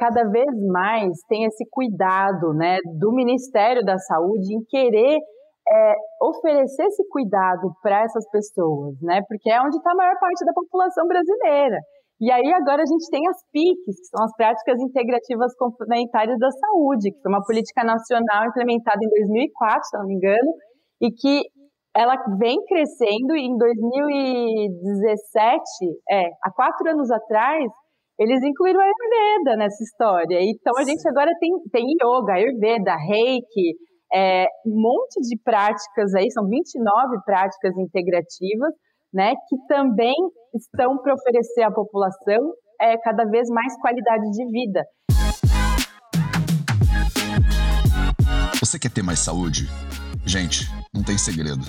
cada 0.00 0.24
vez 0.30 0.48
mais 0.72 1.12
tem 1.28 1.44
esse 1.44 1.68
cuidado 1.70 2.54
né, 2.54 2.78
do 2.98 3.12
Ministério 3.12 3.84
da 3.84 3.98
Saúde 3.98 4.56
em 4.56 4.64
querer 4.64 5.18
é, 5.68 5.94
oferecer 6.22 6.84
esse 6.84 7.06
cuidado 7.10 7.70
para 7.82 8.00
essas 8.02 8.26
pessoas, 8.30 8.94
né? 9.02 9.20
Porque 9.28 9.50
é 9.50 9.60
onde 9.60 9.76
está 9.76 9.92
a 9.92 9.94
maior 9.94 10.18
parte 10.18 10.42
da 10.44 10.54
população 10.54 11.06
brasileira. 11.06 11.76
E 12.18 12.32
aí 12.32 12.50
agora 12.54 12.82
a 12.82 12.86
gente 12.86 13.10
tem 13.10 13.28
as 13.28 13.36
PICs, 13.52 14.00
que 14.00 14.06
são 14.06 14.24
as 14.24 14.34
práticas 14.36 14.80
integrativas 14.80 15.54
complementares 15.56 16.38
da 16.38 16.50
saúde, 16.50 17.12
que 17.12 17.20
foi 17.20 17.30
uma 17.30 17.44
política 17.44 17.84
nacional 17.84 18.46
implementada 18.46 19.04
em 19.04 19.08
2004, 19.08 19.84
se 19.84 19.98
não 19.98 20.06
me 20.06 20.14
engano, 20.14 20.54
e 21.00 21.12
que 21.12 21.42
ela 21.94 22.16
vem 22.38 22.56
crescendo 22.66 23.36
e 23.36 23.46
em 23.46 23.56
2017, 23.56 25.62
é, 26.10 26.30
há 26.42 26.50
quatro 26.52 26.90
anos 26.90 27.10
atrás, 27.10 27.70
eles 28.20 28.44
incluíram 28.44 28.78
a 28.78 28.84
Ayurveda 28.84 29.56
nessa 29.56 29.82
história. 29.82 30.38
Então 30.42 30.76
a 30.76 30.84
gente 30.84 31.08
agora 31.08 31.30
tem, 31.40 31.50
tem 31.72 31.86
yoga, 32.04 32.34
Ayurveda, 32.34 32.94
Reiki, 32.94 33.74
é, 34.12 34.44
um 34.66 34.76
monte 34.76 35.20
de 35.26 35.40
práticas 35.42 36.14
aí, 36.14 36.30
são 36.30 36.46
29 36.46 37.16
práticas 37.24 37.74
integrativas, 37.78 38.74
né, 39.12 39.32
que 39.48 39.56
também 39.66 40.14
estão 40.54 40.98
para 40.98 41.14
oferecer 41.14 41.62
à 41.62 41.70
população 41.70 42.52
é, 42.78 42.98
cada 42.98 43.24
vez 43.24 43.48
mais 43.48 43.74
qualidade 43.80 44.30
de 44.30 44.44
vida. 44.50 44.84
Você 48.60 48.78
quer 48.78 48.90
ter 48.90 49.02
mais 49.02 49.20
saúde? 49.20 49.66
Gente, 50.26 50.66
não 50.94 51.02
tem 51.02 51.16
segredo. 51.16 51.64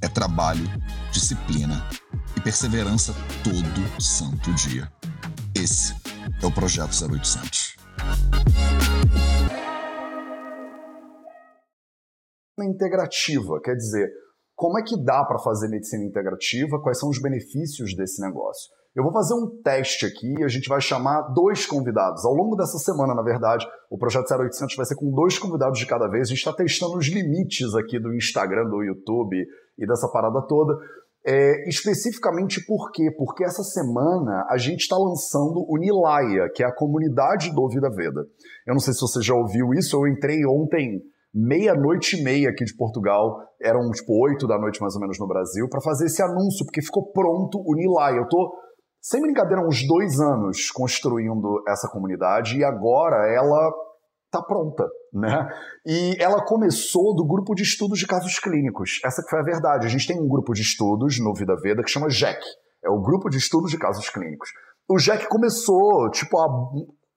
É 0.00 0.06
trabalho, 0.06 0.62
disciplina 1.10 1.82
e 2.36 2.40
perseverança 2.40 3.12
todo 3.42 4.00
santo 4.00 4.54
dia. 4.54 4.88
Esse 5.58 5.94
é 6.42 6.46
o 6.46 6.52
Projeto 6.52 6.90
0800. 6.90 7.76
integrativa, 12.62 13.58
quer 13.62 13.74
dizer, 13.74 14.10
como 14.54 14.78
é 14.78 14.82
que 14.82 15.02
dá 15.02 15.24
para 15.24 15.38
fazer 15.38 15.68
medicina 15.68 16.04
integrativa, 16.04 16.78
quais 16.82 16.98
são 16.98 17.08
os 17.08 17.22
benefícios 17.22 17.96
desse 17.96 18.20
negócio. 18.20 18.70
Eu 18.94 19.02
vou 19.02 19.12
fazer 19.12 19.32
um 19.34 19.62
teste 19.62 20.04
aqui, 20.04 20.42
a 20.42 20.48
gente 20.48 20.68
vai 20.68 20.80
chamar 20.80 21.22
dois 21.32 21.64
convidados. 21.64 22.24
Ao 22.24 22.34
longo 22.34 22.56
dessa 22.56 22.76
semana, 22.78 23.14
na 23.14 23.22
verdade, 23.22 23.66
o 23.90 23.96
Projeto 23.96 24.30
0800 24.30 24.76
vai 24.76 24.84
ser 24.84 24.96
com 24.96 25.10
dois 25.10 25.38
convidados 25.38 25.78
de 25.78 25.86
cada 25.86 26.08
vez. 26.08 26.28
A 26.28 26.30
gente 26.30 26.38
está 26.38 26.52
testando 26.52 26.98
os 26.98 27.06
limites 27.06 27.74
aqui 27.74 27.98
do 27.98 28.14
Instagram, 28.14 28.68
do 28.68 28.82
YouTube 28.82 29.36
e 29.78 29.86
dessa 29.86 30.08
parada 30.08 30.42
toda. 30.42 30.76
É, 31.28 31.68
especificamente 31.68 32.64
por 32.64 32.92
quê? 32.92 33.10
Porque 33.18 33.44
essa 33.44 33.64
semana 33.64 34.46
a 34.48 34.56
gente 34.56 34.82
está 34.82 34.96
lançando 34.96 35.66
o 35.68 35.76
Nilaya, 35.76 36.48
que 36.54 36.62
é 36.62 36.66
a 36.66 36.74
comunidade 36.74 37.52
do 37.52 37.68
Vida 37.68 37.90
Veda. 37.90 38.24
Eu 38.64 38.74
não 38.74 38.78
sei 38.78 38.94
se 38.94 39.00
você 39.00 39.20
já 39.20 39.34
ouviu 39.34 39.74
isso, 39.74 39.96
eu 39.96 40.06
entrei 40.06 40.46
ontem 40.46 41.02
meia-noite 41.34 42.16
e 42.16 42.22
meia 42.22 42.48
aqui 42.50 42.64
de 42.64 42.76
Portugal, 42.76 43.36
eram 43.60 43.90
tipo 43.90 44.12
oito 44.24 44.46
da 44.46 44.56
noite 44.56 44.80
mais 44.80 44.94
ou 44.94 45.00
menos 45.00 45.18
no 45.18 45.26
Brasil, 45.26 45.68
para 45.68 45.80
fazer 45.80 46.06
esse 46.06 46.22
anúncio, 46.22 46.64
porque 46.64 46.80
ficou 46.80 47.10
pronto 47.10 47.58
o 47.58 47.74
Nilai. 47.74 48.16
Eu 48.16 48.28
tô, 48.28 48.54
sem 49.02 49.20
brincadeira, 49.20 49.66
uns 49.66 49.86
dois 49.86 50.20
anos 50.20 50.70
construindo 50.70 51.62
essa 51.68 51.88
comunidade 51.88 52.56
e 52.56 52.64
agora 52.64 53.28
ela 53.34 53.72
tá 54.30 54.40
pronta, 54.42 54.88
né? 55.16 55.48
E 55.86 56.16
ela 56.20 56.44
começou 56.44 57.14
do 57.14 57.26
grupo 57.26 57.54
de 57.54 57.62
estudos 57.62 57.98
de 57.98 58.06
casos 58.06 58.38
clínicos. 58.38 59.00
Essa 59.04 59.22
que 59.22 59.30
foi 59.30 59.40
a 59.40 59.44
verdade. 59.44 59.86
A 59.86 59.88
gente 59.88 60.06
tem 60.06 60.20
um 60.20 60.28
grupo 60.28 60.52
de 60.52 60.62
estudos 60.62 61.18
no 61.18 61.34
Vida 61.34 61.56
Veda 61.60 61.82
que 61.82 61.90
chama 61.90 62.10
JEC, 62.10 62.38
é 62.84 62.90
o 62.90 63.00
grupo 63.00 63.28
de 63.28 63.38
estudos 63.38 63.70
de 63.70 63.78
casos 63.78 64.08
clínicos. 64.10 64.50
O 64.88 64.98
JEC 64.98 65.26
começou, 65.28 66.10
tipo, 66.10 66.38
há 66.38 66.46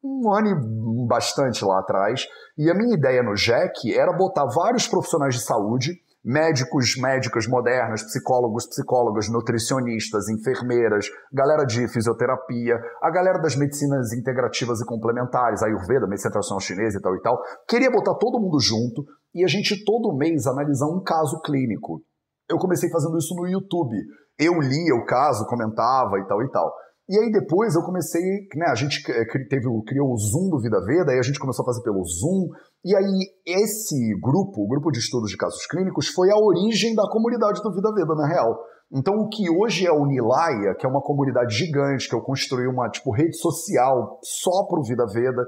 um 0.04 0.34
ano 0.34 0.48
e 0.48 1.08
bastante 1.08 1.64
lá 1.64 1.80
atrás, 1.80 2.26
e 2.58 2.70
a 2.70 2.74
minha 2.74 2.96
ideia 2.96 3.22
no 3.22 3.36
JEC 3.36 3.94
era 3.94 4.16
botar 4.16 4.46
vários 4.46 4.88
profissionais 4.88 5.36
de 5.36 5.42
saúde, 5.42 6.00
médicos, 6.24 6.96
médicas 6.98 7.48
modernas, 7.48 8.04
psicólogos, 8.04 8.68
psicólogas, 8.68 9.30
nutricionistas, 9.30 10.28
enfermeiras, 10.30 11.08
galera 11.32 11.66
de 11.66 11.88
fisioterapia, 11.88 12.76
a 13.02 13.10
galera 13.10 13.40
das 13.40 13.56
medicinas 13.56 14.14
integrativas 14.14 14.82
e 14.82 14.86
complementares, 14.86 15.64
Ayurveda, 15.64 16.08
medicina 16.08 16.32
tradicional 16.32 16.60
chinesa 16.60 16.98
e 16.98 17.02
tal 17.02 17.16
e 17.16 17.22
tal. 17.22 17.42
Queria 17.68 17.92
botar 17.92 18.16
todo 18.16 18.40
mundo 18.40 18.60
junto 18.60 19.06
e 19.34 19.44
a 19.44 19.48
gente 19.48 19.84
todo 19.86 20.16
mês 20.16 20.46
analisar 20.48 20.88
um 20.88 21.02
caso 21.04 21.42
clínico. 21.42 22.02
Eu 22.50 22.58
comecei 22.58 22.90
fazendo 22.90 23.18
isso 23.18 23.36
no 23.36 23.48
YouTube. 23.48 23.96
Eu 24.38 24.60
lia 24.60 24.96
o 24.96 25.06
caso, 25.06 25.46
comentava 25.46 26.18
e 26.18 26.28
tal 26.28 26.42
e 26.42 26.50
tal. 26.50 26.74
E 27.10 27.18
aí 27.18 27.32
depois 27.32 27.74
eu 27.74 27.82
comecei, 27.82 28.22
né, 28.56 28.68
a 28.70 28.76
gente 28.76 29.02
eh, 29.12 29.26
teve, 29.50 29.66
criou 29.88 30.14
o 30.14 30.18
Zoom 30.18 30.48
do 30.50 30.62
Vida 30.62 30.80
Veda, 30.86 31.12
aí 31.12 31.18
a 31.18 31.24
gente 31.24 31.40
começou 31.40 31.64
a 31.64 31.66
fazer 31.66 31.82
pelo 31.82 32.04
Zoom, 32.06 32.50
e 32.84 32.96
aí 32.96 33.32
esse 33.46 33.96
grupo, 34.22 34.64
o 34.64 34.68
grupo 34.68 34.92
de 34.92 35.00
estudos 35.00 35.30
de 35.30 35.38
casos 35.38 35.66
clínicos, 35.68 36.08
foi 36.08 36.32
a 36.32 36.38
origem 36.38 36.96
da 36.96 37.04
comunidade 37.10 37.62
do 37.62 37.74
Vida 37.74 37.92
Veda, 37.94 38.16
na 38.16 38.28
real. 38.28 38.58
Então 38.92 39.16
o 39.16 39.30
que 39.30 39.50
hoje 39.50 39.86
é 39.86 39.92
o 39.92 40.06
Nilaya, 40.06 40.76
que 40.76 40.86
é 40.86 40.90
uma 40.90 41.02
comunidade 41.02 41.54
gigante, 41.54 42.08
que 42.08 42.16
eu 42.16 42.22
construí 42.22 42.68
uma 42.68 42.90
tipo 42.90 43.12
rede 43.12 43.38
social 43.38 44.20
só 44.24 44.66
para 44.68 44.80
o 44.80 44.84
Vida 44.84 45.06
Veda, 45.06 45.46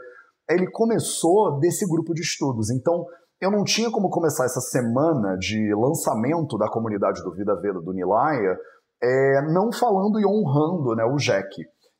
ele 0.49 0.69
começou 0.71 1.57
desse 1.59 1.87
grupo 1.87 2.13
de 2.13 2.21
estudos. 2.21 2.69
Então 2.69 3.05
eu 3.39 3.49
não 3.49 3.63
tinha 3.63 3.89
como 3.89 4.09
começar 4.09 4.45
essa 4.45 4.61
semana 4.61 5.35
de 5.37 5.73
lançamento 5.73 6.57
da 6.57 6.69
comunidade 6.69 7.23
do 7.23 7.33
Vida 7.33 7.55
Veda 7.61 7.81
do 7.81 7.93
Nilaya 7.93 8.55
é, 9.01 9.41
não 9.51 9.71
falando 9.71 10.19
e 10.19 10.25
honrando 10.25 10.95
né, 10.95 11.03
o 11.03 11.15
Jack. 11.15 11.49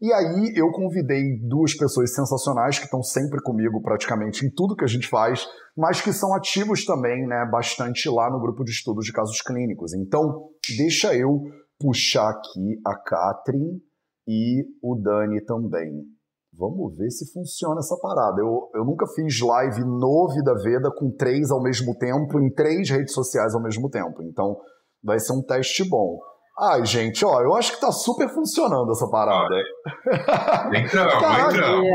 E 0.02 0.12
aí 0.12 0.54
eu 0.56 0.72
convidei 0.72 1.38
duas 1.48 1.76
pessoas 1.76 2.16
sensacionais 2.16 2.80
que 2.80 2.86
estão 2.86 3.04
sempre 3.04 3.40
comigo 3.44 3.80
praticamente 3.84 4.44
em 4.44 4.50
tudo 4.50 4.76
que 4.76 4.84
a 4.84 4.88
gente 4.88 5.08
faz, 5.08 5.46
mas 5.78 6.02
que 6.02 6.12
são 6.12 6.34
ativos 6.34 6.84
também, 6.84 7.28
né, 7.28 7.48
bastante 7.52 8.10
lá 8.10 8.28
no 8.32 8.42
grupo 8.42 8.64
de 8.64 8.72
estudos 8.72 9.06
de 9.06 9.14
casos 9.14 9.40
clínicos. 9.44 9.94
Então, 9.94 10.50
deixa 10.76 11.16
eu 11.16 11.44
puxar 11.80 12.32
aqui 12.32 12.82
a 12.84 12.96
Katrin 12.96 13.80
e 14.28 14.66
o 14.82 14.96
Dani 14.96 15.40
também. 15.46 15.92
Vamos 16.52 16.98
ver 16.98 17.12
se 17.12 17.32
funciona 17.32 17.80
essa 17.80 17.96
parada. 18.02 18.42
Eu, 18.42 18.72
eu 18.74 18.84
nunca 18.84 19.06
fiz 19.16 19.40
live 19.40 19.82
no 19.82 20.34
Vida 20.34 20.56
Veda 20.64 20.92
com 20.98 21.12
três 21.12 21.52
ao 21.52 21.62
mesmo 21.62 21.96
tempo, 21.96 22.40
em 22.40 22.52
três 22.52 22.90
redes 22.90 23.14
sociais 23.14 23.54
ao 23.54 23.62
mesmo 23.62 23.88
tempo. 23.88 24.24
Então, 24.24 24.58
vai 25.04 25.20
ser 25.20 25.34
um 25.34 25.44
teste 25.44 25.88
bom. 25.88 26.18
Ai, 26.62 26.86
gente, 26.86 27.26
ó, 27.26 27.42
eu 27.42 27.56
acho 27.56 27.74
que 27.74 27.82
tá 27.82 27.92
super 27.92 28.30
funcionando 28.30 28.92
essa 28.92 29.10
parada. 29.10 29.56
Entramos, 30.78 31.16
entramos. 31.16 31.88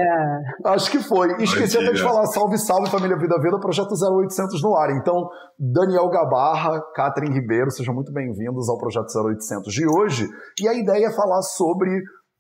Acho 0.65 0.91
que 0.91 0.99
foi. 0.99 1.41
Esqueci 1.41 1.79
até 1.79 1.93
de 1.93 2.03
falar 2.03 2.27
salve, 2.27 2.59
salve, 2.59 2.91
família 2.91 3.17
Vida 3.17 3.41
Vida, 3.41 3.61
projeto 3.61 3.95
0800 3.95 4.61
no 4.61 4.75
ar. 4.75 4.91
Então, 4.91 5.29
Daniel 5.57 6.09
Gabarra, 6.09 6.83
Catherine 6.97 7.33
Ribeiro, 7.33 7.71
sejam 7.71 7.95
muito 7.95 8.13
bem-vindos 8.13 8.69
ao 8.69 8.77
projeto 8.77 9.07
0800 9.07 9.73
de 9.73 9.87
hoje. 9.87 10.27
E 10.61 10.67
a 10.67 10.75
ideia 10.75 11.07
é 11.07 11.15
falar 11.15 11.43
sobre 11.43 11.89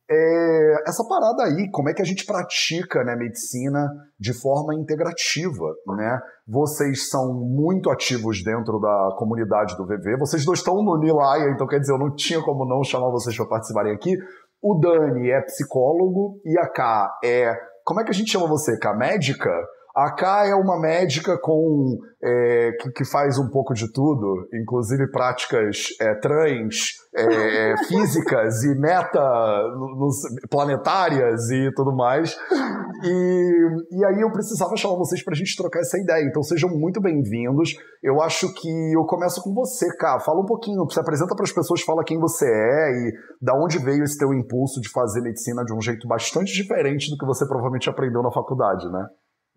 é, 0.08 0.88
essa 0.88 1.04
parada 1.04 1.42
aí, 1.44 1.68
como 1.70 1.88
é 1.88 1.94
que 1.94 2.00
a 2.00 2.04
gente 2.04 2.24
pratica 2.24 3.02
né, 3.02 3.16
medicina 3.16 3.88
de 4.18 4.32
forma 4.32 4.74
integrativa, 4.74 5.74
né? 5.96 6.20
Vocês 6.46 7.08
são 7.08 7.34
muito 7.34 7.90
ativos 7.90 8.42
dentro 8.44 8.78
da 8.78 9.16
comunidade 9.18 9.76
do 9.76 9.84
VV, 9.84 10.16
vocês 10.18 10.44
dois 10.44 10.60
estão 10.60 10.76
no 10.82 10.96
Nilaia, 10.98 11.50
então 11.50 11.66
quer 11.66 11.80
dizer, 11.80 11.92
eu 11.92 11.98
não 11.98 12.14
tinha 12.14 12.40
como 12.40 12.64
não 12.64 12.84
chamar 12.84 13.10
vocês 13.10 13.36
para 13.36 13.46
participarem 13.46 13.92
aqui. 13.92 14.16
O 14.62 14.78
Dani 14.78 15.30
é 15.30 15.40
psicólogo 15.42 16.40
e 16.44 16.56
a 16.58 16.68
K 16.68 17.18
é... 17.24 17.54
Como 17.84 18.00
é 18.00 18.04
que 18.04 18.10
a 18.10 18.14
gente 18.14 18.30
chama 18.30 18.46
você, 18.46 18.78
K? 18.78 18.94
Médica? 18.94 19.50
A 19.96 20.10
K 20.10 20.48
é 20.48 20.54
uma 20.54 20.78
médica 20.78 21.38
com 21.40 21.96
é, 22.22 22.72
que, 22.82 22.90
que, 22.90 23.04
faz 23.06 23.38
um 23.38 23.48
pouco 23.48 23.72
de 23.72 23.90
tudo, 23.90 24.46
inclusive 24.52 25.10
práticas 25.10 25.86
é, 25.98 26.14
trans, 26.16 26.90
é, 27.14 27.70
é 27.72 27.76
físicas 27.88 28.62
e 28.64 28.78
meta 28.78 29.18
nos, 29.18 30.16
planetárias 30.50 31.48
e 31.48 31.70
tudo 31.74 31.96
mais. 31.96 32.36
E, 33.02 33.96
e 33.98 34.04
aí 34.04 34.20
eu 34.20 34.30
precisava 34.30 34.76
chamar 34.76 34.96
vocês 34.96 35.24
para 35.24 35.32
a 35.32 35.36
gente 35.36 35.56
trocar 35.56 35.80
essa 35.80 35.98
ideia. 35.98 36.26
Então 36.26 36.42
sejam 36.42 36.68
muito 36.68 37.00
bem-vindos. 37.00 37.74
Eu 38.02 38.20
acho 38.20 38.52
que 38.52 38.68
eu 38.92 39.02
começo 39.06 39.42
com 39.42 39.54
você, 39.54 39.88
K. 39.96 40.20
Fala 40.20 40.42
um 40.42 40.46
pouquinho, 40.46 40.86
se 40.90 41.00
apresenta 41.00 41.34
para 41.34 41.44
as 41.44 41.52
pessoas, 41.52 41.80
fala 41.80 42.04
quem 42.04 42.18
você 42.18 42.44
é 42.44 42.90
e 42.90 43.12
da 43.40 43.54
onde 43.54 43.78
veio 43.78 44.04
esse 44.04 44.18
teu 44.18 44.34
impulso 44.34 44.78
de 44.78 44.90
fazer 44.90 45.22
medicina 45.22 45.64
de 45.64 45.72
um 45.72 45.80
jeito 45.80 46.06
bastante 46.06 46.52
diferente 46.52 47.10
do 47.10 47.16
que 47.16 47.24
você 47.24 47.46
provavelmente 47.46 47.88
aprendeu 47.88 48.22
na 48.22 48.30
faculdade, 48.30 48.86
né? 48.92 49.06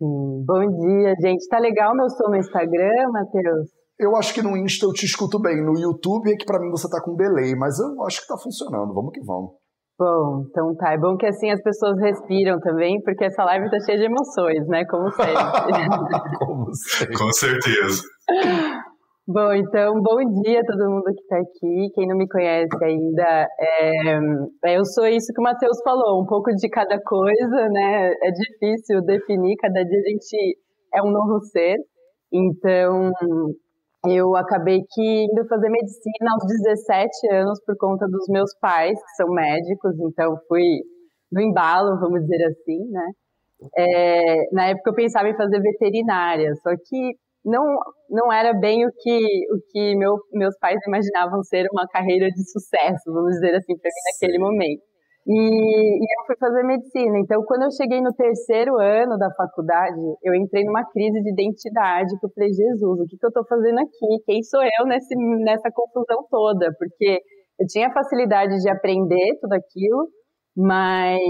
Sim. 0.00 0.44
Bom 0.46 0.66
dia, 0.66 1.14
gente. 1.20 1.46
Tá 1.48 1.58
legal 1.58 1.94
meu 1.94 2.08
som 2.08 2.30
no 2.30 2.36
Instagram, 2.36 3.12
Matheus? 3.12 3.68
Eu 3.98 4.16
acho 4.16 4.32
que 4.32 4.40
no 4.40 4.56
Insta 4.56 4.86
eu 4.86 4.92
te 4.92 5.04
escuto 5.04 5.38
bem. 5.38 5.62
No 5.62 5.78
YouTube 5.78 6.32
é 6.32 6.36
que 6.36 6.46
para 6.46 6.58
mim 6.58 6.70
você 6.70 6.88
tá 6.88 7.02
com 7.04 7.14
delay, 7.14 7.54
mas 7.54 7.78
eu 7.78 8.02
acho 8.06 8.22
que 8.22 8.26
tá 8.26 8.36
funcionando. 8.42 8.94
Vamos 8.94 9.12
que 9.12 9.20
vamos. 9.22 9.52
Bom, 9.98 10.46
então 10.48 10.74
tá. 10.76 10.94
É 10.94 10.98
bom 10.98 11.18
que 11.18 11.26
assim 11.26 11.50
as 11.50 11.62
pessoas 11.62 12.00
respiram 12.00 12.58
também, 12.60 12.98
porque 13.02 13.26
essa 13.26 13.44
live 13.44 13.70
tá 13.70 13.76
cheia 13.84 13.98
de 13.98 14.06
emoções, 14.06 14.66
né? 14.68 14.86
Como 14.86 15.10
sempre. 15.12 16.38
Como 16.38 16.74
sempre. 16.74 17.18
Com 17.18 17.32
certeza. 17.32 18.02
Bom, 19.32 19.52
então, 19.52 19.94
bom 20.02 20.42
dia 20.42 20.58
a 20.58 20.64
todo 20.64 20.90
mundo 20.90 21.04
que 21.04 21.22
está 21.22 21.36
aqui. 21.36 21.92
Quem 21.94 22.08
não 22.08 22.16
me 22.16 22.26
conhece 22.26 22.66
ainda, 22.82 23.46
é, 23.60 24.16
é, 24.64 24.76
eu 24.76 24.84
sou 24.84 25.06
isso 25.06 25.32
que 25.32 25.40
o 25.40 25.44
Matheus 25.44 25.78
falou, 25.84 26.20
um 26.20 26.26
pouco 26.26 26.50
de 26.50 26.68
cada 26.68 27.00
coisa, 27.00 27.68
né? 27.68 28.10
É 28.24 28.30
difícil 28.32 29.00
definir, 29.02 29.54
cada 29.58 29.84
dia 29.84 29.98
a 30.00 30.10
gente 30.10 30.58
é 30.92 31.00
um 31.00 31.12
novo 31.12 31.38
ser. 31.44 31.76
Então, 32.32 33.12
eu 34.08 34.34
acabei 34.34 34.80
que 34.90 35.24
indo 35.30 35.46
fazer 35.46 35.68
medicina 35.68 36.32
aos 36.32 36.44
17 36.64 37.32
anos 37.32 37.60
por 37.64 37.76
conta 37.78 38.06
dos 38.08 38.26
meus 38.30 38.50
pais, 38.60 38.98
que 39.00 39.16
são 39.16 39.28
médicos, 39.32 39.94
então 40.00 40.34
fui 40.48 40.80
no 41.30 41.40
embalo, 41.40 42.00
vamos 42.00 42.22
dizer 42.22 42.46
assim, 42.46 42.80
né? 42.90 43.06
É, 43.78 44.52
na 44.52 44.66
época 44.70 44.90
eu 44.90 44.94
pensava 44.94 45.28
em 45.28 45.36
fazer 45.36 45.60
veterinária, 45.60 46.52
só 46.64 46.70
que 46.70 47.14
não, 47.44 47.64
não 48.08 48.32
era 48.32 48.52
bem 48.52 48.86
o 48.86 48.90
que, 48.90 49.18
o 49.18 49.58
que 49.70 49.96
meu, 49.96 50.16
meus 50.32 50.56
pais 50.58 50.78
imaginavam 50.86 51.42
ser 51.42 51.66
uma 51.72 51.86
carreira 51.88 52.28
de 52.28 52.50
sucesso, 52.50 53.12
vamos 53.12 53.34
dizer 53.34 53.54
assim, 53.54 53.76
para 53.78 53.88
mim 53.88 54.02
naquele 54.12 54.38
momento. 54.38 54.90
E, 55.26 55.32
e, 55.32 56.02
eu 56.02 56.26
fui 56.26 56.36
fazer 56.38 56.62
medicina. 56.64 57.18
Então, 57.18 57.44
quando 57.44 57.62
eu 57.62 57.70
cheguei 57.70 58.00
no 58.00 58.12
terceiro 58.12 58.78
ano 58.78 59.18
da 59.18 59.30
faculdade, 59.34 60.00
eu 60.24 60.34
entrei 60.34 60.64
numa 60.64 60.84
crise 60.90 61.20
de 61.20 61.30
identidade, 61.30 62.18
que 62.18 62.26
eu 62.26 62.30
falei, 62.34 62.50
Jesus, 62.52 63.00
o 63.00 63.06
que, 63.06 63.16
que 63.16 63.26
eu 63.26 63.28
estou 63.28 63.44
fazendo 63.46 63.78
aqui? 63.80 64.24
Quem 64.24 64.42
sou 64.42 64.62
eu 64.62 64.86
nesse, 64.86 65.14
nessa 65.44 65.70
confusão 65.72 66.24
toda? 66.30 66.72
Porque 66.78 67.20
eu 67.60 67.66
tinha 67.68 67.92
facilidade 67.92 68.56
de 68.56 68.70
aprender 68.70 69.38
tudo 69.40 69.52
aquilo, 69.52 70.08
mas 70.56 71.20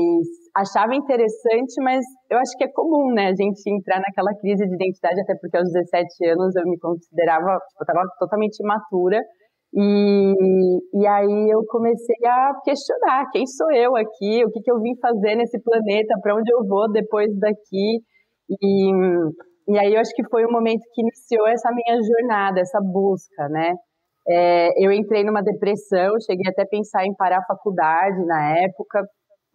achava 0.57 0.95
interessante, 0.95 1.75
mas 1.83 2.05
eu 2.31 2.39
acho 2.39 2.57
que 2.57 2.65
é 2.65 2.73
comum, 2.73 3.13
né, 3.15 3.29
a 3.29 3.35
gente 3.35 3.63
entrar 3.69 4.01
naquela 4.01 4.35
crise 4.41 4.67
de 4.67 4.75
identidade, 4.75 5.21
até 5.21 5.35
porque 5.41 5.57
aos 5.57 5.71
17 5.71 6.27
anos 6.27 6.57
eu 6.57 6.65
me 6.65 6.79
considerava, 6.79 7.59
tipo, 7.69 7.81
eu 7.81 7.85
estava 7.85 8.03
totalmente 8.19 8.59
imatura, 8.61 9.21
e, 9.73 11.01
e 11.01 11.07
aí 11.07 11.49
eu 11.51 11.65
comecei 11.69 12.27
a 12.27 12.53
questionar 12.65 13.31
quem 13.31 13.47
sou 13.47 13.71
eu 13.73 13.95
aqui, 13.95 14.45
o 14.45 14.51
que, 14.51 14.61
que 14.61 14.71
eu 14.71 14.81
vim 14.81 14.99
fazer 15.01 15.37
nesse 15.37 15.63
planeta, 15.63 16.19
para 16.21 16.35
onde 16.35 16.53
eu 16.53 16.67
vou 16.67 16.91
depois 16.91 17.29
daqui, 17.39 18.01
e, 18.51 18.91
e 19.69 19.79
aí 19.79 19.95
eu 19.95 20.01
acho 20.01 20.13
que 20.15 20.29
foi 20.29 20.45
o 20.45 20.51
momento 20.51 20.83
que 20.93 21.03
iniciou 21.03 21.47
essa 21.47 21.71
minha 21.71 22.01
jornada, 22.03 22.61
essa 22.61 22.81
busca, 22.81 23.49
né, 23.49 23.75
é, 24.29 24.85
eu 24.85 24.93
entrei 24.93 25.25
numa 25.25 25.43
depressão, 25.43 26.15
cheguei 26.21 26.51
até 26.51 26.63
a 26.63 26.69
pensar 26.69 27.05
em 27.05 27.15
parar 27.15 27.39
a 27.39 27.47
faculdade 27.47 28.25
na 28.27 28.59
época, 28.59 29.03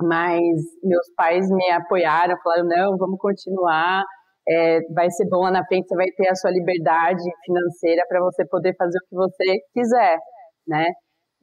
mas 0.02 0.56
meus 0.84 1.14
pais 1.16 1.50
me 1.50 1.72
apoiaram, 1.72 2.36
falaram, 2.44 2.66
não, 2.68 2.98
vamos 2.98 3.18
continuar, 3.20 4.04
é, 4.48 4.80
vai 4.94 5.10
ser 5.10 5.28
bom 5.30 5.42
lá 5.42 5.52
na 5.52 5.66
frente, 5.66 5.88
você 5.88 5.96
vai 5.96 6.08
ter 6.18 6.30
a 6.30 6.36
sua 6.36 6.52
liberdade 6.52 7.24
financeira 7.46 8.04
para 8.08 8.22
você 8.22 8.46
poder 8.48 8.76
fazer 8.78 8.98
o 8.98 9.08
que 9.10 9.16
você 9.16 9.58
quiser, 9.74 10.18
né? 10.68 10.86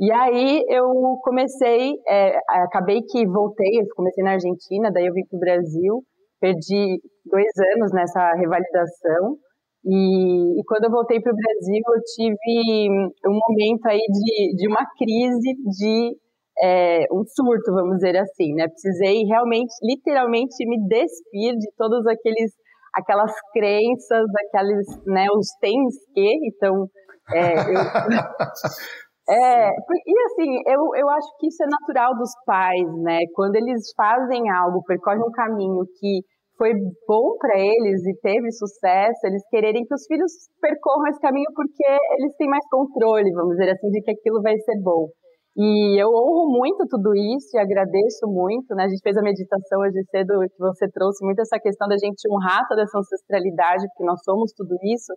E 0.00 0.10
aí 0.12 0.64
eu 0.68 0.86
comecei, 1.22 1.92
é, 2.08 2.36
acabei 2.64 3.02
que 3.02 3.26
voltei, 3.26 3.80
eu 3.80 3.86
comecei 3.94 4.24
na 4.24 4.32
Argentina, 4.32 4.90
daí 4.92 5.06
eu 5.06 5.12
vim 5.12 5.24
para 5.28 5.36
o 5.36 5.40
Brasil, 5.40 6.02
perdi 6.40 6.98
dois 7.24 7.52
anos 7.76 7.92
nessa 7.92 8.32
revalidação, 8.34 9.36
e, 9.84 10.60
e 10.60 10.64
quando 10.64 10.84
eu 10.84 10.90
voltei 10.90 11.20
para 11.20 11.32
o 11.32 11.36
Brasil, 11.36 11.82
eu 11.84 12.02
tive 12.14 12.88
um 13.26 13.38
momento 13.48 13.86
aí 13.86 13.98
de, 13.98 14.56
de 14.56 14.68
uma 14.68 14.84
crise 14.96 15.54
de 15.78 16.16
é, 16.62 17.06
um 17.12 17.24
surto, 17.24 17.72
vamos 17.72 17.96
dizer 17.96 18.16
assim, 18.16 18.54
né? 18.54 18.68
Precisei 18.68 19.24
realmente, 19.24 19.72
literalmente, 19.82 20.54
me 20.66 20.78
despir 20.86 21.56
de 21.56 21.68
todos 21.76 22.06
aqueles, 22.06 22.52
aquelas 22.94 23.32
crenças, 23.52 24.26
aqueles, 24.46 24.86
né, 25.06 25.26
os 25.34 25.48
tens 25.60 25.94
que, 26.14 26.38
então, 26.46 26.86
é, 27.32 27.54
eu, 27.54 27.74
é, 29.30 29.68
e 29.68 30.24
assim, 30.26 30.62
eu, 30.66 30.94
eu 30.94 31.08
acho 31.08 31.28
que 31.40 31.48
isso 31.48 31.62
é 31.62 31.66
natural 31.66 32.16
dos 32.16 32.30
pais, 32.46 33.02
né? 33.02 33.20
Quando 33.34 33.56
eles 33.56 33.92
fazem 33.96 34.48
algo, 34.50 34.84
percorrem 34.84 35.22
um 35.22 35.32
caminho 35.32 35.84
que 35.98 36.20
foi 36.56 36.72
bom 37.08 37.36
para 37.38 37.58
eles 37.58 38.06
e 38.06 38.14
teve 38.20 38.50
sucesso, 38.52 39.26
eles 39.26 39.42
quererem 39.48 39.84
que 39.84 39.94
os 39.94 40.06
filhos 40.06 40.32
percorram 40.60 41.08
esse 41.08 41.20
caminho 41.20 41.50
porque 41.54 41.84
eles 42.18 42.36
têm 42.36 42.48
mais 42.48 42.64
controle, 42.70 43.32
vamos 43.32 43.56
dizer 43.56 43.70
assim, 43.70 43.90
de 43.90 44.02
que 44.02 44.10
aquilo 44.10 44.42
vai 44.42 44.56
ser 44.58 44.80
bom. 44.82 45.08
E 45.56 46.00
eu 46.00 46.08
honro 46.08 46.48
muito 46.48 46.86
tudo 46.88 47.12
isso 47.14 47.54
e 47.54 47.60
agradeço 47.60 48.26
muito, 48.26 48.74
né? 48.74 48.84
A 48.84 48.88
gente 48.88 49.02
fez 49.02 49.16
a 49.18 49.22
meditação 49.22 49.80
hoje 49.80 50.00
cedo 50.10 50.40
que 50.48 50.58
você 50.58 50.88
trouxe 50.90 51.22
muito 51.24 51.40
essa 51.40 51.58
questão 51.60 51.86
da 51.88 51.96
gente 51.98 52.24
honrar 52.30 52.66
toda 52.68 52.82
essa 52.82 52.98
ancestralidade, 52.98 53.84
porque 53.88 54.04
nós 54.04 54.22
somos 54.24 54.52
tudo 54.56 54.74
isso. 54.82 55.12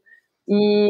E 0.47 0.89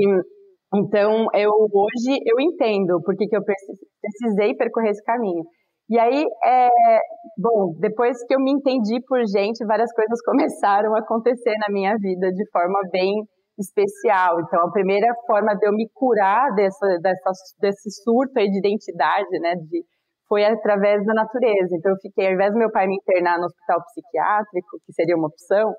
então 0.73 1.27
eu 1.35 1.51
hoje 1.51 2.17
eu 2.25 2.39
entendo 2.41 2.99
porque 3.05 3.27
que 3.27 3.37
eu 3.37 3.43
precisei 3.43 4.55
percorrer 4.55 4.89
esse 4.89 5.03
caminho. 5.03 5.43
E 5.87 5.99
aí, 5.99 6.25
é, 6.43 6.69
bom, 7.37 7.75
depois 7.79 8.17
que 8.25 8.33
eu 8.33 8.39
me 8.39 8.51
entendi 8.51 8.99
por 9.07 9.19
gente, 9.27 9.65
várias 9.65 9.91
coisas 9.93 10.19
começaram 10.25 10.95
a 10.95 10.99
acontecer 10.99 11.53
na 11.59 11.71
minha 11.71 11.95
vida 11.97 12.31
de 12.31 12.49
forma 12.51 12.79
bem 12.91 13.13
especial. 13.59 14.39
Então, 14.41 14.67
a 14.67 14.71
primeira 14.71 15.13
forma 15.27 15.55
de 15.55 15.67
eu 15.67 15.71
me 15.71 15.87
curar 15.93 16.53
dessa, 16.55 16.87
dessa, 17.01 17.31
desse 17.61 17.89
surto 18.03 18.39
aí 18.39 18.49
de 18.49 18.57
identidade, 18.57 19.39
né, 19.39 19.55
de, 19.55 19.83
foi 20.27 20.43
através 20.43 21.05
da 21.05 21.13
natureza. 21.13 21.75
Então, 21.77 21.91
eu 21.91 21.97
fiquei, 22.01 22.27
ao 22.27 22.33
invés 22.33 22.51
do 22.51 22.59
meu 22.59 22.71
pai 22.71 22.87
me 22.87 22.95
internar 22.95 23.37
no 23.37 23.45
hospital 23.45 23.79
psiquiátrico, 23.83 24.79
que 24.85 24.93
seria 24.93 25.15
uma 25.15 25.27
opção, 25.27 25.71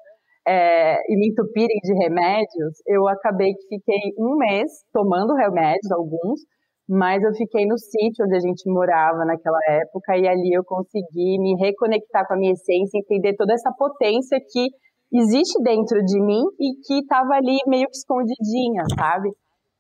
é, 0.47 0.99
e 1.12 1.17
me 1.19 1.31
entupirem 1.31 1.81
de 1.82 1.93
remédios, 1.99 2.75
eu 2.87 3.09
acabei 3.09 3.52
que 3.52 3.76
fiquei 3.76 4.12
um 4.17 4.37
mês 4.37 4.70
tomando 4.93 5.35
remédios, 5.35 5.91
alguns, 5.91 6.41
mas 6.88 7.23
eu 7.23 7.33
fiquei 7.35 7.67
no 7.67 7.77
sítio 7.79 8.25
onde 8.25 8.37
a 8.37 8.41
gente 8.41 8.71
morava 8.71 9.25
naquela 9.25 9.59
época, 9.69 10.17
e 10.17 10.27
ali 10.27 10.53
eu 10.53 10.65
consegui 10.65 11.38
me 11.38 11.56
reconectar 11.59 12.27
com 12.27 12.35
a 12.35 12.37
minha 12.37 12.53
essência, 12.53 12.99
entender 12.99 13.35
toda 13.37 13.53
essa 13.53 13.73
potência 13.77 14.38
que 14.50 14.69
existe 15.12 15.62
dentro 15.62 16.03
de 16.05 16.21
mim 16.21 16.43
e 16.61 16.75
que 16.87 17.00
estava 17.00 17.35
ali 17.35 17.59
meio 17.67 17.87
que 17.87 17.97
escondidinha, 17.97 18.83
sabe? 18.99 19.31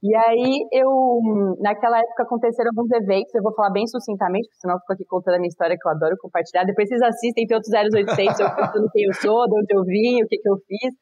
E 0.02 0.14
aí 0.14 0.68
eu, 0.72 0.88
naquela 1.58 1.98
época 1.98 2.22
aconteceram 2.24 2.70
alguns 2.70 2.90
eventos, 2.92 3.34
eu 3.34 3.42
vou 3.42 3.54
falar 3.54 3.70
bem 3.70 3.86
sucintamente, 3.86 4.46
porque 4.46 4.60
senão 4.60 4.74
eu 4.74 4.80
fico 4.80 4.92
aqui 4.92 5.04
contando 5.08 5.34
a 5.34 5.38
minha 5.38 5.48
história 5.48 5.76
que 5.76 5.88
eu 5.88 5.92
adoro 5.92 6.16
compartilhar. 6.20 6.64
Depois 6.64 6.88
vocês 6.88 7.02
assistem, 7.02 7.46
tem 7.46 7.56
outros 7.56 7.72
0800, 7.72 8.40
eu 8.40 8.50
contando 8.50 8.90
quem 8.92 9.04
eu 9.04 9.14
sou, 9.14 9.46
de 9.48 9.58
onde 9.58 9.74
eu 9.74 9.82
vim, 9.84 10.22
o 10.22 10.28
que, 10.28 10.36
que 10.36 10.48
eu 10.48 10.56
fiz. 10.66 10.94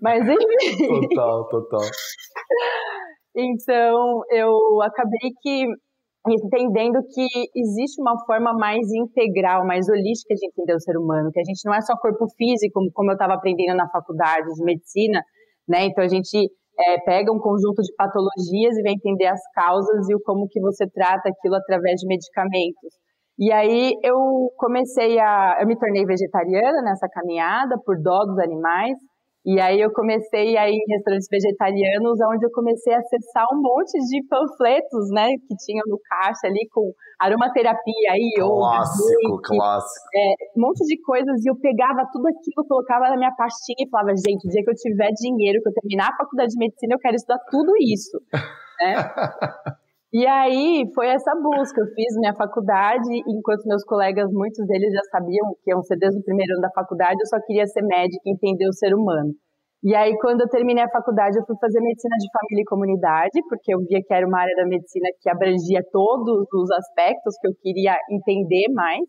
Mas 0.00 0.22
enfim. 0.28 1.08
Total, 1.08 1.48
total. 1.48 1.80
Então 3.36 4.22
eu 4.30 4.82
acabei 4.82 5.30
que 5.40 5.66
entendendo 6.28 7.02
que 7.12 7.26
existe 7.56 8.00
uma 8.00 8.14
forma 8.24 8.52
mais 8.54 8.86
integral, 8.92 9.66
mais 9.66 9.88
holística 9.88 10.34
de 10.34 10.46
entender 10.46 10.74
o 10.74 10.80
ser 10.80 10.96
humano, 10.96 11.30
que 11.32 11.40
a 11.40 11.44
gente 11.44 11.64
não 11.64 11.74
é 11.74 11.80
só 11.80 11.96
corpo 11.96 12.26
físico, 12.36 12.80
como 12.94 13.10
eu 13.10 13.14
estava 13.14 13.34
aprendendo 13.34 13.76
na 13.76 13.88
faculdade 13.90 14.46
de 14.54 14.64
medicina, 14.64 15.20
né? 15.68 15.86
Então 15.86 16.04
a 16.04 16.08
gente 16.08 16.38
é, 16.78 17.00
pega 17.00 17.32
um 17.32 17.40
conjunto 17.40 17.82
de 17.82 17.92
patologias 17.96 18.76
e 18.78 18.82
vai 18.82 18.92
entender 18.92 19.26
as 19.26 19.40
causas 19.54 20.08
e 20.08 20.14
o 20.14 20.20
como 20.22 20.46
que 20.48 20.60
você 20.60 20.88
trata 20.88 21.28
aquilo 21.28 21.56
através 21.56 22.00
de 22.00 22.06
medicamentos. 22.06 22.94
E 23.38 23.50
aí 23.50 23.92
eu 24.04 24.16
comecei 24.56 25.18
a, 25.18 25.58
eu 25.60 25.66
me 25.66 25.76
tornei 25.76 26.04
vegetariana 26.04 26.82
nessa 26.82 27.08
caminhada 27.08 27.76
por 27.84 27.96
dó 28.00 28.24
dos 28.24 28.38
animais 28.38 28.96
e 29.44 29.60
aí 29.60 29.80
eu 29.80 29.90
comecei 29.92 30.56
a 30.56 30.68
ir 30.70 30.74
em 30.74 30.94
restaurantes 30.94 31.26
vegetarianos, 31.28 32.18
onde 32.30 32.46
eu 32.46 32.50
comecei 32.52 32.94
a 32.94 32.98
acessar 32.98 33.44
um 33.52 33.60
monte 33.60 33.98
de 33.98 34.22
panfletos, 34.28 35.10
né, 35.10 35.26
que 35.48 35.54
tinham 35.66 35.82
no 35.86 35.98
caixa 35.98 36.46
ali 36.46 36.68
com 36.70 36.92
aromaterapia, 37.18 38.14
yoga, 38.38 38.46
clássico, 38.46 39.42
clássico. 39.42 40.06
É, 40.14 40.34
um 40.56 40.62
monte 40.62 40.86
de 40.86 41.00
coisas 41.02 41.44
e 41.44 41.50
eu 41.50 41.56
pegava 41.58 42.06
tudo 42.12 42.28
aquilo, 42.28 42.68
colocava 42.68 43.10
na 43.10 43.16
minha 43.16 43.34
pastinha 43.34 43.82
e 43.84 43.90
falava, 43.90 44.14
gente, 44.14 44.46
o 44.46 44.50
dia 44.50 44.62
que 44.62 44.70
eu 44.70 44.74
tiver 44.74 45.10
dinheiro, 45.10 45.60
que 45.60 45.68
eu 45.68 45.74
terminar 45.74 46.10
a 46.10 46.16
faculdade 46.16 46.52
de 46.52 46.58
medicina, 46.58 46.94
eu 46.94 47.00
quero 47.00 47.16
estudar 47.16 47.38
tudo 47.50 47.72
isso, 47.82 48.20
né? 48.80 48.94
E 50.12 50.26
aí 50.26 50.84
foi 50.94 51.08
essa 51.08 51.32
busca. 51.40 51.80
Eu 51.80 51.86
fiz 51.94 52.16
minha 52.20 52.34
faculdade, 52.34 53.08
enquanto 53.26 53.64
meus 53.64 53.82
colegas, 53.84 54.30
muitos 54.30 54.66
deles 54.66 54.92
já 54.92 55.00
sabiam 55.10 55.56
que 55.64 55.70
iam 55.70 55.82
ser 55.82 55.96
desde 55.96 56.20
o 56.20 56.24
primeiro 56.24 56.52
ano 56.52 56.60
da 56.60 56.70
faculdade, 56.70 57.16
eu 57.18 57.26
só 57.26 57.40
queria 57.46 57.66
ser 57.66 57.80
médica 57.82 58.20
e 58.26 58.32
entender 58.32 58.68
o 58.68 58.74
ser 58.74 58.94
humano. 58.94 59.32
E 59.82 59.96
aí, 59.96 60.14
quando 60.20 60.42
eu 60.42 60.48
terminei 60.48 60.84
a 60.84 60.90
faculdade, 60.90 61.36
eu 61.36 61.44
fui 61.44 61.56
fazer 61.58 61.80
medicina 61.80 62.14
de 62.16 62.28
família 62.30 62.62
e 62.62 62.70
comunidade, 62.70 63.40
porque 63.48 63.74
eu 63.74 63.80
via 63.80 63.98
que 64.06 64.14
era 64.14 64.28
uma 64.28 64.38
área 64.38 64.54
da 64.54 64.66
medicina 64.68 65.08
que 65.20 65.28
abrangia 65.28 65.82
todos 65.90 66.46
os 66.54 66.70
aspectos 66.70 67.34
que 67.40 67.48
eu 67.48 67.52
queria 67.60 67.96
entender 68.08 68.68
mais. 68.74 69.02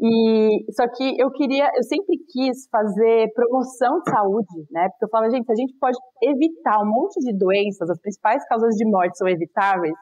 E 0.00 0.64
só 0.72 0.84
que 0.88 1.20
eu 1.20 1.30
queria, 1.30 1.70
eu 1.76 1.82
sempre 1.84 2.16
quis 2.32 2.66
fazer 2.72 3.28
promoção 3.34 4.00
de 4.00 4.10
saúde, 4.10 4.66
né? 4.72 4.88
Porque 4.88 5.04
eu 5.04 5.08
falava, 5.10 5.30
gente, 5.30 5.50
a 5.50 5.54
gente 5.54 5.74
pode 5.78 5.96
evitar 6.22 6.82
um 6.82 6.90
monte 6.90 7.20
de 7.20 7.36
doenças, 7.36 7.88
as 7.88 8.00
principais 8.00 8.44
causas 8.48 8.74
de 8.74 8.84
morte 8.90 9.16
são 9.16 9.28
evitáveis, 9.28 9.94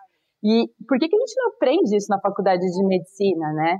e 0.44 0.68
por 0.86 0.98
que, 0.98 1.08
que 1.08 1.16
a 1.16 1.20
gente 1.20 1.34
não 1.40 1.48
aprende 1.56 1.96
isso 1.96 2.06
na 2.10 2.20
faculdade 2.20 2.60
de 2.60 2.86
medicina, 2.86 3.52
né? 3.54 3.76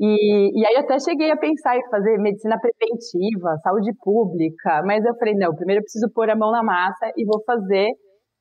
E, 0.00 0.60
e 0.60 0.66
aí 0.66 0.76
até 0.76 0.98
cheguei 0.98 1.30
a 1.30 1.36
pensar 1.36 1.76
em 1.76 1.88
fazer 1.90 2.18
medicina 2.18 2.56
preventiva, 2.60 3.56
saúde 3.62 3.92
pública, 4.02 4.82
mas 4.84 5.04
eu 5.04 5.14
falei, 5.16 5.34
não, 5.34 5.54
primeiro 5.54 5.80
eu 5.80 5.84
preciso 5.84 6.10
pôr 6.14 6.28
a 6.28 6.36
mão 6.36 6.50
na 6.50 6.62
massa 6.62 7.12
e 7.16 7.24
vou 7.24 7.42
fazer 7.44 7.88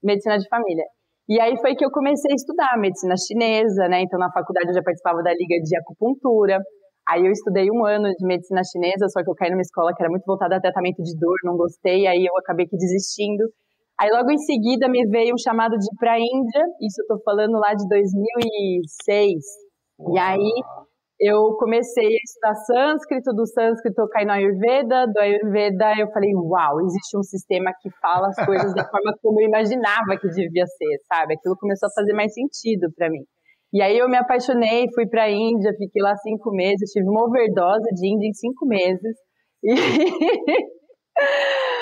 medicina 0.03 0.37
de 0.37 0.47
família. 0.47 0.83
E 1.27 1.39
aí 1.39 1.57
foi 1.59 1.75
que 1.75 1.83
eu 1.83 1.91
comecei 1.91 2.31
a 2.31 2.35
estudar 2.35 2.77
medicina 2.77 3.15
chinesa, 3.17 3.87
né? 3.87 4.01
Então 4.03 4.19
na 4.19 4.31
faculdade 4.31 4.67
eu 4.69 4.75
já 4.75 4.83
participava 4.83 5.23
da 5.23 5.31
liga 5.31 5.55
de 5.63 5.77
acupuntura. 5.77 6.59
Aí 7.07 7.25
eu 7.25 7.31
estudei 7.31 7.69
um 7.69 7.85
ano 7.85 8.09
de 8.09 8.25
medicina 8.25 8.61
chinesa, 8.63 9.07
só 9.09 9.23
que 9.23 9.29
eu 9.29 9.35
caí 9.35 9.51
numa 9.51 9.61
escola 9.61 9.93
que 9.93 10.01
era 10.01 10.09
muito 10.09 10.25
voltada 10.25 10.55
a 10.57 10.61
tratamento 10.61 11.01
de 11.03 11.17
dor, 11.19 11.37
não 11.43 11.55
gostei, 11.55 12.07
aí 12.07 12.25
eu 12.25 12.33
acabei 12.37 12.65
que 12.67 12.77
desistindo. 12.77 13.43
Aí 13.99 14.09
logo 14.11 14.29
em 14.29 14.37
seguida 14.37 14.89
me 14.89 15.07
veio 15.07 15.33
um 15.33 15.37
chamado 15.37 15.77
de 15.77 15.85
ir 15.85 15.97
para 15.97 16.13
a 16.13 16.19
Índia, 16.19 16.63
isso 16.81 17.01
eu 17.01 17.15
tô 17.15 17.23
falando 17.23 17.53
lá 17.53 17.73
de 17.73 17.87
2006. 17.87 19.33
Uau. 19.99 20.13
E 20.13 20.19
aí 20.19 20.51
eu 21.19 21.55
comecei 21.57 22.05
a 22.05 22.19
estudar 22.25 22.55
sânscrito, 22.55 23.31
do 23.31 23.47
sânscrito 23.47 24.01
eu 24.01 24.09
caí 24.09 24.25
no 24.25 24.33
Ayurveda, 24.33 25.07
do 25.07 25.19
Ayurveda 25.19 25.93
eu 25.97 26.11
falei, 26.11 26.31
uau, 26.35 26.81
existe 26.81 27.17
um 27.17 27.23
sistema 27.23 27.71
que 27.81 27.89
fala 28.01 28.27
as 28.27 28.45
coisas 28.45 28.73
da 28.73 28.83
forma 28.91 29.15
como 29.21 29.39
eu 29.39 29.47
imaginava 29.47 30.17
que 30.19 30.27
devia 30.27 30.65
ser, 30.65 30.97
sabe? 31.07 31.35
Aquilo 31.35 31.55
começou 31.57 31.87
a 31.87 31.95
fazer 31.95 32.13
mais 32.13 32.33
sentido 32.33 32.91
para 32.97 33.09
mim. 33.09 33.23
E 33.73 33.81
aí 33.81 33.97
eu 33.97 34.09
me 34.09 34.17
apaixonei, 34.17 34.87
fui 34.93 35.07
para 35.07 35.23
a 35.23 35.31
Índia, 35.31 35.71
fiquei 35.77 36.01
lá 36.01 36.15
cinco 36.17 36.51
meses, 36.51 36.91
tive 36.91 37.07
uma 37.07 37.25
overdose 37.25 37.87
de 37.93 38.07
Índia 38.07 38.27
em 38.27 38.33
cinco 38.33 38.65
meses. 38.65 39.15
E, 39.63 39.71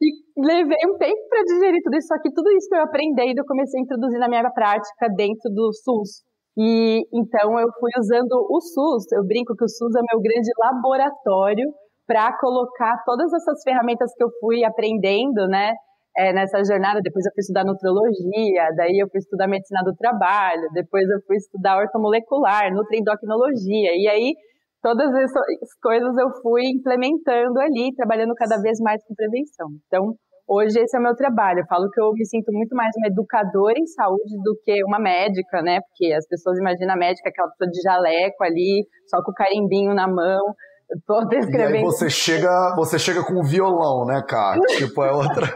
e 0.00 0.08
levei 0.40 0.78
um 0.88 0.96
tempo 0.96 1.20
para 1.28 1.44
digerir 1.44 1.80
tudo 1.82 1.96
isso, 1.96 2.08
só 2.08 2.18
que 2.20 2.32
tudo 2.32 2.50
isso 2.50 2.68
que 2.68 2.76
eu 2.76 2.82
aprendendo 2.82 3.38
eu 3.38 3.44
comecei 3.44 3.80
a 3.80 3.82
introduzir 3.82 4.18
na 4.18 4.28
minha 4.28 4.50
prática 4.50 5.08
dentro 5.16 5.50
do 5.50 5.70
SUS, 5.72 6.22
e 6.56 7.02
então 7.12 7.58
eu 7.58 7.68
fui 7.78 7.90
usando 7.98 8.32
o 8.32 8.60
SUS, 8.60 9.12
eu 9.12 9.24
brinco 9.26 9.54
que 9.54 9.64
o 9.64 9.68
SUS 9.68 9.94
é 9.94 10.02
meu 10.12 10.20
grande 10.20 10.50
laboratório 10.58 11.66
para 12.06 12.36
colocar 12.38 13.02
todas 13.06 13.32
essas 13.32 13.62
ferramentas 13.62 14.12
que 14.16 14.24
eu 14.24 14.28
fui 14.40 14.64
aprendendo, 14.64 15.46
né, 15.46 15.74
é, 16.16 16.32
nessa 16.32 16.62
jornada. 16.64 17.00
Depois 17.00 17.24
eu 17.24 17.32
fui 17.32 17.40
estudar 17.40 17.64
nutrologia, 17.64 18.68
daí 18.76 18.98
eu 18.98 19.08
fui 19.08 19.18
estudar 19.18 19.46
medicina 19.46 19.80
do 19.84 19.94
trabalho, 19.94 20.68
depois 20.74 21.08
eu 21.08 21.20
fui 21.26 21.36
estudar 21.36 21.78
ortomolecular, 21.78 22.74
nutriendocrinologia, 22.74 23.90
e 23.94 24.08
aí 24.08 24.34
todas 24.82 25.14
essas 25.14 25.74
coisas 25.82 26.16
eu 26.16 26.30
fui 26.42 26.62
implementando 26.66 27.60
ali, 27.60 27.94
trabalhando 27.96 28.34
cada 28.34 28.60
vez 28.60 28.78
mais 28.80 29.02
com 29.04 29.14
prevenção. 29.14 29.68
Então, 29.86 30.14
Hoje 30.52 30.80
esse 30.80 30.96
é 30.96 30.98
o 30.98 31.02
meu 31.04 31.14
trabalho. 31.14 31.60
Eu 31.60 31.66
falo 31.66 31.88
que 31.88 32.00
eu 32.00 32.10
me 32.10 32.26
sinto 32.26 32.50
muito 32.50 32.74
mais 32.74 32.90
uma 32.98 33.06
educadora 33.06 33.78
em 33.78 33.86
saúde 33.86 34.34
do 34.42 34.58
que 34.64 34.82
uma 34.82 34.98
médica, 34.98 35.62
né? 35.62 35.78
Porque 35.80 36.12
as 36.12 36.26
pessoas 36.26 36.58
imaginam 36.58 36.94
a 36.94 36.96
médica 36.96 37.28
aquela 37.28 37.48
pessoa 37.50 37.70
de 37.70 37.80
jaleco 37.80 38.42
ali, 38.42 38.84
só 39.06 39.22
com 39.22 39.30
o 39.30 39.34
carimbinho 39.34 39.94
na 39.94 40.08
mão. 40.08 40.42
Tô 41.06 41.24
descrevendo. 41.28 41.76
E 41.76 41.78
aí 41.78 41.84
você 41.84 42.10
chega, 42.10 42.74
você 42.74 42.98
chega 42.98 43.22
com 43.22 43.34
o 43.34 43.44
violão, 43.44 44.04
né, 44.04 44.24
cara? 44.28 44.58
tipo, 44.76 45.04
é 45.04 45.12
outra. 45.12 45.46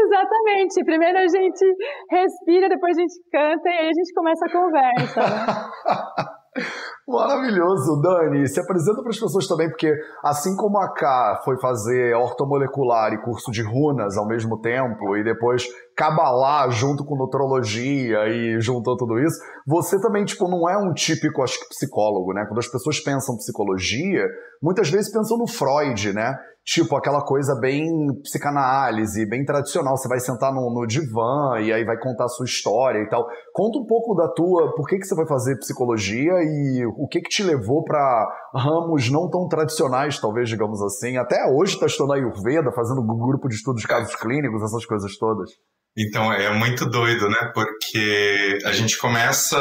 Exatamente. 0.00 0.82
Primeiro 0.82 1.18
a 1.18 1.28
gente 1.28 1.76
respira, 2.10 2.70
depois 2.70 2.96
a 2.96 3.00
gente 3.02 3.20
canta 3.30 3.68
e 3.68 3.72
aí 3.72 3.88
a 3.90 3.92
gente 3.92 4.14
começa 4.14 4.46
a 4.46 4.50
conversa. 4.50 5.20
Né? 5.20 6.24
Maravilhoso, 7.08 8.02
Dani. 8.02 8.46
Se 8.46 8.60
apresenta 8.60 9.00
para 9.00 9.08
as 9.08 9.18
pessoas 9.18 9.46
também, 9.46 9.70
porque 9.70 9.90
assim 10.22 10.54
como 10.54 10.78
a 10.78 10.92
K 10.92 11.40
foi 11.42 11.58
fazer 11.58 12.14
ortomolecular 12.14 13.14
e 13.14 13.22
curso 13.22 13.50
de 13.50 13.62
runas 13.62 14.18
ao 14.18 14.26
mesmo 14.26 14.60
tempo, 14.60 15.16
e 15.16 15.24
depois 15.24 15.66
cabalar 15.98 16.70
junto 16.70 17.04
com 17.04 17.16
nutrologia 17.16 18.28
e 18.28 18.60
juntou 18.60 18.96
tudo 18.96 19.18
isso, 19.18 19.36
você 19.66 20.00
também, 20.00 20.24
tipo, 20.24 20.48
não 20.48 20.70
é 20.70 20.78
um 20.78 20.94
típico, 20.94 21.42
acho 21.42 21.58
que, 21.58 21.68
psicólogo, 21.70 22.32
né? 22.32 22.44
Quando 22.46 22.60
as 22.60 22.68
pessoas 22.68 23.00
pensam 23.00 23.36
psicologia, 23.36 24.24
muitas 24.62 24.88
vezes 24.88 25.10
pensam 25.10 25.36
no 25.36 25.48
Freud, 25.48 26.12
né? 26.12 26.38
tipo 26.68 26.94
aquela 26.94 27.24
coisa 27.24 27.58
bem 27.58 27.88
psicanálise, 28.22 29.26
bem 29.26 29.42
tradicional. 29.42 29.96
Você 29.96 30.06
vai 30.06 30.20
sentar 30.20 30.52
no, 30.52 30.70
no, 30.70 30.86
divã 30.86 31.58
e 31.62 31.72
aí 31.72 31.82
vai 31.82 31.98
contar 31.98 32.24
a 32.24 32.28
sua 32.28 32.44
história 32.44 32.98
e 32.98 33.08
tal. 33.08 33.26
Conta 33.54 33.78
um 33.78 33.86
pouco 33.86 34.14
da 34.14 34.28
tua, 34.28 34.74
por 34.76 34.86
que, 34.86 34.98
que 34.98 35.06
você 35.06 35.14
vai 35.14 35.26
fazer 35.26 35.56
psicologia 35.56 36.34
e 36.42 36.84
o 36.84 37.08
que, 37.08 37.22
que 37.22 37.30
te 37.30 37.42
levou 37.42 37.82
para 37.84 38.28
ramos 38.54 39.10
não 39.10 39.30
tão 39.30 39.48
tradicionais, 39.48 40.20
talvez, 40.20 40.50
digamos 40.50 40.82
assim. 40.82 41.16
Até 41.16 41.50
hoje 41.50 41.72
está 41.72 41.86
estudando 41.86 42.12
Ayurveda, 42.12 42.70
fazendo 42.72 43.02
grupo 43.02 43.48
de 43.48 43.54
estudos 43.54 43.80
de 43.80 43.88
casos 43.88 44.14
clínicos, 44.16 44.62
essas 44.62 44.84
coisas 44.84 45.16
todas. 45.16 45.50
Então, 45.98 46.32
é 46.32 46.54
muito 46.54 46.88
doido, 46.88 47.28
né? 47.28 47.50
Porque 47.52 48.58
a 48.64 48.72
gente 48.72 48.96
começa 48.98 49.58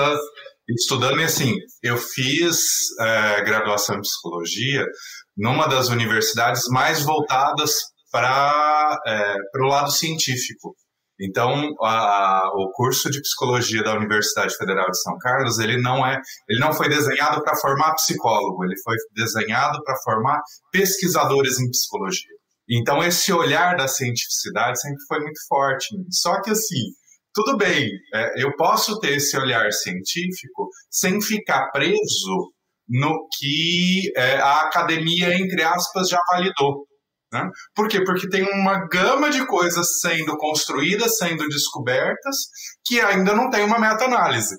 estudando 0.70 1.20
e 1.20 1.24
assim, 1.24 1.56
eu 1.82 1.98
fiz 1.98 2.60
é, 3.00 3.42
graduação 3.44 3.96
em 3.98 4.02
psicologia 4.02 4.86
numa 5.36 5.66
das 5.68 5.90
universidades 5.90 6.64
mais 6.70 7.02
voltadas 7.02 7.72
para 8.12 9.00
é, 9.08 9.36
o 9.62 9.68
lado 9.68 9.92
científico. 9.92 10.76
Então, 11.20 11.74
a, 11.82 12.52
o 12.54 12.72
curso 12.74 13.10
de 13.10 13.20
psicologia 13.20 13.82
da 13.82 13.96
Universidade 13.96 14.56
Federal 14.56 14.86
de 14.92 15.02
São 15.02 15.18
Carlos, 15.18 15.58
ele 15.58 15.82
não 15.82 16.06
é, 16.06 16.22
ele 16.48 16.60
não 16.60 16.72
foi 16.72 16.88
desenhado 16.88 17.42
para 17.42 17.56
formar 17.56 17.96
psicólogo, 17.96 18.64
ele 18.64 18.76
foi 18.84 18.96
desenhado 19.16 19.82
para 19.84 19.96
formar 20.04 20.40
pesquisadores 20.72 21.60
em 21.60 21.70
psicologia. 21.72 22.37
Então, 22.70 23.04
esse 23.04 23.32
olhar 23.32 23.76
da 23.76 23.88
cientificidade 23.88 24.80
sempre 24.80 25.02
foi 25.08 25.20
muito 25.20 25.40
forte. 25.48 25.88
Só 26.12 26.42
que 26.42 26.52
assim, 26.52 26.92
tudo 27.34 27.56
bem, 27.56 27.90
é, 28.14 28.44
eu 28.44 28.56
posso 28.56 29.00
ter 29.00 29.18
esse 29.18 29.38
olhar 29.38 29.72
científico 29.72 30.70
sem 30.90 31.22
ficar 31.22 31.70
preso 31.72 32.52
no 32.90 33.28
que 33.38 34.12
é, 34.16 34.38
a 34.38 34.62
academia, 34.62 35.34
entre 35.34 35.62
aspas, 35.62 36.10
já 36.10 36.20
validou. 36.32 36.88
Né? 37.32 37.48
Por 37.76 37.88
quê? 37.88 38.04
Porque 38.04 38.30
tem 38.30 38.44
uma 38.44 38.88
gama 38.88 39.30
de 39.30 39.46
coisas 39.46 40.00
sendo 40.00 40.38
construídas, 40.38 41.18
sendo 41.18 41.48
descobertas, 41.48 42.36
que 42.86 43.00
ainda 43.02 43.34
não 43.34 43.50
tem 43.50 43.64
uma 43.64 43.80
meta-análise. 43.80 44.56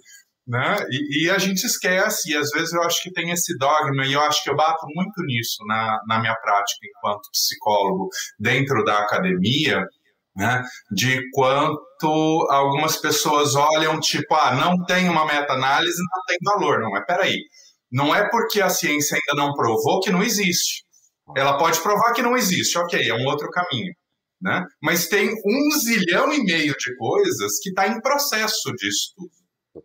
Né? 0.49 0.76
E, 0.90 1.26
e, 1.26 1.31
a 1.31 1.37
gente 1.37 1.67
esquece, 1.67 2.33
e 2.33 2.37
às 2.37 2.49
vezes 2.49 2.73
eu 2.73 2.83
acho 2.83 3.02
que 3.02 3.12
tem 3.12 3.31
esse 3.31 3.55
dogma, 3.59 4.07
e 4.07 4.14
eu 4.14 4.21
acho 4.23 4.43
que 4.43 4.49
eu 4.49 4.57
bato 4.57 4.87
muito 4.95 5.23
nisso 5.26 5.62
na, 5.67 6.00
na 6.09 6.19
minha 6.21 6.35
prática 6.37 6.87
enquanto 6.88 7.31
psicólogo 7.31 8.09
dentro 8.40 8.83
da 8.83 8.99
academia, 9.00 9.85
né? 10.35 10.62
de 10.90 11.21
quanto 11.33 12.49
algumas 12.50 12.97
pessoas 12.97 13.55
olham, 13.57 14.00
tipo, 14.00 14.35
ah, 14.35 14.55
não 14.55 14.83
tem 14.87 15.11
uma 15.11 15.26
meta-análise, 15.26 15.99
não 15.99 16.23
tem 16.26 16.38
valor. 16.43 16.81
Não, 16.81 16.93
mas 16.93 17.05
peraí, 17.05 17.37
não 17.93 18.14
é 18.14 18.26
porque 18.31 18.62
a 18.62 18.71
ciência 18.71 19.19
ainda 19.19 19.45
não 19.45 19.52
provou 19.52 20.00
que 20.00 20.11
não 20.11 20.23
existe. 20.23 20.83
Ela 21.37 21.59
pode 21.59 21.78
provar 21.83 22.14
que 22.14 22.23
não 22.23 22.35
existe, 22.35 22.78
ok, 22.78 23.07
é 23.07 23.14
um 23.14 23.26
outro 23.26 23.50
caminho. 23.50 23.93
Né? 24.40 24.64
Mas 24.83 25.09
tem 25.09 25.28
um 25.28 25.78
zilhão 25.78 26.33
e 26.33 26.43
meio 26.43 26.75
de 26.78 26.97
coisas 26.97 27.59
que 27.61 27.69
está 27.69 27.87
em 27.87 28.00
processo 28.00 28.73
de 28.75 28.88
estudo. 28.88 29.31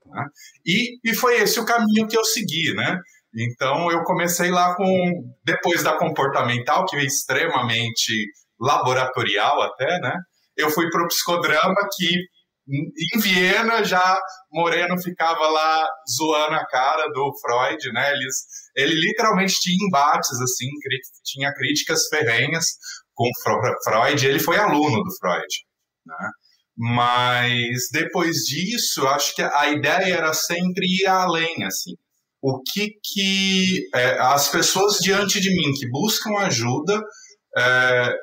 Né? 0.06 0.26
E, 0.66 1.12
e 1.12 1.16
foi 1.16 1.42
esse 1.42 1.60
o 1.60 1.66
caminho 1.66 2.08
que 2.08 2.18
eu 2.18 2.24
segui. 2.24 2.74
Né? 2.76 2.98
Então 3.36 3.92
eu 3.92 4.04
comecei 4.04 4.52
lá 4.52 4.76
com, 4.76 5.34
depois 5.44 5.84
da 5.84 5.98
comportamental, 5.98 6.86
que 6.86 6.96
é 6.96 7.04
extremamente 7.04 8.14
laboratorial 8.60 9.62
até, 9.62 10.00
né? 10.00 10.16
Eu 10.56 10.70
fui 10.70 10.90
para 10.90 11.04
o 11.04 11.08
psicodrama, 11.08 11.76
que 11.98 12.08
em 12.68 13.20
Viena 13.20 13.84
já 13.84 14.18
Moreno 14.52 14.98
ficava 15.02 15.48
lá 15.50 15.86
zoando 16.10 16.56
a 16.56 16.66
cara 16.66 17.08
do 17.10 17.32
Freud, 17.42 17.92
né? 17.92 18.12
Eles, 18.12 18.36
ele 18.76 18.94
literalmente 18.94 19.56
tinha 19.56 19.88
embates 19.88 20.40
assim, 20.40 20.70
tinha 21.26 21.54
críticas 21.54 22.08
ferrenhas 22.08 22.66
com 23.14 23.28
Freud. 23.84 24.26
Ele 24.26 24.40
foi 24.40 24.58
aluno 24.58 25.04
do 25.04 25.18
Freud, 25.20 25.48
né? 26.06 26.30
Mas 26.78 27.90
depois 27.92 28.38
disso, 28.46 29.08
acho 29.08 29.36
que 29.36 29.42
a 29.42 29.70
ideia 29.70 30.16
era 30.16 30.34
sempre 30.34 30.86
ir 30.86 31.06
além, 31.08 31.64
assim. 31.64 31.94
O 32.42 32.62
que 32.62 32.90
que 33.04 33.88
é, 33.96 34.20
as 34.20 34.50
pessoas 34.50 34.98
diante 34.98 35.40
de 35.40 35.50
mim 35.50 35.72
que 35.74 35.90
buscam 35.90 36.38
ajuda 36.40 37.02
é, 37.58 38.14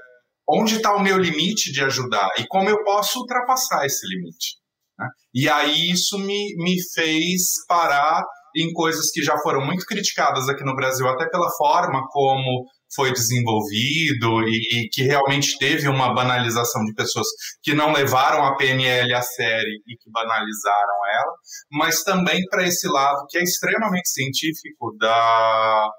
onde 0.48 0.76
está 0.76 0.94
o 0.94 1.02
meu 1.02 1.16
limite 1.16 1.72
de 1.72 1.82
ajudar 1.82 2.28
e 2.38 2.46
como 2.48 2.68
eu 2.68 2.82
posso 2.82 3.20
ultrapassar 3.20 3.86
esse 3.86 4.06
limite. 4.06 4.56
Né? 4.98 5.08
E 5.32 5.48
aí 5.48 5.90
isso 5.90 6.18
me, 6.18 6.54
me 6.56 6.76
fez 6.92 7.42
parar 7.68 8.22
em 8.56 8.72
coisas 8.72 9.10
que 9.12 9.22
já 9.22 9.38
foram 9.38 9.64
muito 9.64 9.86
criticadas 9.86 10.48
aqui 10.48 10.64
no 10.64 10.74
Brasil, 10.74 11.06
até 11.06 11.28
pela 11.28 11.48
forma 11.56 12.02
como 12.10 12.66
foi 12.94 13.12
desenvolvido 13.12 14.42
e, 14.42 14.84
e, 14.84 14.88
que 14.90 15.02
realmente 15.02 15.58
teve 15.58 15.88
uma 15.88 16.14
banalização 16.14 16.84
de 16.84 16.94
pessoas 16.94 17.26
que 17.62 17.74
não 17.74 17.92
levaram 17.92 18.44
a 18.44 18.56
PNL 18.56 19.14
a 19.14 19.22
sério 19.22 19.68
e 19.86 19.96
que 19.96 20.10
banalizaram 20.10 21.06
ela, 21.14 21.34
mas 21.72 22.02
também 22.02 22.42
para 22.50 22.66
esse 22.66 22.88
lado 22.88 23.26
que 23.28 23.38
é 23.38 23.42
extremamente 23.42 24.08
científico 24.08 24.96
da 24.98 25.90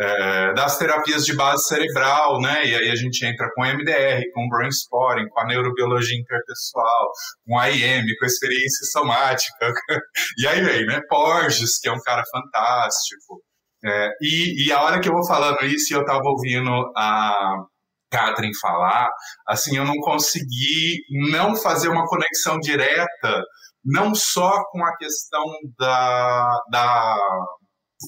é, 0.00 0.54
das 0.54 0.78
terapias 0.78 1.24
de 1.24 1.34
base 1.34 1.66
cerebral, 1.66 2.40
né? 2.40 2.64
E 2.64 2.74
aí 2.74 2.90
a 2.90 2.94
gente 2.94 3.24
entra 3.26 3.50
com 3.52 3.64
MDR, 3.64 4.22
com 4.32 4.48
brainstorming, 4.48 5.28
com 5.28 5.40
a 5.40 5.46
neurobiologia 5.46 6.16
interpessoal, 6.16 7.10
com 7.44 7.58
a 7.58 7.68
IM, 7.68 8.04
com 8.18 8.26
experiência 8.26 8.86
somática. 8.92 9.72
e 10.38 10.46
aí 10.46 10.62
vem, 10.62 10.86
né? 10.86 11.00
Porges, 11.08 11.80
que 11.80 11.88
é 11.88 11.92
um 11.92 12.00
cara 12.00 12.22
fantástico. 12.30 13.42
É, 13.84 14.10
e, 14.20 14.66
e 14.66 14.72
a 14.72 14.82
hora 14.82 15.00
que 15.00 15.08
eu 15.08 15.12
vou 15.12 15.26
falando 15.26 15.64
isso, 15.64 15.94
eu 15.94 16.00
estava 16.00 16.22
ouvindo 16.24 16.70
a, 16.96 17.64
Catherine 18.10 18.56
falar, 18.58 19.08
assim, 19.46 19.76
eu 19.76 19.84
não 19.84 19.96
consegui 19.96 21.02
não 21.30 21.54
fazer 21.54 21.88
uma 21.88 22.06
conexão 22.06 22.58
direta, 22.58 23.42
não 23.84 24.14
só 24.14 24.64
com 24.70 24.84
a 24.84 24.96
questão 24.96 25.44
da, 25.78 26.60
da 26.70 27.16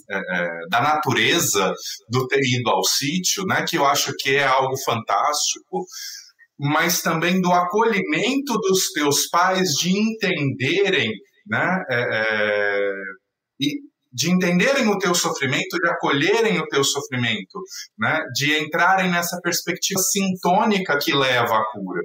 é, 0.08 0.18
é, 0.18 0.48
da 0.70 0.80
natureza 0.80 1.74
do 2.08 2.26
ter 2.28 2.40
ido 2.40 2.70
ao 2.70 2.84
sítio, 2.84 3.44
né, 3.44 3.64
que 3.68 3.76
eu 3.76 3.84
acho 3.84 4.12
que 4.18 4.36
é 4.36 4.44
algo 4.44 4.76
fantástico, 4.84 5.84
mas 6.58 7.02
também 7.02 7.40
do 7.40 7.52
acolhimento 7.52 8.52
dos 8.68 8.92
teus 8.92 9.28
pais 9.28 9.70
de 9.80 9.90
entenderem, 9.90 11.10
né, 11.46 11.82
é, 11.90 12.00
é, 12.02 12.92
de 14.12 14.30
entenderem 14.30 14.88
o 14.88 14.98
teu 14.98 15.14
sofrimento, 15.14 15.76
de 15.80 15.88
acolherem 15.88 16.58
o 16.58 16.66
teu 16.66 16.82
sofrimento, 16.82 17.60
né, 17.98 18.20
de 18.34 18.58
entrarem 18.58 19.10
nessa 19.10 19.40
perspectiva 19.40 20.00
sintônica 20.00 20.98
que 20.98 21.14
leva 21.14 21.56
à 21.56 21.64
cura. 21.72 22.00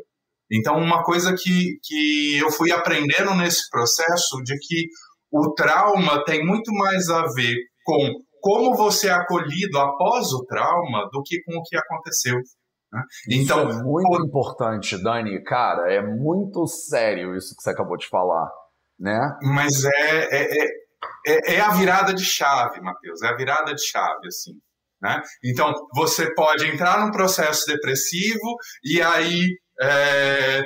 Então, 0.52 0.78
uma 0.78 1.04
coisa 1.04 1.34
que, 1.34 1.80
que 1.84 2.38
eu 2.38 2.52
fui 2.52 2.72
aprendendo 2.72 3.34
nesse 3.34 3.68
processo 3.70 4.38
de 4.44 4.56
que 4.60 4.88
o 5.32 5.54
trauma 5.54 6.24
tem 6.24 6.46
muito 6.46 6.72
mais 6.74 7.10
a 7.10 7.24
ver 7.36 7.56
com 7.84 8.26
como 8.40 8.76
você 8.76 9.08
é 9.08 9.12
acolhido 9.12 9.80
após 9.80 10.32
o 10.32 10.46
trauma 10.46 11.10
do 11.12 11.24
que 11.24 11.42
com 11.44 11.58
o 11.58 11.64
que 11.64 11.76
aconteceu. 11.76 12.36
Né? 12.94 13.02
Então, 13.32 13.68
isso 13.70 13.80
é 13.80 13.84
muito 13.84 14.08
por... 14.08 14.26
importante, 14.26 15.02
Dani. 15.02 15.44
Cara, 15.44 15.92
é 15.92 16.00
muito 16.00 16.68
sério 16.68 17.36
isso 17.36 17.56
que 17.56 17.64
você 17.64 17.72
acabou 17.72 17.98
de 17.98 18.08
falar, 18.08 18.48
né? 19.00 19.20
Mas 19.42 19.84
é, 19.84 20.28
é, 20.30 20.64
é, 20.64 20.68
é, 21.26 21.56
é 21.56 21.60
a 21.60 21.72
virada 21.72 22.14
de 22.14 22.24
chave, 22.24 22.82
Matheus. 22.82 23.22
É 23.22 23.28
a 23.28 23.36
virada 23.36 23.74
de 23.74 23.86
chave, 23.86 24.28
assim. 24.28 24.54
Né? 25.02 25.22
Então, 25.44 25.74
você 25.94 26.34
pode 26.34 26.66
entrar 26.66 27.00
num 27.00 27.12
processo 27.12 27.66
depressivo 27.68 28.56
e 28.84 29.02
aí 29.02 29.46
é, 29.82 30.64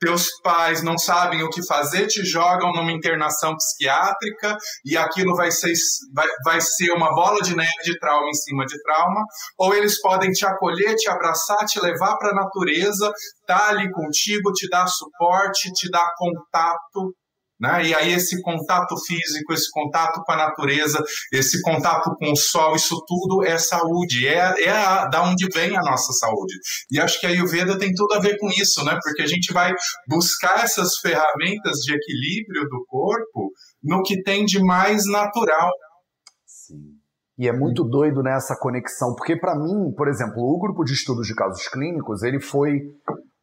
teus 0.00 0.28
pais 0.42 0.82
não 0.82 0.96
sabem 0.96 1.42
o 1.42 1.50
que 1.50 1.64
fazer, 1.66 2.06
te 2.06 2.24
jogam 2.24 2.72
numa 2.72 2.92
internação 2.92 3.56
psiquiátrica 3.56 4.56
e 4.84 4.96
aquilo 4.96 5.34
vai 5.34 5.50
ser, 5.50 5.72
vai, 6.14 6.26
vai 6.44 6.60
ser 6.60 6.92
uma 6.92 7.14
bola 7.14 7.40
de 7.40 7.56
neve 7.56 7.82
de 7.82 7.98
trauma 7.98 8.28
em 8.28 8.34
cima 8.34 8.64
de 8.64 8.80
trauma, 8.82 9.24
ou 9.58 9.74
eles 9.74 10.00
podem 10.00 10.30
te 10.30 10.46
acolher, 10.46 10.94
te 10.94 11.08
abraçar, 11.08 11.58
te 11.66 11.80
levar 11.80 12.16
para 12.16 12.30
a 12.30 12.34
natureza, 12.34 13.12
tá 13.46 13.68
ali 13.68 13.90
contigo, 13.90 14.52
te 14.52 14.68
dar 14.68 14.86
suporte, 14.86 15.72
te 15.72 15.90
dar 15.90 16.08
contato, 16.16 17.14
né? 17.60 17.86
E 17.86 17.94
aí 17.94 18.12
esse 18.12 18.40
contato 18.42 18.94
físico, 19.06 19.52
esse 19.52 19.70
contato 19.70 20.22
com 20.24 20.32
a 20.32 20.36
natureza, 20.36 21.02
esse 21.32 21.60
contato 21.62 22.14
com 22.16 22.32
o 22.32 22.36
sol, 22.36 22.76
isso 22.76 23.02
tudo 23.06 23.44
é 23.44 23.58
saúde, 23.58 24.26
é, 24.26 24.64
é 24.64 24.70
a, 24.70 25.06
da 25.06 25.22
onde 25.22 25.48
vem 25.52 25.76
a 25.76 25.80
nossa 25.80 26.12
saúde. 26.12 26.54
E 26.90 27.00
acho 27.00 27.20
que 27.20 27.26
a 27.26 27.30
Ayurveda 27.30 27.78
tem 27.78 27.92
tudo 27.92 28.14
a 28.14 28.20
ver 28.20 28.36
com 28.38 28.48
isso, 28.48 28.84
né? 28.84 28.98
porque 29.02 29.22
a 29.22 29.26
gente 29.26 29.52
vai 29.52 29.72
buscar 30.06 30.64
essas 30.64 30.98
ferramentas 30.98 31.78
de 31.78 31.94
equilíbrio 31.94 32.68
do 32.68 32.84
corpo 32.86 33.50
no 33.82 34.02
que 34.02 34.22
tem 34.22 34.44
de 34.44 34.62
mais 34.62 35.04
natural. 35.06 35.70
Sim. 36.46 36.98
E 37.38 37.48
é 37.48 37.52
muito 37.52 37.84
doido 37.84 38.22
nessa 38.22 38.54
né, 38.54 38.60
conexão, 38.60 39.14
porque 39.14 39.38
para 39.38 39.54
mim, 39.54 39.92
por 39.96 40.08
exemplo, 40.08 40.42
o 40.42 40.58
grupo 40.58 40.84
de 40.84 40.92
estudos 40.92 41.26
de 41.26 41.34
casos 41.34 41.68
clínicos, 41.68 42.22
ele 42.22 42.40
foi 42.40 42.80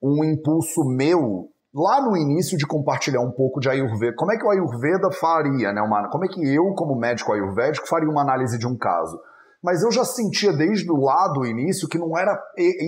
um 0.02 0.24
impulso 0.24 0.84
meu 0.86 1.50
lá 1.76 2.02
no 2.02 2.16
início 2.16 2.58
de 2.58 2.66
compartilhar 2.66 3.20
um 3.20 3.32
pouco 3.32 3.60
de 3.60 3.70
Ayurveda, 3.70 4.16
como 4.16 4.32
é 4.32 4.38
que 4.38 4.46
o 4.46 4.50
Ayurveda 4.50 5.12
faria, 5.12 5.74
né? 5.74 5.82
Uma, 5.82 6.10
como 6.10 6.24
é 6.24 6.28
que 6.30 6.42
eu, 6.42 6.74
como 6.74 6.98
médico 6.98 7.34
ayurvédico, 7.34 7.88
faria 7.88 8.10
uma 8.10 8.22
análise 8.22 8.58
de 8.58 8.66
um 8.66 8.78
caso? 8.78 9.20
Mas 9.62 9.84
eu 9.84 9.92
já 9.92 10.06
sentia 10.06 10.54
desde 10.54 10.90
o 10.90 10.96
lá 10.96 11.28
do 11.34 11.46
início 11.46 11.90
que 11.90 11.98
não 11.98 12.18
era 12.18 12.40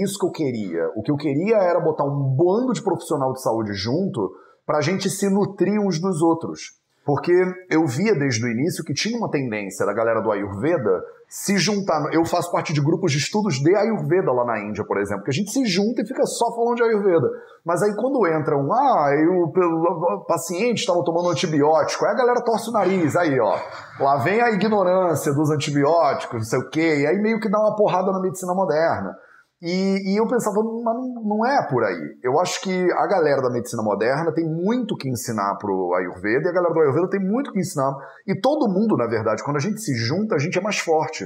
isso 0.04 0.18
que 0.18 0.26
eu 0.26 0.32
queria. 0.32 0.88
O 0.96 1.02
que 1.02 1.12
eu 1.12 1.18
queria 1.18 1.58
era 1.58 1.82
botar 1.82 2.06
um 2.06 2.36
bando 2.36 2.72
de 2.72 2.82
profissional 2.82 3.34
de 3.34 3.42
saúde 3.42 3.74
junto 3.74 4.32
para 4.66 4.78
a 4.78 4.82
gente 4.82 5.10
se 5.10 5.28
nutrir 5.30 5.82
uns 5.82 6.00
dos 6.00 6.22
outros. 6.22 6.78
Porque 7.08 7.32
eu 7.70 7.88
via 7.88 8.14
desde 8.14 8.46
o 8.46 8.50
início 8.50 8.84
que 8.84 8.94
tinha 8.94 9.18
uma 9.18 9.32
tendência 9.32 9.86
da 9.86 9.94
galera 9.94 10.20
do 10.20 10.30
Ayurveda 10.30 11.02
se 11.30 11.58
juntar. 11.58 12.14
Eu 12.14 12.26
faço 12.26 12.52
parte 12.52 12.74
de 12.74 12.82
grupos 12.82 13.14
de 13.14 13.18
estudos 13.18 13.62
de 13.62 13.74
Ayurveda 13.74 14.30
lá 14.30 14.44
na 14.44 14.60
Índia, 14.60 14.84
por 14.84 14.98
exemplo, 14.98 15.24
que 15.24 15.30
a 15.30 15.34
gente 15.34 15.50
se 15.50 15.66
junta 15.66 16.02
e 16.02 16.06
fica 16.06 16.26
só 16.26 16.54
falando 16.54 16.76
de 16.76 16.84
Ayurveda. 16.84 17.30
Mas 17.64 17.82
aí 17.82 17.96
quando 17.96 18.28
entra 18.28 18.58
um, 18.58 18.74
ah, 18.74 19.10
o 19.24 20.26
paciente 20.28 20.80
estava 20.80 21.02
tomando 21.02 21.30
antibiótico, 21.30 22.06
aí 22.06 22.12
a 22.12 22.18
galera 22.18 22.44
torce 22.44 22.70
o 22.70 22.74
nariz, 22.74 23.16
aí 23.16 23.40
ó, 23.40 23.58
lá 24.02 24.18
vem 24.18 24.42
a 24.42 24.52
ignorância 24.52 25.34
dos 25.34 25.50
antibióticos, 25.50 26.40
não 26.40 26.44
sei 26.46 26.60
o 26.60 26.70
quê, 26.70 27.04
e 27.04 27.08
aí 27.08 27.18
meio 27.22 27.40
que 27.40 27.50
dá 27.50 27.58
uma 27.58 27.78
porrada 27.78 28.12
na 28.12 28.20
medicina 28.20 28.54
moderna. 28.54 29.16
E, 29.62 30.14
e, 30.14 30.20
eu 30.20 30.28
pensava, 30.28 30.62
mas 30.62 30.96
não, 30.96 31.24
não, 31.24 31.46
é 31.46 31.68
por 31.68 31.84
aí. 31.84 32.20
Eu 32.22 32.40
acho 32.40 32.62
que 32.62 32.92
a 32.94 33.08
galera 33.08 33.42
da 33.42 33.50
medicina 33.50 33.82
moderna 33.82 34.32
tem 34.32 34.46
muito 34.46 34.96
que 34.96 35.10
ensinar 35.10 35.56
pro 35.56 35.96
Ayurveda 35.96 36.46
e 36.46 36.50
a 36.50 36.54
galera 36.54 36.74
do 36.74 36.80
Ayurveda 36.80 37.10
tem 37.10 37.20
muito 37.20 37.52
que 37.52 37.60
ensinar. 37.60 37.92
E 38.28 38.40
todo 38.40 38.72
mundo, 38.72 38.96
na 38.96 39.08
verdade, 39.08 39.44
quando 39.44 39.58
a 39.58 39.60
gente 39.60 39.82
se 39.82 39.96
junta, 39.96 40.36
a 40.36 40.38
gente 40.38 40.60
é 40.60 40.62
mais 40.62 40.78
forte. 40.78 41.26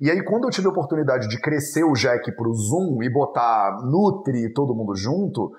E 0.00 0.08
aí, 0.10 0.24
quando 0.24 0.44
eu 0.44 0.50
tive 0.50 0.68
a 0.68 0.70
oportunidade 0.70 1.28
de 1.28 1.40
crescer 1.40 1.82
o 1.82 1.92
Jack 1.94 2.30
pro 2.36 2.54
Zoom 2.54 3.02
e 3.02 3.12
botar 3.12 3.76
Nutri 3.84 4.46
e 4.46 4.52
todo 4.52 4.76
mundo 4.76 4.94
junto, 4.94 5.50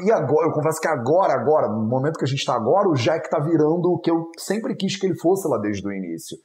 e 0.00 0.12
agora, 0.12 0.46
eu 0.46 0.52
confesso 0.52 0.78
que 0.78 0.88
agora, 0.88 1.32
agora, 1.32 1.68
no 1.68 1.88
momento 1.88 2.18
que 2.18 2.24
a 2.24 2.28
gente 2.28 2.40
está 2.40 2.54
agora, 2.54 2.88
o 2.88 2.94
Jack 2.94 3.30
tá 3.30 3.40
virando 3.40 3.90
o 3.90 3.98
que 3.98 4.10
eu 4.10 4.28
sempre 4.38 4.74
quis 4.74 4.98
que 4.98 5.06
ele 5.06 5.18
fosse 5.18 5.48
lá 5.48 5.56
desde 5.56 5.86
o 5.88 5.92
início. 5.92 6.36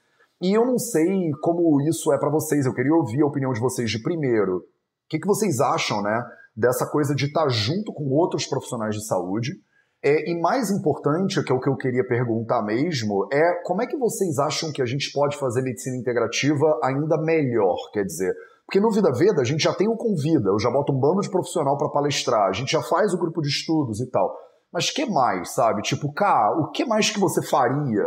E 0.41 0.53
eu 0.53 0.65
não 0.65 0.77
sei 0.77 1.29
como 1.41 1.81
isso 1.81 2.13
é 2.13 2.17
para 2.17 2.29
vocês, 2.29 2.65
eu 2.65 2.73
queria 2.73 2.95
ouvir 2.95 3.21
a 3.21 3.27
opinião 3.27 3.51
de 3.51 3.59
vocês 3.59 3.91
de 3.91 4.01
primeiro 4.01 4.63
que, 5.09 5.19
que 5.19 5.27
vocês 5.27 5.59
acham 5.59 6.01
né, 6.01 6.23
dessa 6.55 6.85
coisa 6.85 7.15
de 7.15 7.25
estar 7.25 7.47
junto 7.49 7.93
com 7.93 8.09
outros 8.11 8.45
profissionais 8.45 8.95
de 8.95 9.05
saúde? 9.05 9.53
É, 10.01 10.31
e 10.31 10.39
mais 10.39 10.71
importante, 10.71 11.43
que 11.43 11.51
é 11.51 11.55
o 11.55 11.59
que 11.59 11.69
eu 11.69 11.75
queria 11.75 12.07
perguntar 12.07 12.61
mesmo, 12.63 13.27
é 13.33 13.61
como 13.63 13.81
é 13.81 13.87
que 13.87 13.97
vocês 13.97 14.39
acham 14.39 14.71
que 14.71 14.81
a 14.81 14.85
gente 14.85 15.11
pode 15.11 15.37
fazer 15.37 15.61
medicina 15.61 15.97
integrativa 15.97 16.79
ainda 16.81 17.17
melhor? 17.21 17.75
Quer 17.91 18.05
dizer, 18.05 18.33
porque 18.65 18.79
no 18.79 18.91
Vida 18.91 19.11
Veda 19.11 19.41
a 19.41 19.43
gente 19.43 19.63
já 19.63 19.73
tem 19.73 19.89
o 19.89 19.97
Convida, 19.97 20.49
eu 20.49 20.59
já 20.59 20.69
boto 20.69 20.93
um 20.93 20.99
bando 20.99 21.19
de 21.19 21.29
profissional 21.29 21.77
para 21.77 21.89
palestrar, 21.89 22.47
a 22.47 22.53
gente 22.53 22.71
já 22.71 22.81
faz 22.81 23.13
o 23.13 23.17
grupo 23.17 23.41
de 23.41 23.49
estudos 23.49 23.99
e 23.99 24.09
tal. 24.09 24.33
Mas 24.71 24.89
que 24.89 25.05
mais, 25.05 25.53
sabe? 25.53 25.81
Tipo, 25.81 26.13
cá, 26.13 26.55
o 26.57 26.69
que 26.69 26.85
mais 26.85 27.09
que 27.09 27.19
você 27.19 27.41
faria 27.41 28.03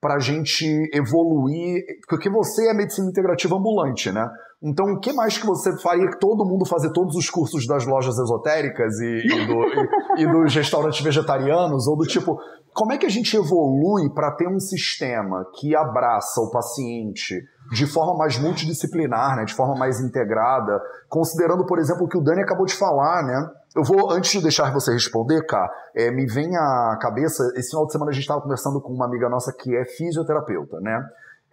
para 0.00 0.14
a 0.14 0.18
gente 0.18 0.64
evoluir? 0.94 1.82
Porque 2.08 2.30
você 2.30 2.68
é 2.68 2.74
medicina 2.74 3.08
integrativa 3.08 3.56
ambulante, 3.56 4.12
né? 4.12 4.26
Então, 4.64 4.86
o 4.86 4.98
que 4.98 5.12
mais 5.12 5.36
que 5.36 5.46
você 5.46 5.76
faria 5.76 6.08
que 6.08 6.18
todo 6.18 6.46
mundo 6.46 6.64
fazer 6.64 6.90
todos 6.90 7.14
os 7.16 7.28
cursos 7.28 7.66
das 7.66 7.84
lojas 7.84 8.16
esotéricas 8.16 8.98
e, 8.98 9.26
e, 9.26 9.46
do, 9.46 9.62
e, 10.16 10.22
e 10.22 10.26
dos 10.26 10.54
restaurantes 10.54 11.02
vegetarianos? 11.02 11.86
Ou 11.86 11.98
do 11.98 12.06
tipo, 12.06 12.38
como 12.72 12.92
é 12.92 12.96
que 12.96 13.04
a 13.04 13.10
gente 13.10 13.36
evolui 13.36 14.08
para 14.14 14.32
ter 14.32 14.48
um 14.48 14.58
sistema 14.58 15.44
que 15.60 15.76
abraça 15.76 16.40
o 16.40 16.50
paciente 16.50 17.44
de 17.72 17.86
forma 17.86 18.16
mais 18.16 18.38
multidisciplinar, 18.38 19.36
né, 19.36 19.44
de 19.44 19.54
forma 19.54 19.74
mais 19.74 20.00
integrada, 20.00 20.80
considerando, 21.08 21.66
por 21.66 21.78
exemplo, 21.78 22.06
o 22.06 22.08
que 22.08 22.16
o 22.16 22.22
Dani 22.22 22.42
acabou 22.42 22.64
de 22.64 22.74
falar, 22.74 23.22
né? 23.22 23.48
Eu 23.76 23.82
vou, 23.82 24.10
antes 24.10 24.30
de 24.32 24.42
deixar 24.42 24.72
você 24.72 24.92
responder, 24.92 25.44
cá, 25.46 25.68
é, 25.94 26.10
me 26.10 26.26
vem 26.26 26.56
à 26.56 26.98
cabeça, 27.00 27.42
esse 27.56 27.70
final 27.70 27.86
de 27.86 27.92
semana 27.92 28.10
a 28.10 28.14
gente 28.14 28.22
estava 28.22 28.40
conversando 28.40 28.80
com 28.80 28.92
uma 28.92 29.06
amiga 29.06 29.28
nossa 29.28 29.52
que 29.52 29.76
é 29.76 29.84
fisioterapeuta, 29.84 30.80
né? 30.80 31.00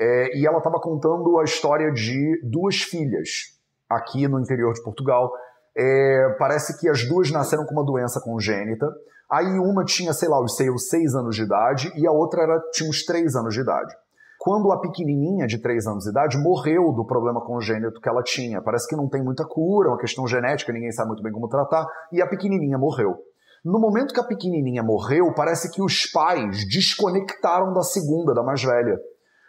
É, 0.03 0.35
e 0.35 0.47
ela 0.47 0.57
estava 0.57 0.79
contando 0.79 1.37
a 1.37 1.43
história 1.43 1.91
de 1.91 2.41
duas 2.43 2.81
filhas 2.81 3.55
aqui 3.87 4.27
no 4.27 4.39
interior 4.39 4.73
de 4.73 4.81
Portugal. 4.81 5.31
É, 5.77 6.35
parece 6.39 6.79
que 6.79 6.89
as 6.89 7.07
duas 7.07 7.29
nasceram 7.29 7.67
com 7.67 7.73
uma 7.73 7.85
doença 7.85 8.19
congênita. 8.19 8.87
Aí 9.29 9.59
uma 9.59 9.85
tinha, 9.85 10.11
sei 10.11 10.27
lá, 10.27 10.43
os 10.43 10.55
seus 10.55 10.89
seis 10.89 11.13
anos 11.13 11.35
de 11.35 11.43
idade 11.43 11.91
e 11.95 12.07
a 12.07 12.11
outra 12.11 12.41
era, 12.41 12.59
tinha 12.71 12.89
uns 12.89 13.05
três 13.05 13.35
anos 13.35 13.53
de 13.53 13.61
idade. 13.61 13.93
Quando 14.39 14.71
a 14.71 14.81
pequenininha 14.81 15.45
de 15.45 15.61
três 15.61 15.85
anos 15.85 16.05
de 16.05 16.09
idade 16.09 16.35
morreu 16.35 16.91
do 16.91 17.05
problema 17.05 17.39
congênito 17.39 18.01
que 18.01 18.09
ela 18.09 18.23
tinha, 18.23 18.59
parece 18.59 18.87
que 18.87 18.95
não 18.95 19.07
tem 19.07 19.23
muita 19.23 19.45
cura, 19.45 19.89
é 19.89 19.91
uma 19.91 19.99
questão 19.99 20.25
genética, 20.25 20.73
ninguém 20.73 20.91
sabe 20.91 21.09
muito 21.09 21.21
bem 21.21 21.31
como 21.31 21.47
tratar, 21.47 21.85
e 22.11 22.23
a 22.23 22.27
pequenininha 22.27 22.75
morreu. 22.75 23.17
No 23.63 23.79
momento 23.79 24.15
que 24.15 24.19
a 24.19 24.23
pequenininha 24.23 24.81
morreu, 24.81 25.31
parece 25.35 25.69
que 25.69 25.79
os 25.79 26.07
pais 26.07 26.67
desconectaram 26.67 27.71
da 27.71 27.83
segunda, 27.83 28.33
da 28.33 28.41
mais 28.41 28.63
velha. 28.63 28.99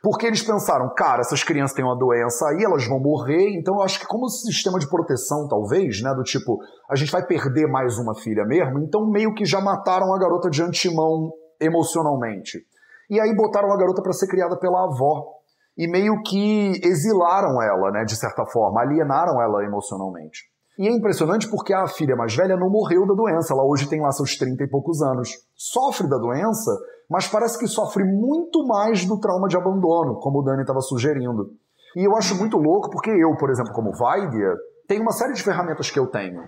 Porque 0.03 0.27
eles 0.27 0.43
pensaram, 0.43 0.93
cara, 0.97 1.21
essas 1.21 1.45
crianças 1.45 1.77
têm 1.77 1.85
uma 1.85 1.97
doença 1.97 2.49
aí, 2.49 2.65
elas 2.65 2.85
vão 2.89 2.99
morrer, 2.99 3.51
então 3.57 3.77
eu 3.77 3.83
acho 3.83 4.01
que 4.01 4.07
como 4.07 4.29
sistema 4.29 4.77
de 4.81 4.89
proteção, 4.89 5.47
talvez, 5.47 6.03
né, 6.03 6.13
do 6.13 6.25
tipo, 6.25 6.59
a 6.91 6.97
gente 6.97 7.13
vai 7.13 7.25
perder 7.25 7.69
mais 7.69 7.97
uma 7.99 8.13
filha 8.17 8.45
mesmo, 8.45 8.81
então 8.81 9.09
meio 9.09 9.33
que 9.33 9.45
já 9.45 9.61
mataram 9.61 10.13
a 10.13 10.19
garota 10.19 10.51
de 10.51 10.61
antemão 10.61 11.31
emocionalmente. 11.61 12.67
E 13.09 13.21
aí 13.21 13.33
botaram 13.37 13.73
a 13.73 13.77
garota 13.77 14.03
para 14.03 14.13
ser 14.13 14.27
criada 14.27 14.59
pela 14.59 14.85
avó. 14.85 15.37
E 15.79 15.89
meio 15.89 16.21
que 16.23 16.81
exilaram 16.83 17.63
ela, 17.63 17.93
né, 17.93 18.05
de 18.05 18.17
certa 18.17 18.45
forma, 18.45 18.83
alienaram 18.83 19.41
ela 19.41 19.65
emocionalmente. 19.65 20.51
E 20.79 20.89
é 20.89 20.91
impressionante 20.91 21.49
porque 21.51 21.75
a 21.75 21.87
filha 21.87 22.17
mais 22.17 22.35
velha 22.35 22.57
não 22.57 22.71
morreu 22.71 23.07
da 23.07 23.15
doença, 23.15 23.53
ela 23.53 23.65
hoje 23.65 23.89
tem 23.89 24.01
lá 24.01 24.11
seus 24.11 24.37
30 24.37 24.65
e 24.65 24.69
poucos 24.69 25.03
anos. 25.03 25.31
Sofre 25.55 26.09
da 26.09 26.17
doença, 26.17 26.71
mas 27.11 27.29
parece 27.29 27.59
que 27.59 27.67
sofre 27.67 28.05
muito 28.05 28.67
mais 28.67 29.05
do 29.05 29.19
trauma 29.21 29.49
de 29.49 29.57
abandono, 29.57 30.19
como 30.19 30.41
o 30.41 30.43
Dani 30.43 30.63
estava 30.63 30.81
sugerindo. 30.81 31.51
E 31.95 32.07
eu 32.07 32.17
acho 32.17 32.39
muito 32.39 32.57
louco 32.57 32.91
porque 32.91 33.11
eu, 33.11 33.37
por 33.37 33.51
exemplo, 33.51 33.73
como 33.73 33.93
Vaidya, 33.93 34.55
tem 34.89 35.01
uma 35.01 35.13
série 35.13 35.35
de 35.35 35.43
ferramentas 35.43 35.91
que 35.91 35.99
eu 35.99 36.07
tenho, 36.07 36.43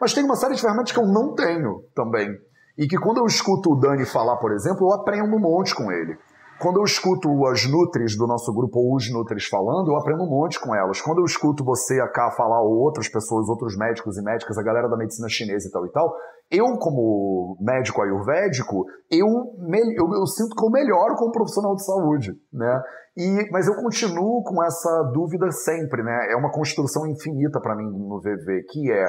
mas 0.00 0.12
tem 0.12 0.24
uma 0.24 0.36
série 0.36 0.54
de 0.54 0.60
ferramentas 0.60 0.92
que 0.92 0.98
eu 0.98 1.06
não 1.06 1.34
tenho 1.34 1.84
também. 1.94 2.28
E 2.76 2.86
que 2.86 2.98
quando 2.98 3.18
eu 3.18 3.26
escuto 3.26 3.72
o 3.72 3.78
Dani 3.78 4.04
falar, 4.04 4.36
por 4.36 4.52
exemplo, 4.52 4.88
eu 4.88 4.94
aprendo 4.94 5.34
um 5.34 5.40
monte 5.40 5.74
com 5.74 5.90
ele. 5.90 6.16
Quando 6.60 6.80
eu 6.80 6.84
escuto 6.84 7.28
as 7.46 7.64
Nutris 7.70 8.16
do 8.16 8.26
nosso 8.26 8.52
grupo, 8.52 8.80
ou 8.80 8.96
os 8.96 9.08
Nutris 9.12 9.46
falando, 9.46 9.92
eu 9.92 9.96
aprendo 9.96 10.24
um 10.24 10.28
monte 10.28 10.58
com 10.58 10.74
elas. 10.74 11.00
Quando 11.00 11.18
eu 11.18 11.24
escuto 11.24 11.64
você, 11.64 12.00
a 12.00 12.30
falar, 12.32 12.60
ou 12.62 12.78
outras 12.78 13.08
pessoas, 13.08 13.48
outros 13.48 13.76
médicos 13.76 14.18
e 14.18 14.22
médicas, 14.22 14.58
a 14.58 14.62
galera 14.62 14.88
da 14.88 14.96
medicina 14.96 15.28
chinesa 15.28 15.68
e 15.68 15.70
tal 15.70 15.86
e 15.86 15.90
tal, 15.92 16.12
eu, 16.50 16.64
como 16.78 17.56
médico 17.60 18.02
ayurvédico, 18.02 18.86
eu, 19.10 19.26
eu, 19.26 20.12
eu 20.14 20.26
sinto 20.26 20.56
que 20.56 20.64
eu 20.64 20.70
melhoro 20.70 21.14
como 21.14 21.30
profissional 21.30 21.76
de 21.76 21.84
saúde, 21.84 22.32
né? 22.52 22.82
E, 23.16 23.50
mas 23.52 23.68
eu 23.68 23.74
continuo 23.74 24.42
com 24.42 24.64
essa 24.64 25.02
dúvida 25.12 25.50
sempre, 25.52 26.02
né? 26.02 26.32
É 26.32 26.36
uma 26.36 26.50
construção 26.50 27.06
infinita 27.06 27.60
para 27.60 27.76
mim 27.76 27.84
no 27.84 28.20
VV, 28.20 28.64
que 28.70 28.90
é 28.90 29.08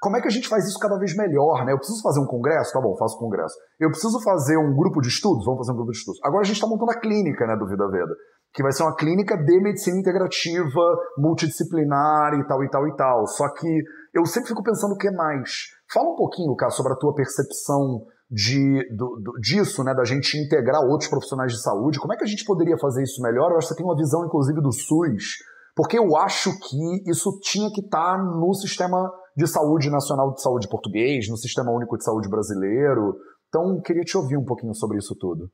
como 0.00 0.16
é 0.16 0.20
que 0.22 0.28
a 0.28 0.30
gente 0.30 0.48
faz 0.48 0.66
isso 0.66 0.78
cada 0.78 0.98
vez 0.98 1.14
melhor, 1.14 1.62
né? 1.66 1.72
Eu 1.72 1.76
preciso 1.76 2.00
fazer 2.02 2.20
um 2.20 2.26
congresso? 2.26 2.72
Tá 2.72 2.80
bom, 2.80 2.96
faço 2.96 3.18
congresso. 3.18 3.54
Eu 3.78 3.90
preciso 3.90 4.18
fazer 4.22 4.56
um 4.56 4.74
grupo 4.74 4.98
de 5.02 5.08
estudos? 5.08 5.44
Vamos 5.44 5.58
fazer 5.58 5.72
um 5.72 5.76
grupo 5.76 5.92
de 5.92 5.98
estudos. 5.98 6.18
Agora 6.24 6.40
a 6.40 6.44
gente 6.44 6.56
está 6.56 6.66
montando 6.66 6.90
a 6.92 6.98
clínica, 6.98 7.46
né, 7.46 7.54
do 7.54 7.68
Vida 7.68 7.86
Veda, 7.86 8.16
que 8.54 8.62
vai 8.62 8.72
ser 8.72 8.82
uma 8.82 8.96
clínica 8.96 9.36
de 9.36 9.60
medicina 9.60 9.98
integrativa, 9.98 10.80
multidisciplinar 11.18 12.32
e 12.32 12.46
tal, 12.46 12.64
e 12.64 12.70
tal, 12.70 12.88
e 12.88 12.96
tal. 12.96 13.26
Só 13.26 13.52
que 13.52 13.68
eu 14.14 14.24
sempre 14.24 14.48
fico 14.48 14.62
pensando 14.62 14.94
o 14.94 14.96
que 14.96 15.10
mais. 15.10 15.66
Fala 15.92 16.08
um 16.08 16.16
pouquinho, 16.16 16.56
cara, 16.56 16.70
sobre 16.70 16.94
a 16.94 16.96
tua 16.96 17.14
percepção 17.14 18.06
de, 18.30 18.88
do, 18.96 19.20
do, 19.20 19.32
disso, 19.38 19.84
né, 19.84 19.92
da 19.92 20.04
gente 20.04 20.38
integrar 20.38 20.80
outros 20.80 21.10
profissionais 21.10 21.52
de 21.52 21.60
saúde. 21.60 22.00
Como 22.00 22.14
é 22.14 22.16
que 22.16 22.24
a 22.24 22.26
gente 22.28 22.46
poderia 22.46 22.78
fazer 22.78 23.02
isso 23.02 23.20
melhor? 23.20 23.50
Eu 23.50 23.58
acho 23.58 23.68
que 23.68 23.74
você 23.74 23.76
tem 23.76 23.84
uma 23.84 23.96
visão, 23.96 24.24
inclusive, 24.24 24.62
do 24.62 24.72
SUS, 24.72 25.36
porque 25.76 25.98
eu 25.98 26.16
acho 26.16 26.50
que 26.58 27.10
isso 27.10 27.38
tinha 27.42 27.68
que 27.70 27.82
estar 27.82 28.16
tá 28.16 28.18
no 28.18 28.54
sistema 28.54 29.10
de 29.40 29.46
saúde 29.46 29.90
nacional 29.90 30.32
de 30.34 30.42
saúde 30.42 30.68
português, 30.68 31.28
no 31.28 31.36
Sistema 31.36 31.72
Único 31.72 31.96
de 31.96 32.04
Saúde 32.04 32.28
brasileiro. 32.28 33.16
Então, 33.48 33.80
queria 33.80 34.02
te 34.02 34.16
ouvir 34.16 34.36
um 34.36 34.44
pouquinho 34.44 34.74
sobre 34.74 34.98
isso 34.98 35.16
tudo. 35.18 35.50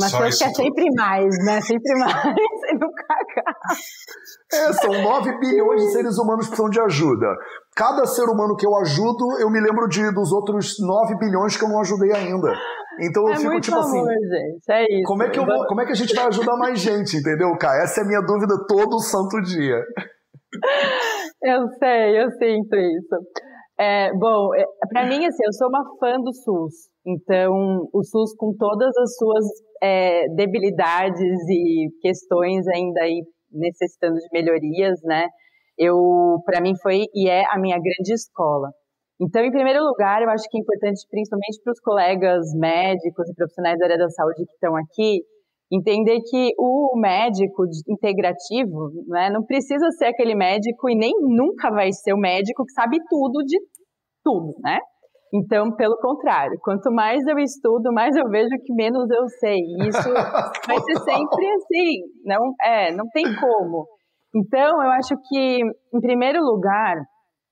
Mas 0.00 0.12
você 0.12 0.44
quer 0.44 0.54
sempre 0.54 0.86
mais, 0.96 1.34
né? 1.44 1.60
Sempre 1.60 1.92
mais 1.98 2.24
e 2.24 2.74
nunca 2.74 3.04
acaba. 3.10 3.58
É, 4.52 4.72
são 4.72 5.02
9 5.02 5.38
bilhões 5.40 5.82
de 5.82 5.92
seres 5.92 6.16
humanos 6.18 6.46
que 6.46 6.52
precisam 6.52 6.70
de 6.70 6.80
ajuda. 6.80 7.26
Cada 7.74 8.06
ser 8.06 8.24
humano 8.24 8.56
que 8.56 8.66
eu 8.66 8.74
ajudo, 8.76 9.38
eu 9.40 9.50
me 9.50 9.60
lembro 9.60 9.88
de, 9.88 10.10
dos 10.12 10.32
outros 10.32 10.76
9 10.78 11.18
bilhões 11.18 11.56
que 11.56 11.64
eu 11.64 11.68
não 11.68 11.80
ajudei 11.80 12.12
ainda. 12.14 12.54
Então 13.00 13.26
eu 13.26 13.34
é 13.34 13.36
fico 13.36 13.60
tipo 13.60 13.76
assim, 13.76 13.98
amor, 13.98 14.10
assim. 14.10 14.28
Gente, 14.28 14.70
é 14.70 14.98
isso. 15.00 15.04
Como 15.04 15.22
é, 15.22 15.30
que 15.30 15.38
eu 15.38 15.44
vou, 15.46 15.66
como 15.66 15.80
é 15.80 15.84
que 15.84 15.92
a 15.92 15.96
gente 15.96 16.14
vai 16.14 16.26
ajudar 16.26 16.56
mais 16.56 16.78
gente, 16.80 17.16
entendeu, 17.16 17.56
cara? 17.58 17.82
Essa 17.82 18.00
é 18.00 18.04
a 18.04 18.06
minha 18.06 18.20
dúvida 18.20 18.54
todo 18.66 19.00
santo 19.00 19.40
dia. 19.42 19.82
Eu 21.42 21.68
sei, 21.78 22.20
eu 22.20 22.30
sinto 22.30 22.76
isso. 22.76 23.16
É, 23.78 24.12
bom, 24.12 24.54
é, 24.54 24.64
para 24.88 25.06
mim, 25.06 25.24
assim, 25.24 25.44
eu 25.44 25.52
sou 25.52 25.68
uma 25.68 25.84
fã 26.00 26.20
do 26.20 26.32
SUS. 26.32 26.88
Então, 27.06 27.88
o 27.92 28.02
SUS, 28.02 28.34
com 28.36 28.52
todas 28.58 28.96
as 28.96 29.16
suas 29.16 29.44
é, 29.82 30.28
debilidades 30.34 31.38
e 31.48 31.88
questões 32.00 32.66
ainda 32.68 33.02
aí 33.02 33.22
necessitando 33.52 34.16
de 34.16 34.28
melhorias, 34.32 35.00
né? 35.04 35.28
Eu, 35.78 36.42
para 36.44 36.60
mim, 36.60 36.74
foi 36.82 37.04
e 37.14 37.28
é 37.28 37.44
a 37.50 37.58
minha 37.58 37.76
grande 37.76 38.12
escola. 38.12 38.70
Então, 39.20 39.42
em 39.42 39.50
primeiro 39.50 39.82
lugar, 39.84 40.22
eu 40.22 40.30
acho 40.30 40.48
que 40.50 40.58
é 40.58 40.60
importante, 40.60 41.00
principalmente 41.10 41.60
para 41.62 41.72
os 41.72 41.80
colegas 41.80 42.46
médicos 42.54 43.28
e 43.28 43.34
profissionais 43.34 43.78
da 43.78 43.86
área 43.86 43.98
da 43.98 44.10
saúde 44.10 44.44
que 44.44 44.52
estão 44.52 44.76
aqui, 44.76 45.20
entender 45.70 46.20
que 46.28 46.50
o 46.58 46.98
médico 46.98 47.64
integrativo 47.88 48.90
né, 49.06 49.30
não 49.30 49.44
precisa 49.44 49.90
ser 49.92 50.06
aquele 50.06 50.34
médico 50.34 50.88
e 50.88 50.96
nem 50.96 51.12
nunca 51.20 51.70
vai 51.70 51.92
ser 51.92 52.12
o 52.14 52.18
médico 52.18 52.64
que 52.64 52.72
sabe 52.72 52.98
tudo 53.08 53.44
de 53.44 53.58
tudo, 54.24 54.54
né? 54.62 54.78
Então, 55.32 55.74
pelo 55.76 55.96
contrário, 55.98 56.58
quanto 56.62 56.90
mais 56.90 57.26
eu 57.26 57.38
estudo, 57.38 57.92
mais 57.92 58.16
eu 58.16 58.28
vejo 58.30 58.48
que 58.64 58.72
menos 58.72 59.10
eu 59.10 59.28
sei. 59.40 59.58
Isso 59.86 60.08
vai 60.66 60.78
ser 60.80 60.98
sempre 61.00 61.50
assim, 61.50 62.00
não 62.24 62.54
é, 62.62 62.92
não 62.94 63.04
tem 63.12 63.24
como. 63.38 63.86
Então, 64.34 64.82
eu 64.82 64.90
acho 64.90 65.14
que, 65.28 65.60
em 65.94 66.00
primeiro 66.00 66.40
lugar, 66.40 66.96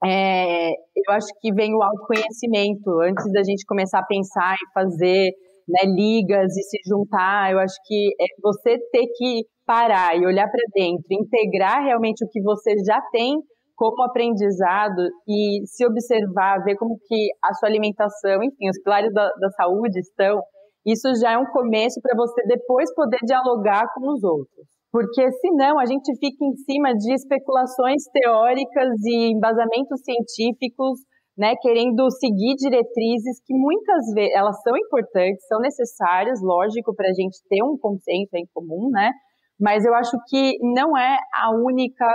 é, 0.05 0.71
eu 0.71 1.13
acho 1.13 1.27
que 1.41 1.53
vem 1.53 1.75
o 1.75 1.83
autoconhecimento 1.83 3.01
antes 3.03 3.31
da 3.33 3.43
gente 3.43 3.65
começar 3.67 4.01
a 4.01 4.07
pensar 4.07 4.55
e 4.55 4.73
fazer 4.73 5.31
né, 5.69 5.91
ligas 5.91 6.57
e 6.57 6.63
se 6.63 6.79
juntar. 6.89 7.53
Eu 7.53 7.59
acho 7.59 7.75
que 7.87 8.15
é 8.21 8.27
você 8.43 8.79
ter 8.91 9.07
que 9.17 9.45
parar 9.67 10.17
e 10.17 10.25
olhar 10.25 10.49
para 10.49 10.63
dentro, 10.75 11.07
integrar 11.11 11.83
realmente 11.83 12.25
o 12.25 12.29
que 12.29 12.41
você 12.41 12.75
já 12.87 13.01
tem 13.11 13.35
como 13.75 14.03
aprendizado 14.05 15.03
e 15.29 15.67
se 15.67 15.85
observar, 15.85 16.65
ver 16.65 16.77
como 16.77 16.97
que 17.07 17.29
a 17.45 17.53
sua 17.55 17.69
alimentação, 17.69 18.43
enfim, 18.43 18.71
os 18.71 18.81
pilares 18.83 19.13
da, 19.13 19.29
da 19.39 19.51
saúde 19.51 19.99
estão, 20.01 20.41
isso 20.87 21.09
já 21.21 21.33
é 21.33 21.39
um 21.39 21.45
começo 21.47 22.01
para 22.01 22.17
você 22.17 22.43
depois 22.47 22.95
poder 22.95 23.19
dialogar 23.27 23.85
com 23.93 24.13
os 24.13 24.23
outros. 24.25 24.67
Porque 24.91 25.31
senão 25.41 25.79
a 25.79 25.85
gente 25.85 26.11
fica 26.19 26.43
em 26.43 26.57
cima 26.65 26.95
de 26.95 27.13
especulações 27.13 28.03
teóricas 28.13 28.95
e 29.05 29.33
embasamentos 29.33 30.01
científicos 30.03 31.01
né, 31.37 31.55
querendo 31.61 32.11
seguir 32.11 32.55
diretrizes 32.57 33.41
que 33.45 33.53
muitas 33.55 34.13
vezes 34.15 34.35
elas 34.35 34.61
são 34.63 34.77
importantes, 34.77 35.47
são 35.47 35.61
necessárias, 35.61 36.41
lógico, 36.43 36.95
para 36.95 37.09
a 37.09 37.13
gente 37.13 37.37
ter 37.49 37.63
um 37.63 37.77
consenso 37.77 38.35
em 38.35 38.47
comum, 38.55 38.89
né? 38.91 39.11
Mas 39.61 39.85
eu 39.85 39.95
acho 39.95 40.17
que 40.29 40.57
não 40.75 40.97
é 40.97 41.19
a 41.35 41.51
única, 41.55 42.07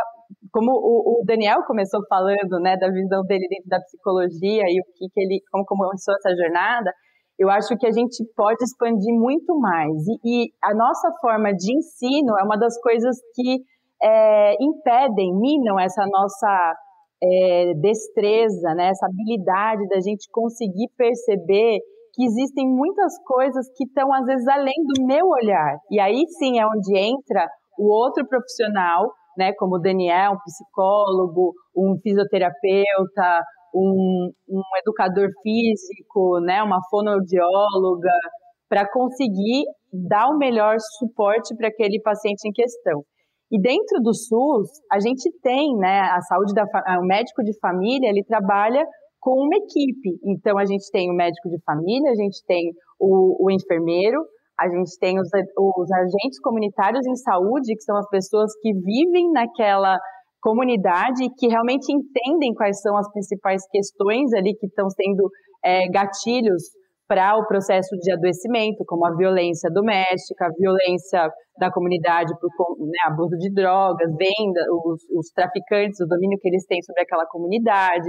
como 0.52 0.72
o, 0.72 1.22
o, 1.22 1.26
Daniel 1.26 1.64
começou 1.66 2.02
falando, 2.08 2.60
né, 2.62 2.78
da 2.78 2.90
visão 2.90 3.24
dele 3.24 3.48
dentro 3.50 3.70
da 3.70 3.80
psicologia 3.80 4.64
e 4.68 4.80
o 4.80 4.84
que, 4.96 5.08
que 5.12 5.22
ele, 5.22 5.42
como 5.52 5.66
começou 5.66 6.16
essa 6.16 6.36
jornada, 6.36 6.92
eu 7.38 7.50
acho 7.50 7.76
que 7.78 7.88
a 7.88 7.92
gente 7.92 8.24
pode 8.36 8.64
expandir 8.64 9.14
muito 9.14 9.58
mais. 9.60 9.92
E, 10.08 10.46
e 10.46 10.52
a 10.64 10.74
nossa 10.76 11.10
forma 11.20 11.52
de 11.54 11.76
ensino 11.76 12.38
é 12.40 12.44
uma 12.44 12.58
das 12.58 12.80
coisas 12.82 13.18
que 13.36 13.64
é, 14.02 14.54
impedem, 14.62 15.34
minam 15.40 15.80
essa 15.80 16.06
nossa 16.06 16.74
é, 17.24 17.74
destreza, 17.76 18.74
né, 18.76 18.90
essa 18.90 19.06
habilidade 19.06 19.88
da 19.88 20.00
gente 20.00 20.28
conseguir 20.32 20.90
perceber 20.98 21.80
que 22.14 22.26
existem 22.26 22.68
muitas 22.68 23.14
coisas 23.24 23.68
que 23.76 23.86
estão 23.86 24.14
às 24.14 24.26
vezes 24.26 24.48
além 24.48 24.76
do 24.86 25.06
meu 25.06 25.28
olhar. 25.28 25.78
E 25.90 26.00
aí 26.00 26.24
sim 26.40 26.60
é 26.60 26.66
onde 26.66 26.98
entra 26.98 27.48
o 27.78 27.92
outro 27.92 28.28
profissional, 28.28 29.12
né, 29.38 29.54
como 29.58 29.76
o 29.76 29.80
Daniel, 29.80 30.34
um 30.34 30.44
psicólogo, 30.44 31.54
um 31.76 31.96
fisioterapeuta, 32.02 33.44
um, 33.74 34.32
um 34.50 34.62
educador 34.80 35.30
físico, 35.42 36.40
né, 36.42 36.62
uma 36.62 36.80
fonoaudióloga, 36.90 38.12
para 38.68 38.90
conseguir 38.90 39.64
dar 39.92 40.28
o 40.30 40.38
melhor 40.38 40.76
suporte 40.98 41.56
para 41.56 41.68
aquele 41.68 42.02
paciente 42.02 42.48
em 42.48 42.52
questão. 42.52 43.04
E 43.52 43.62
dentro 43.62 44.00
do 44.02 44.14
SUS, 44.14 44.70
a 44.90 45.00
gente 45.00 45.30
tem, 45.42 45.76
né, 45.76 46.02
a 46.02 46.22
saúde 46.22 46.54
da 46.54 46.64
o 47.00 47.06
médico 47.06 47.44
de 47.44 47.58
família, 47.60 48.10
ele 48.10 48.24
trabalha 48.24 48.86
com 49.20 49.32
uma 49.32 49.56
equipe. 49.56 50.18
Então 50.24 50.58
a 50.58 50.66
gente 50.66 50.90
tem 50.92 51.12
o 51.12 51.14
médico 51.14 51.50
de 51.50 51.62
família, 51.64 52.12
a 52.12 52.16
gente 52.16 52.44
tem 52.48 52.72
o, 53.00 53.46
o 53.46 53.52
enfermeiro, 53.52 54.24
a 54.60 54.70
gente 54.70 54.98
tem 55.00 55.20
os, 55.20 55.28
os 55.28 55.92
agentes 55.92 56.40
comunitários 56.42 57.06
em 57.06 57.16
saúde, 57.16 57.76
que 57.76 57.84
são 57.84 57.98
as 57.98 58.08
pessoas 58.10 58.52
que 58.62 58.74
vivem 58.74 59.32
naquela 59.32 59.98
comunidade 60.42 61.30
que 61.38 61.48
realmente 61.48 61.92
entendem 61.92 62.54
quais 62.54 62.82
são 62.82 62.98
as 62.98 63.12
principais 63.12 63.62
questões 63.70 64.34
ali 64.34 64.56
que 64.56 64.66
estão 64.66 64.90
sendo 64.90 65.30
é, 65.64 65.88
gatilhos 65.90 66.64
para 67.12 67.36
o 67.36 67.46
processo 67.46 67.92
de 68.00 68.08
adoecimento, 68.10 68.88
como 68.88 69.06
a 69.06 69.14
violência 69.14 69.70
doméstica, 69.70 70.48
a 70.48 70.56
violência 70.56 71.28
da 71.60 71.70
comunidade 71.70 72.32
por 72.40 72.80
né, 72.80 73.04
abuso 73.12 73.36
de 73.36 73.52
drogas, 73.52 74.08
venda, 74.16 74.64
os, 74.72 75.04
os, 75.12 75.28
traficantes, 75.36 76.00
o 76.00 76.08
domínio 76.08 76.40
que 76.40 76.48
eles 76.48 76.64
têm 76.66 76.82
sobre 76.82 77.04
aquela 77.04 77.28
comunidade. 77.28 78.08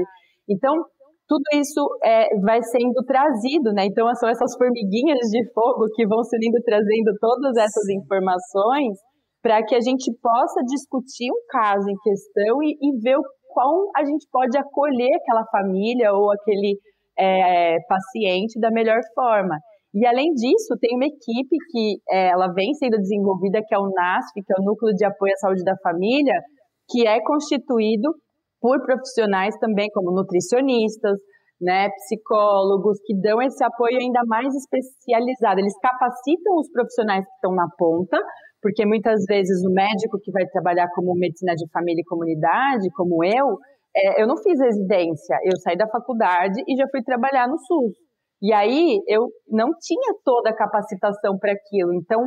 Então, 0.48 0.78
tudo 1.26 1.42
isso 1.54 1.82
é, 2.04 2.30
vai 2.46 2.62
sendo 2.62 3.02
trazido, 3.02 3.74
né? 3.74 3.86
Então, 3.86 4.06
são 4.14 4.28
essas 4.28 4.54
formiguinhas 4.54 5.18
de 5.34 5.50
fogo 5.50 5.90
que 5.96 6.06
vão 6.06 6.22
se 6.22 6.38
trazendo 6.64 7.10
todas 7.18 7.56
essas 7.56 7.88
informações 7.90 9.02
para 9.42 9.66
que 9.66 9.74
a 9.74 9.80
gente 9.80 10.14
possa 10.22 10.62
discutir 10.62 11.26
um 11.26 11.42
caso 11.50 11.90
em 11.90 11.98
questão 12.04 12.62
e, 12.62 12.78
e 12.80 13.00
ver 13.02 13.18
o 13.18 13.24
quão 13.50 13.90
a 13.96 14.04
gente 14.04 14.28
pode 14.30 14.56
acolher 14.56 15.10
aquela 15.16 15.42
família 15.50 16.14
ou 16.14 16.30
aquele 16.30 16.78
é, 17.18 17.78
paciente 17.88 18.58
da 18.60 18.70
melhor 18.70 19.00
forma. 19.14 19.56
E 19.94 20.06
além 20.06 20.32
disso, 20.32 20.76
tem 20.80 20.96
uma 20.96 21.04
equipe 21.04 21.56
que 21.70 21.98
é, 22.10 22.28
ela 22.30 22.48
vem 22.52 22.72
sendo 22.74 22.96
desenvolvida, 22.96 23.60
que 23.66 23.74
é 23.74 23.78
o 23.78 23.90
NASF, 23.90 24.32
que 24.34 24.52
é 24.52 24.60
o 24.60 24.64
Núcleo 24.64 24.94
de 24.94 25.04
Apoio 25.04 25.32
à 25.34 25.36
Saúde 25.36 25.62
da 25.64 25.76
Família, 25.82 26.40
que 26.90 27.06
é 27.06 27.20
constituído 27.22 28.14
por 28.60 28.80
profissionais 28.84 29.54
também 29.58 29.88
como 29.92 30.12
nutricionistas, 30.12 31.18
né, 31.60 31.90
psicólogos, 31.90 32.98
que 33.04 33.14
dão 33.20 33.40
esse 33.42 33.62
apoio 33.62 33.98
ainda 33.98 34.22
mais 34.26 34.52
especializado. 34.54 35.60
Eles 35.60 35.78
capacitam 35.78 36.56
os 36.56 36.70
profissionais 36.70 37.24
que 37.24 37.34
estão 37.34 37.54
na 37.54 37.68
ponta 37.78 38.18
Porque 38.62 38.86
muitas 38.86 39.24
vezes 39.26 39.64
o 39.66 39.74
médico 39.74 40.20
que 40.22 40.30
vai 40.30 40.46
trabalhar 40.46 40.88
como 40.94 41.14
medicina 41.16 41.52
de 41.54 41.68
família 41.72 42.00
e 42.00 42.04
comunidade, 42.04 42.88
como 42.94 43.24
eu, 43.24 43.58
é, 43.94 44.22
eu 44.22 44.26
não 44.26 44.36
fiz 44.36 44.58
residência, 44.58 45.36
eu 45.44 45.56
saí 45.58 45.76
da 45.76 45.88
faculdade 45.88 46.62
e 46.66 46.76
já 46.76 46.86
fui 46.90 47.02
trabalhar 47.02 47.46
no 47.46 47.58
SUS. 47.58 47.92
E 48.42 48.52
aí 48.52 48.98
eu 49.06 49.28
não 49.48 49.70
tinha 49.80 50.14
toda 50.24 50.50
a 50.50 50.56
capacitação 50.56 51.38
para 51.38 51.52
aquilo. 51.52 51.94
Então 51.94 52.20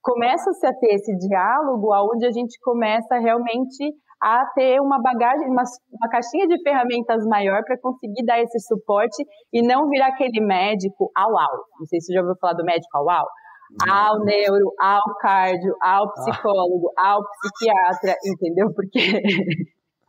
começa-se 0.00 0.66
a 0.66 0.72
ter 0.72 0.94
esse 0.94 1.14
diálogo 1.18 1.92
aonde 1.92 2.26
a 2.26 2.30
gente 2.30 2.58
começa 2.62 3.18
realmente 3.18 3.92
a 4.20 4.44
ter 4.54 4.80
uma 4.80 5.00
bagagem, 5.00 5.46
uma, 5.48 5.62
uma 5.92 6.08
caixinha 6.08 6.46
de 6.46 6.60
ferramentas 6.62 7.24
maior 7.26 7.62
para 7.64 7.78
conseguir 7.80 8.24
dar 8.24 8.40
esse 8.40 8.58
suporte 8.60 9.22
e 9.52 9.62
não 9.62 9.88
virar 9.88 10.08
aquele 10.08 10.40
médico 10.40 11.10
au 11.14 11.38
au. 11.38 11.64
Não 11.78 11.86
sei 11.86 12.00
se 12.00 12.06
você 12.06 12.14
já 12.14 12.20
ouviu 12.20 12.36
falar 12.40 12.54
do 12.54 12.64
médico 12.64 12.96
au 12.96 13.10
au. 13.10 13.26
Ao 13.86 14.24
neuro, 14.24 14.72
ao 14.80 15.02
cardio, 15.20 15.74
ao 15.82 16.10
psicólogo, 16.14 16.90
ao 16.96 17.20
psiquiatra, 17.22 18.16
entendeu? 18.24 18.72
Porque 18.74 19.20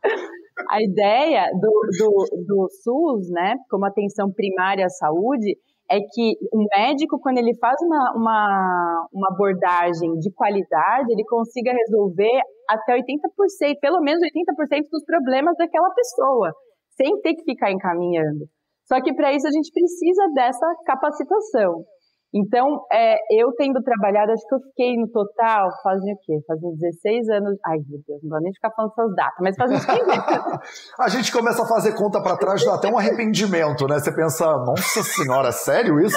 a 0.68 0.82
ideia 0.82 1.46
do, 1.52 1.70
do, 1.98 2.44
do 2.46 2.68
SUS, 2.82 3.30
né, 3.30 3.56
como 3.68 3.86
atenção 3.86 4.30
primária 4.32 4.84
à 4.84 4.88
saúde, 4.88 5.56
é 5.90 5.98
que 5.98 6.38
o 6.52 6.64
médico, 6.76 7.18
quando 7.20 7.38
ele 7.38 7.56
faz 7.58 7.76
uma, 7.82 8.12
uma, 8.14 9.08
uma 9.12 9.28
abordagem 9.32 10.14
de 10.20 10.30
qualidade, 10.32 11.10
ele 11.10 11.24
consiga 11.24 11.72
resolver 11.72 12.40
até 12.68 12.94
80%, 12.94 13.74
pelo 13.80 14.00
menos 14.00 14.22
80% 14.22 14.82
dos 14.90 15.04
problemas 15.04 15.56
daquela 15.58 15.90
pessoa, 15.90 16.52
sem 16.96 17.20
ter 17.22 17.34
que 17.34 17.42
ficar 17.42 17.72
encaminhando. 17.72 18.46
Só 18.86 19.00
que 19.02 19.12
para 19.14 19.32
isso 19.32 19.48
a 19.48 19.50
gente 19.50 19.72
precisa 19.72 20.22
dessa 20.34 20.66
capacitação. 20.86 21.84
Então, 22.32 22.86
é, 22.92 23.16
eu 23.40 23.52
tendo 23.56 23.82
trabalhado, 23.82 24.30
acho 24.30 24.46
que 24.46 24.54
eu 24.54 24.60
fiquei 24.60 24.96
no 24.96 25.08
total, 25.10 25.68
fazem 25.82 26.14
o 26.14 26.18
quê? 26.22 26.38
Fazem 26.46 26.76
16 26.76 27.28
anos. 27.30 27.58
Ai, 27.66 27.78
meu 27.88 28.00
Deus, 28.06 28.22
não 28.22 28.30
vou 28.30 28.40
nem 28.40 28.52
ficar 28.52 28.70
falando 28.70 28.92
essas 28.92 29.14
datas, 29.16 29.38
mas 29.40 29.56
fazem 29.56 29.78
15 29.78 29.90
anos. 29.92 30.60
a 30.98 31.08
gente 31.08 31.32
começa 31.32 31.64
a 31.64 31.68
fazer 31.68 31.96
conta 31.96 32.22
para 32.22 32.36
trás, 32.36 32.64
dá 32.64 32.74
até 32.74 32.88
um 32.88 32.96
arrependimento, 32.96 33.86
né? 33.88 33.98
Você 33.98 34.14
pensa, 34.14 34.46
nossa 34.64 35.02
senhora, 35.02 35.50
sério 35.50 35.98
isso? 36.00 36.16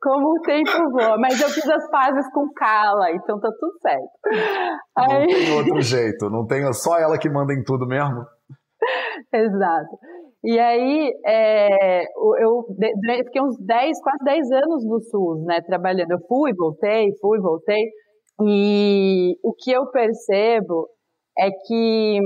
Como 0.00 0.28
o 0.28 0.40
tempo 0.42 0.90
voa, 0.92 1.18
mas 1.18 1.38
eu 1.40 1.48
fiz 1.50 1.68
as 1.68 1.90
pazes 1.90 2.24
com 2.32 2.48
Carla, 2.54 3.10
então 3.10 3.38
tá 3.38 3.50
tudo 3.58 3.72
certo. 3.82 4.88
Não 4.96 5.26
tem 5.26 5.52
outro 5.56 5.80
jeito, 5.82 6.30
não 6.30 6.46
tem 6.46 6.72
só 6.72 6.98
ela 6.98 7.18
que 7.18 7.28
manda 7.28 7.52
em 7.52 7.62
tudo 7.62 7.86
mesmo. 7.86 8.24
Exato. 9.34 9.98
E 10.44 10.58
aí, 10.58 11.10
é, 11.26 12.02
eu, 12.40 12.64
fiquei 13.24 13.42
uns 13.42 13.56
10, 13.58 14.02
quase 14.02 14.24
10 14.24 14.50
anos 14.52 14.84
no 14.86 15.00
SUS, 15.00 15.44
né, 15.44 15.60
trabalhando. 15.62 16.12
Eu 16.12 16.20
fui, 16.28 16.52
voltei, 16.54 17.10
fui, 17.20 17.40
voltei. 17.40 17.90
E 18.42 19.36
o 19.42 19.52
que 19.52 19.72
eu 19.72 19.90
percebo 19.90 20.88
é 21.36 21.50
que 21.66 22.20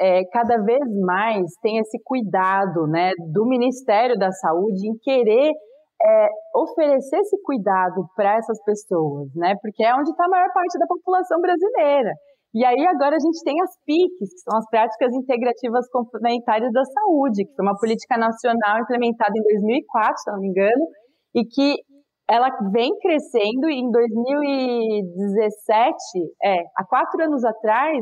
é, 0.00 0.24
cada 0.32 0.56
vez 0.62 0.80
mais 1.04 1.50
tem 1.60 1.78
esse 1.78 1.98
cuidado, 2.04 2.86
né, 2.86 3.10
do 3.32 3.46
Ministério 3.46 4.16
da 4.16 4.30
Saúde 4.32 4.88
em 4.88 4.96
querer 5.02 5.52
é, 6.02 6.28
oferecer 6.54 7.18
esse 7.18 7.36
cuidado 7.42 8.06
para 8.16 8.36
essas 8.36 8.62
pessoas, 8.64 9.28
né, 9.34 9.54
porque 9.60 9.84
é 9.84 9.94
onde 9.94 10.10
está 10.10 10.24
a 10.24 10.28
maior 10.28 10.48
parte 10.54 10.78
da 10.78 10.86
população 10.86 11.40
brasileira. 11.40 12.12
E 12.54 12.64
aí 12.64 12.86
agora 12.86 13.16
a 13.16 13.20
gente 13.20 13.42
tem 13.44 13.60
as 13.60 13.76
PICs, 13.84 14.32
que 14.32 14.40
são 14.40 14.56
as 14.56 14.64
práticas 14.70 15.12
integrativas 15.14 15.86
complementares 15.90 16.72
da 16.72 16.84
saúde, 16.84 17.44
que 17.44 17.54
foi 17.54 17.62
uma 17.64 17.76
política 17.78 18.16
nacional 18.16 18.80
implementada 18.80 19.32
em 19.36 19.42
2004, 19.42 20.16
se 20.16 20.30
não 20.30 20.40
me 20.40 20.48
engano, 20.48 20.86
e 21.34 21.44
que 21.44 21.76
ela 22.28 22.48
vem 22.72 22.90
crescendo 23.00 23.68
e 23.70 23.80
em 23.80 23.90
2017, 23.90 25.96
é, 26.44 26.60
há 26.76 26.84
quatro 26.86 27.24
anos 27.24 27.44
atrás, 27.44 27.98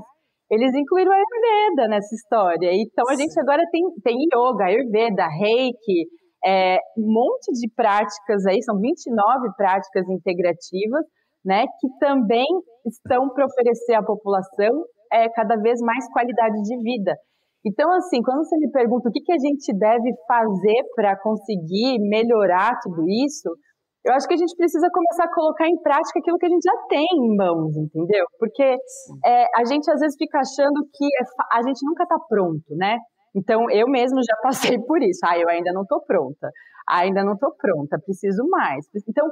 eles 0.51 0.75
incluíram 0.75 1.13
a 1.13 1.17
Ayurveda 1.17 1.89
nessa 1.89 2.15
história. 2.15 2.71
Então 2.73 3.09
a 3.09 3.15
gente 3.15 3.39
agora 3.41 3.63
tem, 3.71 3.83
tem 4.03 4.17
yoga, 4.33 4.67
Ayurveda, 4.67 5.27
Reiki, 5.27 6.07
é, 6.45 6.77
um 6.99 7.11
monte 7.13 7.51
de 7.53 7.71
práticas 7.75 8.45
aí, 8.47 8.63
são 8.63 8.79
29 8.79 9.55
práticas 9.57 10.07
integrativas, 10.09 11.05
né, 11.47 11.65
que 11.81 11.89
também 12.01 12.47
estão 12.85 13.31
para 13.31 13.47
oferecer 13.47 13.95
à 13.95 14.03
população 14.03 14.85
é, 15.13 15.29
cada 15.31 15.57
vez 15.57 15.81
mais 15.81 16.05
qualidade 16.13 16.61
de 16.63 16.77
vida. 16.83 17.15
Então, 17.65 17.91
assim, 17.95 18.21
quando 18.23 18.45
você 18.45 18.57
me 18.59 18.71
pergunta 18.71 19.09
o 19.09 19.13
que, 19.13 19.21
que 19.21 19.33
a 19.33 19.39
gente 19.39 19.73
deve 19.79 20.13
fazer 20.27 20.83
para 20.95 21.17
conseguir 21.19 21.99
melhorar 22.09 22.79
tudo 22.83 23.03
isso, 23.09 23.51
eu 24.05 24.13
acho 24.15 24.29
que 24.29 24.35
a 24.35 24.37
gente 24.37 24.55
precisa 24.57 24.89
começar 24.93 25.25
a 25.25 25.35
colocar 25.35 25.67
em 25.67 25.83
prática 25.83 26.21
aquilo 26.21 26.39
que 26.39 26.47
a 26.47 26.49
gente 26.49 26.63
já 26.63 26.77
tem 26.89 27.05
em 27.05 27.37
mãos, 27.37 27.77
entendeu? 27.77 28.25
Porque 28.39 28.63
é, 29.25 29.47
a 29.57 29.65
gente 29.65 29.91
às 29.91 29.99
vezes 29.99 30.17
fica 30.17 30.39
achando 30.39 30.87
que 30.95 31.05
é 31.05 31.59
a 31.59 31.63
gente 31.63 31.81
nunca 31.85 32.05
está 32.05 32.17
pronto, 32.29 32.77
né? 32.77 32.99
Então, 33.35 33.69
eu 33.71 33.89
mesmo 33.89 34.19
já 34.23 34.37
passei 34.43 34.79
por 34.79 35.03
isso. 35.03 35.21
Ah, 35.27 35.37
eu 35.37 35.49
ainda 35.49 35.73
não 35.73 35.83
estou 35.83 36.01
pronta. 36.05 36.51
Ah, 36.89 37.01
ainda 37.01 37.25
não 37.25 37.35
estou 37.35 37.53
pronta, 37.57 37.99
preciso 37.99 38.47
mais. 38.49 38.87
Então, 39.09 39.27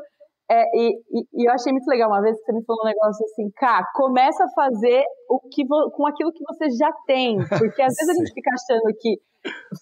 é, 0.51 0.63
e, 0.77 0.93
e, 1.11 1.49
eu 1.49 1.53
achei 1.53 1.73
muito 1.73 1.89
legal 1.89 2.11
uma 2.11 2.21
vez 2.21 2.37
que 2.37 2.45
você 2.45 2.53
me 2.53 2.65
falou 2.65 2.83
um 2.85 2.89
negócio 2.89 3.25
assim, 3.25 3.51
cá, 3.57 3.83
começa 3.95 4.45
a 4.45 4.53
fazer 4.55 5.03
o 5.29 5.41
que 5.41 5.65
com 5.67 6.07
aquilo 6.07 6.33
que 6.33 6.45
você 6.45 6.69
já 6.77 6.91
tem, 7.07 7.39
porque 7.39 7.81
às 7.81 7.95
vezes 7.95 8.09
a 8.11 8.15
gente 8.15 8.33
fica 8.35 8.51
achando 8.53 8.93
que 9.01 9.17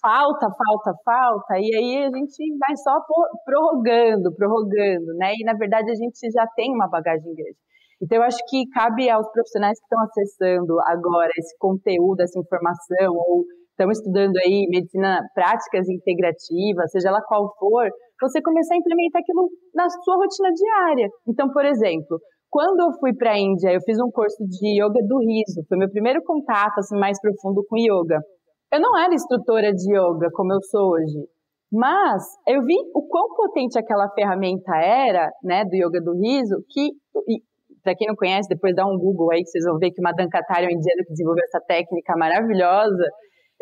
falta, 0.01 0.47
falta, 0.47 0.93
falta, 1.03 1.59
e 1.59 1.67
aí 1.75 2.05
a 2.05 2.11
gente 2.15 2.57
vai 2.59 2.75
só 2.77 2.95
prorrogando, 3.45 4.33
prorrogando, 4.35 5.13
né? 5.17 5.33
E 5.35 5.43
na 5.43 5.53
verdade 5.53 5.91
a 5.91 5.95
gente 5.95 6.31
já 6.31 6.47
tem 6.55 6.73
uma 6.73 6.87
bagagem 6.87 7.33
grande. 7.35 7.57
Então 8.01 8.17
eu 8.17 8.23
acho 8.23 8.39
que 8.49 8.67
cabe 8.73 9.09
aos 9.09 9.29
profissionais 9.31 9.77
que 9.79 9.85
estão 9.85 9.99
acessando 10.03 10.79
agora 10.87 11.31
esse 11.37 11.57
conteúdo, 11.57 12.21
essa 12.21 12.39
informação, 12.39 13.13
ou 13.15 13.43
estão 13.71 13.89
estudando 13.91 14.37
aí 14.37 14.67
medicina 14.69 15.19
práticas 15.33 15.89
integrativas, 15.89 16.91
seja 16.91 17.11
lá 17.11 17.21
qual 17.21 17.53
for, 17.57 17.89
você 18.23 18.41
começar 18.41 18.75
a 18.75 18.77
implementar 18.77 19.21
aquilo 19.21 19.49
na 19.75 19.89
sua 19.89 20.15
rotina 20.15 20.49
diária. 20.51 21.07
Então, 21.27 21.51
por 21.51 21.65
exemplo, 21.65 22.19
quando 22.49 22.79
eu 22.81 22.91
fui 22.99 23.13
para 23.15 23.31
a 23.31 23.39
Índia, 23.39 23.73
eu 23.73 23.81
fiz 23.81 23.97
um 23.99 24.11
curso 24.11 24.43
de 24.45 24.79
yoga 24.79 25.01
do 25.07 25.19
riso, 25.19 25.65
foi 25.67 25.77
meu 25.77 25.89
primeiro 25.89 26.21
contato 26.23 26.79
assim 26.79 26.97
mais 26.97 27.19
profundo 27.19 27.63
com 27.67 27.77
yoga. 27.77 28.19
Eu 28.71 28.79
não 28.79 28.97
era 28.97 29.13
instrutora 29.13 29.71
de 29.73 29.91
yoga 29.91 30.29
como 30.33 30.53
eu 30.53 30.61
sou 30.69 30.93
hoje, 30.93 31.27
mas 31.71 32.23
eu 32.47 32.61
vi 32.61 32.75
o 32.93 33.07
quão 33.07 33.35
potente 33.35 33.77
aquela 33.77 34.09
ferramenta 34.13 34.75
era, 34.77 35.29
né, 35.43 35.65
do 35.65 35.75
yoga 35.75 35.99
do 36.01 36.13
riso, 36.13 36.63
que 36.69 36.91
para 37.83 37.95
quem 37.95 38.07
não 38.07 38.15
conhece, 38.15 38.47
depois 38.47 38.73
dá 38.75 38.85
um 38.85 38.97
Google 38.97 39.31
aí 39.31 39.43
que 39.43 39.49
vocês 39.49 39.65
vão 39.65 39.77
ver 39.77 39.91
que 39.91 40.01
Madan 40.01 40.29
Katari 40.29 40.65
é 40.65 40.67
um 40.67 40.71
indiano 40.71 41.03
que 41.03 41.11
desenvolveu 41.11 41.43
essa 41.43 41.59
técnica 41.67 42.15
maravilhosa 42.15 43.03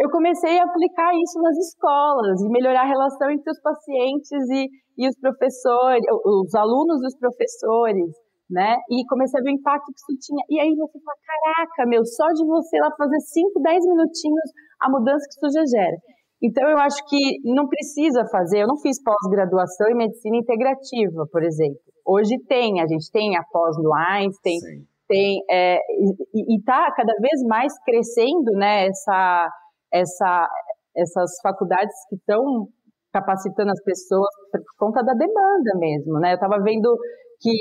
eu 0.01 0.09
comecei 0.09 0.57
a 0.57 0.65
aplicar 0.65 1.13
isso 1.13 1.39
nas 1.41 1.57
escolas 1.57 2.41
e 2.41 2.49
melhorar 2.49 2.81
a 2.81 2.89
relação 2.89 3.29
entre 3.29 3.51
os 3.51 3.61
pacientes 3.61 4.49
e, 4.49 4.67
e 4.97 5.07
os 5.07 5.15
professores, 5.19 6.01
os 6.09 6.55
alunos 6.55 7.03
e 7.03 7.07
os 7.07 7.17
professores, 7.17 8.09
né? 8.49 8.77
E 8.89 9.05
comecei 9.05 9.39
a 9.39 9.43
ver 9.43 9.51
o 9.51 9.57
impacto 9.61 9.85
que 9.85 10.01
isso 10.01 10.19
tinha. 10.25 10.43
E 10.49 10.59
aí 10.59 10.73
você 10.75 10.97
fala, 10.99 11.17
caraca, 11.21 11.85
meu, 11.87 12.03
só 12.03 12.27
de 12.33 12.43
você 12.45 12.79
lá 12.79 12.89
fazer 12.97 13.19
5, 13.19 13.61
10 13.61 13.85
minutinhos 13.85 14.49
a 14.81 14.89
mudança 14.89 15.23
que 15.29 15.37
isso 15.37 15.53
já 15.53 15.65
gera. 15.65 15.97
Então 16.41 16.67
eu 16.67 16.77
acho 16.79 17.05
que 17.07 17.37
não 17.45 17.67
precisa 17.67 18.25
fazer, 18.31 18.63
eu 18.63 18.67
não 18.67 18.77
fiz 18.77 18.97
pós-graduação 19.03 19.87
em 19.89 19.95
medicina 19.95 20.37
integrativa, 20.37 21.27
por 21.31 21.43
exemplo. 21.43 21.79
Hoje 22.03 22.35
tem, 22.49 22.81
a 22.81 22.87
gente 22.87 23.11
tem 23.11 23.37
a 23.37 23.43
pós 23.51 23.77
no 23.77 23.93
Einstein, 23.93 24.57
tem, 25.07 25.43
é, 25.51 25.77
e 26.33 26.57
está 26.57 26.91
cada 26.95 27.13
vez 27.21 27.43
mais 27.47 27.71
crescendo, 27.83 28.51
né, 28.53 28.87
essa 28.87 29.47
essa, 29.93 30.47
essas 30.95 31.31
faculdades 31.41 31.93
que 32.09 32.15
estão 32.15 32.67
capacitando 33.11 33.71
as 33.71 33.83
pessoas 33.83 34.29
por 34.51 34.61
conta 34.77 35.03
da 35.03 35.13
demanda 35.13 35.71
mesmo, 35.77 36.19
né? 36.19 36.31
Eu 36.31 36.35
estava 36.35 36.61
vendo 36.63 36.95
que 37.41 37.51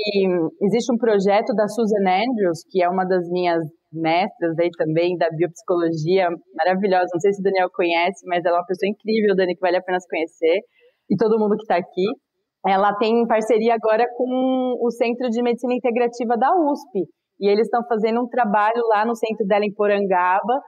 existe 0.61 0.93
um 0.93 0.97
projeto 0.97 1.53
da 1.55 1.67
Susan 1.67 2.05
Andrews, 2.07 2.63
que 2.69 2.83
é 2.83 2.87
uma 2.87 3.03
das 3.03 3.27
minhas 3.29 3.63
mestras 3.91 4.57
aí 4.59 4.69
também 4.77 5.17
da 5.17 5.27
biopsicologia, 5.29 6.29
maravilhosa. 6.55 7.09
Não 7.13 7.19
sei 7.19 7.33
se 7.33 7.41
o 7.41 7.43
Daniel 7.43 7.67
conhece, 7.73 8.25
mas 8.27 8.45
ela 8.45 8.57
é 8.57 8.59
uma 8.59 8.65
pessoa 8.65 8.89
incrível, 8.89 9.35
Dani, 9.35 9.55
que 9.55 9.59
vale 9.59 9.77
a 9.77 9.81
pena 9.81 9.99
se 9.99 10.07
conhecer. 10.07 10.61
E 11.09 11.17
todo 11.17 11.39
mundo 11.39 11.57
que 11.57 11.63
está 11.63 11.75
aqui. 11.75 12.07
Ela 12.65 12.95
tem 12.95 13.25
parceria 13.25 13.73
agora 13.73 14.05
com 14.15 14.77
o 14.79 14.91
Centro 14.91 15.29
de 15.29 15.41
Medicina 15.41 15.73
Integrativa 15.73 16.37
da 16.37 16.53
USP. 16.55 17.09
E 17.39 17.49
eles 17.49 17.65
estão 17.65 17.81
fazendo 17.89 18.21
um 18.21 18.27
trabalho 18.27 18.81
lá 18.87 19.03
no 19.03 19.15
centro 19.15 19.45
dela 19.47 19.65
em 19.65 19.73
Porangaba, 19.73 20.61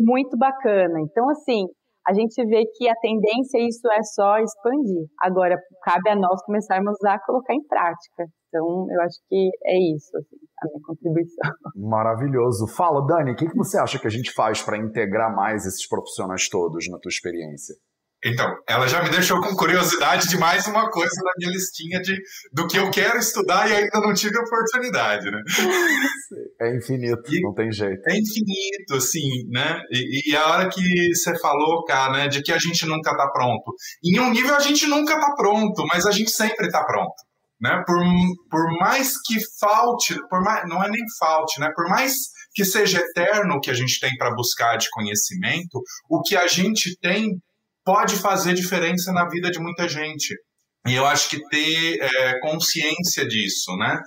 muito 0.00 0.36
bacana. 0.36 0.98
Então, 1.00 1.28
assim, 1.28 1.66
a 2.08 2.14
gente 2.14 2.34
vê 2.46 2.64
que 2.74 2.88
a 2.88 2.94
tendência 2.96 3.58
isso 3.68 3.86
é 3.92 4.02
só 4.02 4.38
expandir. 4.38 5.06
Agora, 5.20 5.56
cabe 5.84 6.10
a 6.10 6.16
nós 6.16 6.42
começarmos 6.44 6.96
a 7.04 7.18
colocar 7.24 7.54
em 7.54 7.62
prática. 7.66 8.24
Então, 8.48 8.86
eu 8.90 9.00
acho 9.02 9.16
que 9.28 9.50
é 9.64 9.94
isso, 9.94 10.10
assim, 10.16 10.36
a 10.62 10.66
minha 10.66 10.80
contribuição. 10.84 11.50
Maravilhoso. 11.76 12.66
Fala, 12.66 13.06
Dani, 13.06 13.32
o 13.32 13.36
que, 13.36 13.46
que 13.46 13.56
você 13.56 13.78
acha 13.78 13.98
que 13.98 14.06
a 14.06 14.10
gente 14.10 14.32
faz 14.32 14.62
para 14.62 14.78
integrar 14.78 15.34
mais 15.34 15.66
esses 15.66 15.86
profissionais 15.86 16.48
todos 16.48 16.88
na 16.90 16.98
tua 16.98 17.10
experiência? 17.10 17.76
Então, 18.22 18.54
ela 18.68 18.86
já 18.86 19.02
me 19.02 19.08
deixou 19.08 19.40
com 19.40 19.56
curiosidade 19.56 20.28
de 20.28 20.36
mais 20.36 20.66
uma 20.66 20.90
coisa 20.90 21.14
na 21.24 21.32
minha 21.38 21.50
listinha 21.50 21.98
de, 22.00 22.20
do 22.52 22.66
que 22.66 22.78
eu 22.78 22.90
quero 22.90 23.18
estudar 23.18 23.70
e 23.70 23.74
ainda 23.74 23.98
não 23.98 24.12
tive 24.12 24.36
oportunidade, 24.38 25.30
né? 25.30 25.40
É 26.60 26.76
infinito, 26.76 27.22
e 27.34 27.40
não 27.40 27.54
tem 27.54 27.72
jeito. 27.72 28.02
É 28.06 28.12
infinito, 28.12 28.94
assim, 28.96 29.48
né? 29.48 29.80
E, 29.90 30.32
e, 30.32 30.36
a 30.36 30.48
hora 30.48 30.68
que 30.68 30.82
você 31.14 31.38
falou, 31.38 31.82
cara, 31.84 32.12
né, 32.12 32.28
de 32.28 32.42
que 32.42 32.52
a 32.52 32.58
gente 32.58 32.84
nunca 32.84 33.16
tá 33.16 33.26
pronto. 33.32 33.74
Em 34.04 34.20
um 34.20 34.30
nível 34.30 34.54
a 34.54 34.60
gente 34.60 34.86
nunca 34.86 35.18
tá 35.18 35.34
pronto, 35.34 35.86
mas 35.86 36.04
a 36.04 36.10
gente 36.10 36.30
sempre 36.30 36.70
tá 36.70 36.84
pronto. 36.84 37.14
Né? 37.58 37.82
Por, 37.86 38.02
por 38.50 38.78
mais 38.78 39.12
que 39.22 39.38
falte, 39.58 40.14
por 40.28 40.42
mais, 40.42 40.68
não 40.68 40.82
é 40.82 40.90
nem 40.90 41.02
falte, 41.18 41.58
né? 41.58 41.70
Por 41.74 41.88
mais 41.88 42.12
que 42.54 42.64
seja 42.64 42.98
eterno 42.98 43.54
o 43.54 43.60
que 43.60 43.70
a 43.70 43.74
gente 43.74 43.98
tem 43.98 44.10
para 44.18 44.34
buscar 44.34 44.76
de 44.76 44.88
conhecimento, 44.90 45.82
o 46.08 46.20
que 46.22 46.36
a 46.36 46.46
gente 46.46 46.98
tem 47.00 47.30
pode 47.90 48.16
fazer 48.16 48.54
diferença 48.54 49.12
na 49.12 49.28
vida 49.28 49.50
de 49.50 49.58
muita 49.58 49.88
gente. 49.88 50.32
E 50.86 50.94
eu 50.94 51.04
acho 51.04 51.28
que 51.28 51.40
ter 51.48 51.98
é, 52.00 52.38
consciência 52.38 53.26
disso, 53.26 53.76
né? 53.76 54.00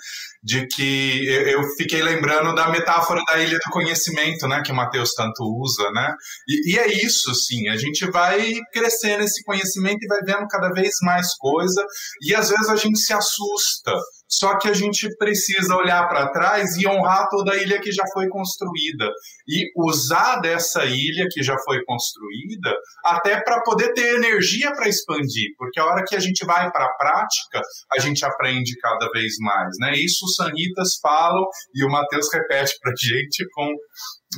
De 0.43 0.67
que 0.67 1.25
eu 1.27 1.63
fiquei 1.77 2.01
lembrando 2.01 2.53
da 2.53 2.69
metáfora 2.69 3.21
da 3.25 3.39
ilha 3.39 3.58
do 3.58 3.71
conhecimento, 3.71 4.47
né? 4.47 4.62
Que 4.63 4.71
o 4.71 4.75
Matheus 4.75 5.13
tanto 5.13 5.43
usa, 5.43 5.89
né? 5.91 6.13
E, 6.47 6.73
e, 6.73 6.79
é 6.79 6.88
isso, 7.06 7.34
sim. 7.34 7.69
A 7.69 7.77
gente 7.77 8.10
vai 8.12 8.51
crescendo 8.73 9.19
nesse 9.19 9.43
conhecimento 9.43 10.03
e 10.03 10.08
vai 10.08 10.19
vendo 10.25 10.47
cada 10.47 10.69
vez 10.69 10.93
mais 11.03 11.34
coisa. 11.38 11.86
E 12.21 12.36
às 12.36 12.49
vezes 12.49 12.67
a 12.67 12.75
gente 12.75 12.99
se 12.99 13.13
assusta 13.13 13.93
só 14.34 14.58
que 14.58 14.67
a 14.67 14.73
gente 14.73 15.08
precisa 15.17 15.75
olhar 15.75 16.08
para 16.08 16.32
trás 16.32 16.75
e 16.75 16.88
honrar 16.88 17.27
toda 17.29 17.53
a 17.53 17.58
ilha 17.58 17.79
que 17.79 17.91
já 17.91 18.03
foi 18.13 18.27
construída 18.29 19.08
e 19.47 19.71
usar 19.77 20.39
dessa 20.39 20.86
ilha 20.86 21.27
que 21.29 21.43
já 21.43 21.56
foi 21.63 21.84
construída 21.86 22.73
até 23.06 23.39
para 23.41 23.62
poder 23.62 23.93
ter 23.93 24.15
energia 24.15 24.71
para 24.71 24.89
expandir, 24.89 25.53
porque 25.58 25.79
a 25.79 25.86
hora 25.86 26.03
que 26.03 26.15
a 26.15 26.19
gente 26.19 26.43
vai 26.45 26.71
para 26.71 26.86
a 26.86 26.93
prática, 26.93 27.62
a 27.95 27.99
gente 27.99 28.25
aprende 28.25 28.75
cada 28.79 29.08
vez 29.12 29.34
mais, 29.39 29.75
né? 29.79 29.93
Isso 29.95 30.27
os 30.34 30.36
sanitas 30.36 30.98
falam 31.02 31.46
e 31.74 31.86
o 31.86 31.89
Matheus 31.89 32.28
repete 32.34 32.74
para 32.82 32.93
gente 32.98 33.46
com 33.54 33.74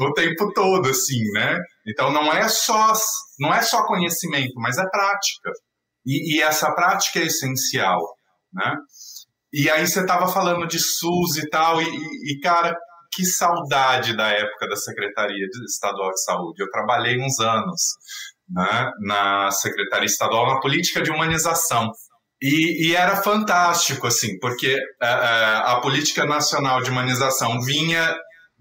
o 0.06 0.14
tempo 0.14 0.52
todo, 0.54 0.90
assim, 0.90 1.24
né? 1.34 1.58
Então 1.88 2.12
não 2.12 2.32
é 2.32 2.48
só 2.48 2.94
não 3.40 3.54
é 3.54 3.62
só 3.62 3.86
conhecimento, 3.86 4.54
mas 4.56 4.78
é 4.78 4.90
prática. 4.90 5.52
E, 6.06 6.38
e 6.38 6.42
essa 6.42 6.72
prática 6.74 7.20
é 7.20 7.24
essencial, 7.24 8.00
né? 8.54 8.76
E 9.54 9.70
aí 9.70 9.88
você 9.88 10.02
estava 10.02 10.28
falando 10.28 10.68
de 10.68 10.78
SUS 10.78 11.38
e 11.38 11.50
tal, 11.50 11.82
e, 11.82 11.86
e, 11.86 12.40
cara, 12.42 12.76
que 13.14 13.24
saudade 13.24 14.16
da 14.16 14.28
época 14.28 14.68
da 14.68 14.76
Secretaria 14.76 15.48
Estadual 15.66 16.12
de 16.12 16.24
Saúde. 16.24 16.62
Eu 16.62 16.70
trabalhei 16.70 17.18
uns 17.18 17.40
anos 17.40 17.82
né, 18.50 18.92
na 19.00 19.50
Secretaria 19.52 20.06
Estadual 20.06 20.48
na 20.48 20.60
política 20.60 21.02
de 21.02 21.10
humanização. 21.10 21.90
E, 22.46 22.90
e 22.90 22.96
era 22.96 23.24
fantástico, 23.24 24.06
assim, 24.06 24.38
porque 24.38 24.78
a, 25.02 25.08
é, 25.08 25.10
é, 25.10 25.72
a 25.72 25.80
política 25.82 26.28
nacional 26.28 26.80
de 26.80 26.92
humanização 26.92 27.60
vinha 27.60 28.16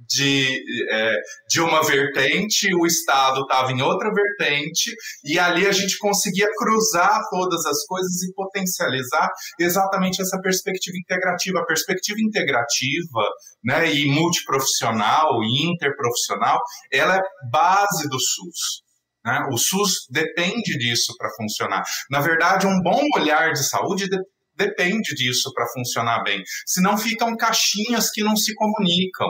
de, 0.09 0.59
é, 0.91 1.17
de 1.51 1.61
uma 1.61 1.83
vertente, 1.83 2.75
o 2.75 2.87
Estado 2.87 3.43
estava 3.43 3.73
em 3.73 3.83
outra 3.83 4.11
vertente, 4.11 4.91
e 5.23 5.39
ali 5.39 5.67
a 5.67 5.73
gente 5.73 5.99
conseguia 5.99 6.49
cruzar 6.57 7.21
todas 7.29 7.67
as 7.67 7.85
coisas 7.85 8.23
e 8.23 8.33
potencializar 8.33 9.29
exatamente 9.61 10.23
essa 10.23 10.41
perspectiva 10.41 10.97
integrativa. 10.97 11.61
A 11.61 11.67
perspectiva 11.67 12.19
integrativa 12.23 13.29
né, 13.63 13.93
e 13.93 14.07
multiprofissional 14.07 15.43
e 15.43 15.71
interprofissional, 15.71 16.59
ela 16.91 17.17
é 17.17 17.23
base 17.53 18.09
do 18.09 18.19
SUS. 18.19 18.84
Né? 19.25 19.41
O 19.53 19.57
SUS 19.57 20.07
depende 20.11 20.77
disso 20.77 21.15
para 21.17 21.31
funcionar. 21.37 21.83
Na 22.11 22.21
verdade, 22.21 22.67
um 22.67 22.81
bom 22.83 23.03
olhar 23.17 23.53
de 23.53 23.65
saúde 23.65 24.09
de, 24.09 24.19
depende 24.55 25.15
disso 25.15 25.51
para 25.55 25.67
funcionar 25.69 26.23
bem. 26.23 26.43
Senão 26.67 26.97
ficam 26.99 27.37
caixinhas 27.37 28.11
que 28.11 28.23
não 28.23 28.37
se 28.37 28.55
comunicam. 28.55 29.29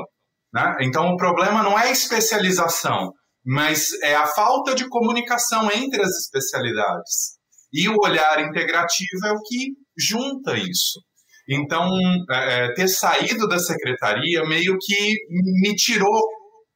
Né? 0.53 0.77
Então, 0.83 1.09
o 1.11 1.17
problema 1.17 1.63
não 1.63 1.79
é 1.79 1.89
a 1.89 1.93
especialização, 1.93 3.13
mas 3.45 3.93
é 4.03 4.15
a 4.15 4.27
falta 4.27 4.75
de 4.75 4.89
comunicação 4.89 5.71
entre 5.71 6.03
as 6.03 6.11
especialidades. 6.11 7.35
E 7.73 7.89
o 7.89 7.97
olhar 8.05 8.41
integrativo 8.41 9.27
é 9.27 9.33
o 9.33 9.43
que 9.43 9.73
junta 9.97 10.57
isso. 10.57 11.01
Então, 11.49 11.91
é, 12.31 12.67
é 12.67 12.75
ter 12.75 12.89
saído 12.89 13.47
da 13.47 13.59
secretaria 13.59 14.45
meio 14.47 14.77
que 14.81 15.15
me 15.61 15.75
tirou 15.75 16.23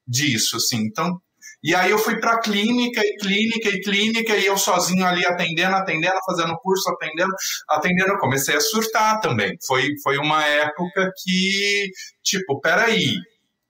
disso, 0.07 0.57
assim. 0.57 0.79
Então, 0.79 1.19
e 1.63 1.75
aí 1.75 1.91
eu 1.91 1.99
fui 1.99 2.21
para 2.21 2.39
clínica 2.41 3.01
e 3.05 3.17
clínica 3.17 3.69
e 3.69 3.81
clínica 3.81 4.37
e 4.37 4.47
eu 4.47 4.57
sozinho 4.57 5.05
ali 5.05 5.27
atendendo, 5.27 5.75
atendendo, 5.75 6.17
fazendo 6.25 6.57
curso, 6.59 6.89
atendendo, 6.91 7.33
atendendo. 7.69 8.13
Eu 8.13 8.19
comecei 8.19 8.57
a 8.57 8.61
surtar 8.61 9.21
também. 9.21 9.57
Foi, 9.67 9.89
foi 10.03 10.19
uma 10.19 10.45
época 10.45 11.11
que, 11.23 11.91
tipo, 12.23 12.61
peraí, 12.61 13.15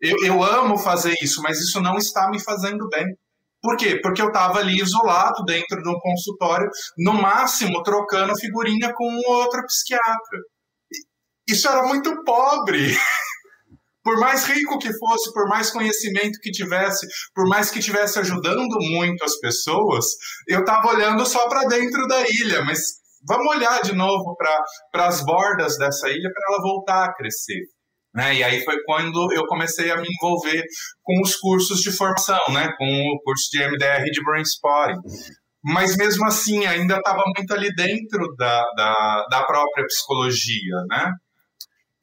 eu, 0.00 0.16
eu 0.24 0.42
amo 0.42 0.76
fazer 0.78 1.14
isso, 1.22 1.40
mas 1.42 1.58
isso 1.60 1.80
não 1.80 1.96
está 1.96 2.28
me 2.30 2.42
fazendo 2.42 2.88
bem. 2.88 3.06
Por 3.62 3.76
quê? 3.76 3.98
Porque 4.02 4.22
eu 4.22 4.28
estava 4.28 4.60
ali 4.60 4.80
isolado 4.80 5.44
dentro 5.44 5.82
de 5.82 5.88
um 5.88 5.98
consultório, 5.98 6.68
no 6.98 7.14
máximo 7.14 7.82
trocando 7.82 8.36
figurinha 8.38 8.92
com 8.94 9.16
outro 9.26 9.64
psiquiatra. 9.66 10.38
Isso 11.48 11.66
era 11.68 11.82
muito 11.84 12.22
pobre. 12.24 12.94
por 14.08 14.18
mais 14.18 14.42
rico 14.46 14.78
que 14.78 14.90
fosse, 14.96 15.30
por 15.34 15.46
mais 15.50 15.70
conhecimento 15.70 16.38
que 16.40 16.50
tivesse, 16.50 17.06
por 17.34 17.46
mais 17.46 17.70
que 17.70 17.78
tivesse 17.78 18.18
ajudando 18.18 18.74
muito 18.80 19.22
as 19.22 19.38
pessoas, 19.38 20.06
eu 20.48 20.60
estava 20.60 20.88
olhando 20.88 21.26
só 21.26 21.46
para 21.46 21.68
dentro 21.68 22.06
da 22.06 22.22
ilha, 22.22 22.64
mas 22.64 22.78
vamos 23.28 23.54
olhar 23.54 23.82
de 23.82 23.94
novo 23.94 24.34
para 24.34 25.06
as 25.06 25.22
bordas 25.22 25.76
dessa 25.76 26.08
ilha 26.08 26.30
para 26.32 26.54
ela 26.54 26.62
voltar 26.62 27.04
a 27.04 27.12
crescer. 27.12 27.60
Né? 28.14 28.36
E 28.36 28.42
aí 28.42 28.64
foi 28.64 28.82
quando 28.86 29.30
eu 29.34 29.46
comecei 29.46 29.90
a 29.90 29.98
me 29.98 30.08
envolver 30.10 30.62
com 31.02 31.20
os 31.22 31.36
cursos 31.36 31.80
de 31.80 31.92
formação, 31.92 32.40
né? 32.54 32.72
com 32.78 32.86
o 32.86 33.20
curso 33.22 33.50
de 33.52 33.58
MDR 33.58 34.04
de 34.10 34.24
Brainspotting. 34.24 35.00
Mas 35.62 35.98
mesmo 35.98 36.24
assim, 36.24 36.64
ainda 36.64 36.96
estava 36.96 37.22
muito 37.36 37.52
ali 37.52 37.68
dentro 37.74 38.34
da, 38.38 38.64
da, 38.74 39.26
da, 39.30 39.44
própria 39.44 39.84
psicologia, 39.84 40.76
né? 40.88 41.12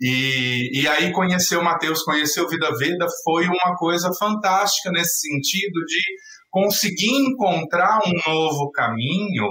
E, 0.01 0.81
e 0.81 0.88
aí 0.88 1.12
conhecer 1.12 1.58
o 1.58 1.63
Matheus, 1.63 2.03
conhecer 2.03 2.41
o 2.41 2.49
Vida 2.49 2.69
Veda 2.77 3.05
foi 3.23 3.45
uma 3.47 3.75
coisa 3.77 4.10
fantástica 4.19 4.91
nesse 4.91 5.19
sentido 5.21 5.79
de 5.86 6.01
conseguir 6.49 7.12
encontrar 7.12 7.99
um 8.05 8.31
novo 8.31 8.71
caminho, 8.71 9.47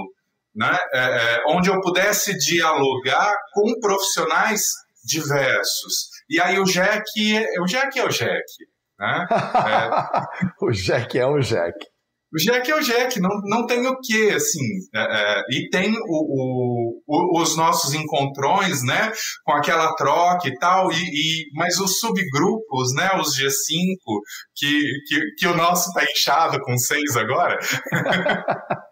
né? 0.55 0.77
É, 0.93 0.99
é, 0.99 1.43
onde 1.47 1.69
eu 1.69 1.81
pudesse 1.81 2.37
dialogar 2.37 3.33
com 3.53 3.79
profissionais 3.79 4.61
diversos 5.03 6.15
e 6.29 6.41
aí 6.41 6.59
o 6.59 6.63
Jack, 6.63 7.03
o 7.59 7.65
Jack 7.65 7.99
é 7.99 8.03
o 8.03 8.09
Jack. 8.09 8.43
Né? 8.99 9.27
É. 9.65 10.65
o 10.65 10.71
Jack 10.71 11.17
é 11.17 11.25
o 11.25 11.39
Jack. 11.39 11.75
O 12.35 12.37
Jack 12.37 12.69
é 12.69 12.75
o 12.75 12.81
Jack, 12.81 13.17
não, 13.21 13.29
não 13.45 13.65
tem 13.65 13.87
o 13.87 13.97
que, 13.97 14.31
assim. 14.31 14.59
É, 14.93 14.99
é, 14.99 15.41
e 15.51 15.69
tem 15.69 15.95
o, 15.97 17.01
o, 17.07 17.41
os 17.41 17.55
nossos 17.55 17.93
encontrões, 17.93 18.83
né? 18.83 19.09
Com 19.45 19.53
aquela 19.53 19.95
troca 19.95 20.49
e 20.49 20.53
tal, 20.59 20.91
e, 20.91 20.95
e, 20.95 21.45
mas 21.53 21.79
os 21.79 21.97
subgrupos, 21.97 22.93
né? 22.93 23.09
Os 23.21 23.37
G5, 23.37 23.95
que, 24.53 24.81
que, 25.07 25.21
que 25.37 25.47
o 25.47 25.55
nosso 25.55 25.93
tá 25.93 26.03
inchado 26.03 26.59
com 26.59 26.77
seis 26.77 27.15
agora. 27.15 27.57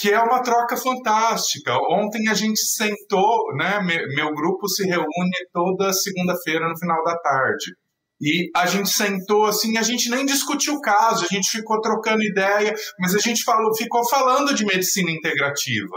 que 0.00 0.10
é 0.10 0.18
uma 0.18 0.42
troca 0.42 0.74
fantástica. 0.74 1.76
Ontem 1.90 2.28
a 2.30 2.34
gente 2.34 2.60
sentou, 2.60 3.54
né? 3.58 3.78
Meu 4.14 4.32
grupo 4.32 4.66
se 4.68 4.86
reúne 4.86 5.06
toda 5.52 5.92
segunda-feira 5.92 6.66
no 6.66 6.78
final 6.78 7.04
da 7.04 7.14
tarde. 7.18 7.74
E 8.20 8.50
a 8.54 8.66
gente 8.66 8.90
sentou 8.90 9.46
assim, 9.46 9.76
a 9.76 9.82
gente 9.82 10.10
nem 10.10 10.26
discutiu 10.26 10.74
o 10.74 10.80
caso, 10.80 11.24
a 11.24 11.34
gente 11.34 11.50
ficou 11.50 11.80
trocando 11.80 12.22
ideia, 12.22 12.74
mas 12.98 13.14
a 13.14 13.18
gente 13.18 13.44
falou, 13.44 13.74
ficou 13.76 14.06
falando 14.08 14.54
de 14.54 14.64
medicina 14.64 15.10
integrativa. 15.10 15.96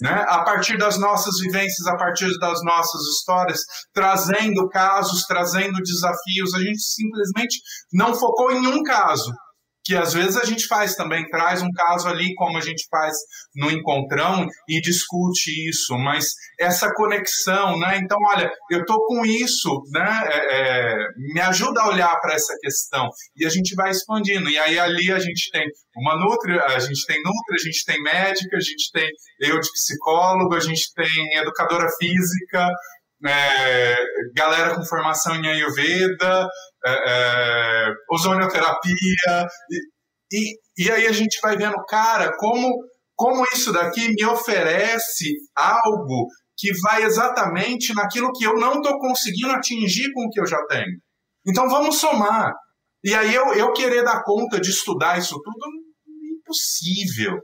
Né? 0.00 0.24
A 0.28 0.44
partir 0.44 0.76
das 0.76 0.98
nossas 0.98 1.40
vivências, 1.40 1.86
a 1.86 1.96
partir 1.96 2.28
das 2.38 2.62
nossas 2.62 3.00
histórias, 3.14 3.60
trazendo 3.92 4.68
casos, 4.68 5.24
trazendo 5.26 5.80
desafios. 5.82 6.54
A 6.54 6.58
gente 6.58 6.80
simplesmente 6.82 7.58
não 7.92 8.14
focou 8.14 8.52
em 8.52 8.66
um 8.66 8.82
caso, 8.82 9.32
que 9.86 9.94
às 9.94 10.12
vezes 10.12 10.36
a 10.36 10.44
gente 10.44 10.66
faz 10.66 10.96
também, 10.96 11.24
traz 11.28 11.62
um 11.62 11.70
caso 11.70 12.08
ali, 12.08 12.34
como 12.34 12.58
a 12.58 12.60
gente 12.60 12.84
faz 12.90 13.14
no 13.54 13.70
encontrão, 13.70 14.44
e 14.68 14.80
discute 14.80 15.68
isso, 15.68 15.96
mas 15.96 16.32
essa 16.58 16.92
conexão, 16.92 17.78
né? 17.78 17.96
Então, 18.02 18.18
olha, 18.32 18.50
eu 18.68 18.84
tô 18.84 19.00
com 19.06 19.24
isso, 19.24 19.80
né? 19.92 20.28
É, 20.28 20.56
é, 20.58 20.96
me 21.32 21.40
ajuda 21.40 21.82
a 21.82 21.88
olhar 21.88 22.20
para 22.20 22.34
essa 22.34 22.52
questão, 22.60 23.08
e 23.36 23.46
a 23.46 23.48
gente 23.48 23.76
vai 23.76 23.90
expandindo. 23.90 24.50
E 24.50 24.58
aí 24.58 24.76
ali 24.76 25.12
a 25.12 25.20
gente 25.20 25.50
tem 25.52 25.64
uma 25.96 26.16
nutri, 26.16 26.58
a 26.58 26.80
gente 26.80 27.06
tem 27.06 27.16
nutri, 27.18 27.54
a 27.54 27.64
gente 27.64 27.84
tem 27.84 28.02
médica, 28.02 28.56
a 28.56 28.60
gente 28.60 28.90
tem 28.92 29.08
eu 29.40 29.60
de 29.60 29.70
psicólogo, 29.70 30.54
a 30.56 30.60
gente 30.60 30.92
tem 30.94 31.38
educadora 31.38 31.86
física, 31.96 32.68
é, 33.24 33.96
galera 34.34 34.74
com 34.74 34.84
formação 34.84 35.36
em 35.36 35.48
Ayurveda, 35.48 36.48
é, 36.86 36.92
é, 36.92 37.92
ozonioterapia, 38.10 39.46
e, 39.70 39.78
e, 40.32 40.54
e, 40.78 40.90
aí 40.90 41.06
a 41.06 41.12
gente 41.12 41.38
vai 41.40 41.56
vendo, 41.56 41.76
cara, 41.86 42.32
como 42.36 42.68
como 43.16 43.44
isso 43.54 43.72
daqui 43.72 44.12
me 44.12 44.24
oferece 44.26 45.32
algo 45.56 46.28
que 46.56 46.70
vai 46.82 47.02
exatamente 47.02 47.94
naquilo 47.94 48.30
que 48.32 48.44
eu 48.44 48.54
não 48.58 48.74
estou 48.74 48.98
conseguindo 48.98 49.52
atingir 49.52 50.12
com 50.12 50.26
o 50.26 50.30
que 50.30 50.38
eu 50.38 50.46
já 50.46 50.58
tenho. 50.66 50.98
Então 51.46 51.68
vamos 51.68 51.98
somar. 51.98 52.52
E 53.02 53.14
aí 53.14 53.34
eu, 53.34 53.54
eu 53.54 53.72
querer 53.72 54.02
dar 54.02 54.22
conta 54.22 54.60
de 54.60 54.70
estudar 54.70 55.18
isso 55.18 55.34
tudo, 55.42 55.66
impossível. 56.38 57.38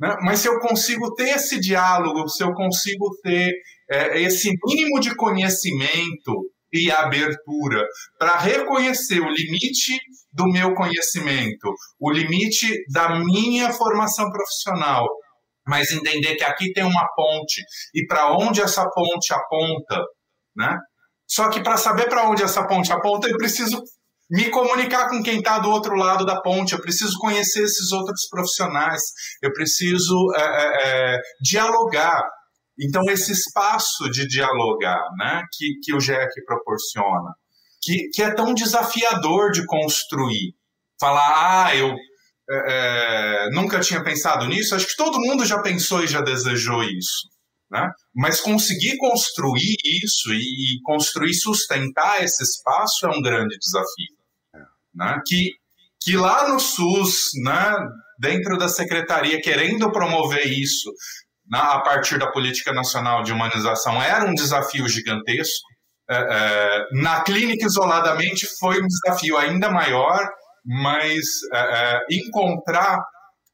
Né? 0.00 0.16
Mas 0.22 0.40
se 0.40 0.48
eu 0.48 0.58
consigo 0.60 1.12
ter 1.14 1.30
esse 1.30 1.58
diálogo, 1.58 2.28
se 2.28 2.44
eu 2.44 2.52
consigo 2.52 3.10
ter 3.22 3.52
é, 3.90 4.20
esse 4.20 4.50
mínimo 4.64 5.00
de 5.00 5.14
conhecimento 5.14 6.50
e 6.72 6.90
abertura 6.90 7.84
para 8.18 8.36
reconhecer 8.38 9.20
o 9.20 9.30
limite 9.30 9.98
do 10.32 10.44
meu 10.46 10.74
conhecimento, 10.74 11.72
o 12.00 12.10
limite 12.10 12.68
da 12.92 13.18
minha 13.18 13.72
formação 13.72 14.30
profissional, 14.30 15.06
mas 15.66 15.90
entender 15.90 16.36
que 16.36 16.44
aqui 16.44 16.72
tem 16.72 16.84
uma 16.84 17.06
ponte 17.14 17.62
e 17.94 18.06
para 18.06 18.36
onde 18.36 18.60
essa 18.60 18.88
ponte 18.90 19.32
aponta, 19.32 20.02
né? 20.56 20.76
Só 21.28 21.50
que 21.50 21.60
para 21.60 21.76
saber 21.76 22.08
para 22.08 22.28
onde 22.28 22.42
essa 22.42 22.66
ponte 22.66 22.92
aponta, 22.92 23.28
eu 23.28 23.36
preciso 23.36 23.82
me 24.30 24.50
comunicar 24.50 25.08
com 25.08 25.22
quem 25.22 25.38
está 25.38 25.58
do 25.58 25.70
outro 25.70 25.94
lado 25.94 26.24
da 26.24 26.40
ponte, 26.40 26.72
eu 26.72 26.80
preciso 26.80 27.18
conhecer 27.18 27.62
esses 27.62 27.92
outros 27.92 28.28
profissionais, 28.28 29.00
eu 29.42 29.52
preciso 29.52 30.14
é, 30.36 31.14
é, 31.14 31.18
dialogar. 31.40 32.22
Então, 32.78 33.02
esse 33.08 33.32
espaço 33.32 34.10
de 34.10 34.26
dialogar 34.26 35.02
né, 35.18 35.42
que, 35.52 35.78
que 35.82 35.94
o 35.94 36.00
GEC 36.00 36.44
proporciona, 36.44 37.34
que, 37.80 38.08
que 38.12 38.22
é 38.22 38.34
tão 38.34 38.52
desafiador 38.52 39.50
de 39.50 39.64
construir. 39.64 40.54
Falar, 41.00 41.66
ah, 41.66 41.76
eu 41.76 41.94
é, 42.50 43.48
nunca 43.52 43.80
tinha 43.80 44.02
pensado 44.02 44.46
nisso, 44.46 44.74
acho 44.74 44.86
que 44.86 44.96
todo 44.96 45.20
mundo 45.20 45.44
já 45.44 45.60
pensou 45.62 46.02
e 46.02 46.06
já 46.06 46.20
desejou 46.20 46.82
isso. 46.82 47.28
Né? 47.70 47.88
Mas 48.14 48.40
conseguir 48.40 48.96
construir 48.98 49.76
isso 50.04 50.32
e, 50.32 50.76
e 50.76 50.82
construir 50.82 51.34
sustentar 51.34 52.22
esse 52.22 52.42
espaço 52.42 53.06
é 53.06 53.16
um 53.16 53.22
grande 53.22 53.56
desafio 53.58 54.16
né, 54.96 55.20
que, 55.26 55.52
que 56.00 56.16
lá 56.16 56.48
no 56.48 56.58
SUS, 56.58 57.30
né, 57.44 57.76
dentro 58.18 58.56
da 58.56 58.68
secretaria, 58.68 59.40
querendo 59.40 59.92
promover 59.92 60.46
isso 60.46 60.90
né, 61.50 61.58
a 61.58 61.80
partir 61.80 62.18
da 62.18 62.30
política 62.30 62.72
nacional 62.72 63.22
de 63.22 63.32
humanização, 63.32 64.02
era 64.02 64.24
um 64.24 64.34
desafio 64.34 64.88
gigantesco. 64.88 65.66
É, 66.08 66.16
é, 66.16 66.86
na 67.02 67.22
clínica, 67.22 67.66
isoladamente, 67.66 68.46
foi 68.60 68.80
um 68.80 68.86
desafio 68.86 69.36
ainda 69.36 69.70
maior, 69.70 70.28
mas 70.64 71.24
é, 71.52 71.58
é 71.58 72.00
encontrar 72.10 73.00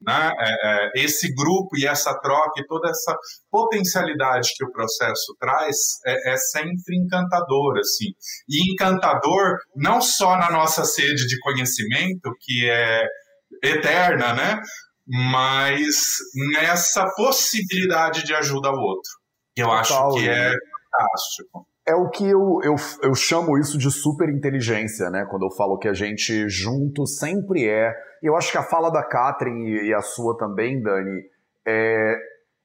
né? 0.04 0.32
É, 0.38 0.50
é, 0.50 0.90
esse 1.04 1.32
grupo 1.34 1.76
e 1.76 1.86
essa 1.86 2.12
troca 2.20 2.60
e 2.60 2.66
toda 2.66 2.90
essa 2.90 3.16
potencialidade 3.50 4.50
que 4.56 4.64
o 4.64 4.72
processo 4.72 5.34
traz 5.38 5.76
é 6.04 6.36
sempre 6.36 6.96
encantador, 6.96 7.78
assim. 7.78 8.06
E 8.48 8.72
encantador 8.72 9.58
não 9.76 10.00
só 10.00 10.36
na 10.36 10.50
nossa 10.50 10.84
sede 10.84 11.26
de 11.26 11.38
conhecimento, 11.40 12.32
que 12.40 12.68
é 12.68 13.04
eterna, 13.62 14.34
né? 14.34 14.60
Mas 15.12 16.16
nessa 16.54 17.06
possibilidade 17.14 18.24
de 18.24 18.34
ajuda 18.34 18.68
ao 18.68 18.76
outro. 18.76 19.10
Eu 19.54 19.66
Total, 19.66 20.08
acho 20.08 20.18
que 20.18 20.28
é 20.28 20.52
fantástico. 20.90 21.66
É 21.86 21.94
o 21.94 22.08
que 22.08 22.24
eu, 22.24 22.60
eu, 22.62 22.76
eu 23.02 23.14
chamo 23.14 23.58
isso 23.58 23.76
de 23.76 23.90
super 23.90 24.28
inteligência, 24.28 25.10
né? 25.10 25.26
Quando 25.28 25.44
eu 25.44 25.50
falo 25.50 25.78
que 25.78 25.88
a 25.88 25.92
gente 25.92 26.48
junto 26.48 27.06
sempre 27.06 27.68
é. 27.68 27.92
E 28.22 28.26
eu 28.26 28.36
acho 28.36 28.50
que 28.50 28.56
a 28.56 28.62
fala 28.62 28.90
da 28.90 29.02
Catherine 29.02 29.88
e 29.88 29.92
a 29.92 30.00
sua 30.00 30.36
também, 30.38 30.80
Dani, 30.80 31.22
é 31.66 32.14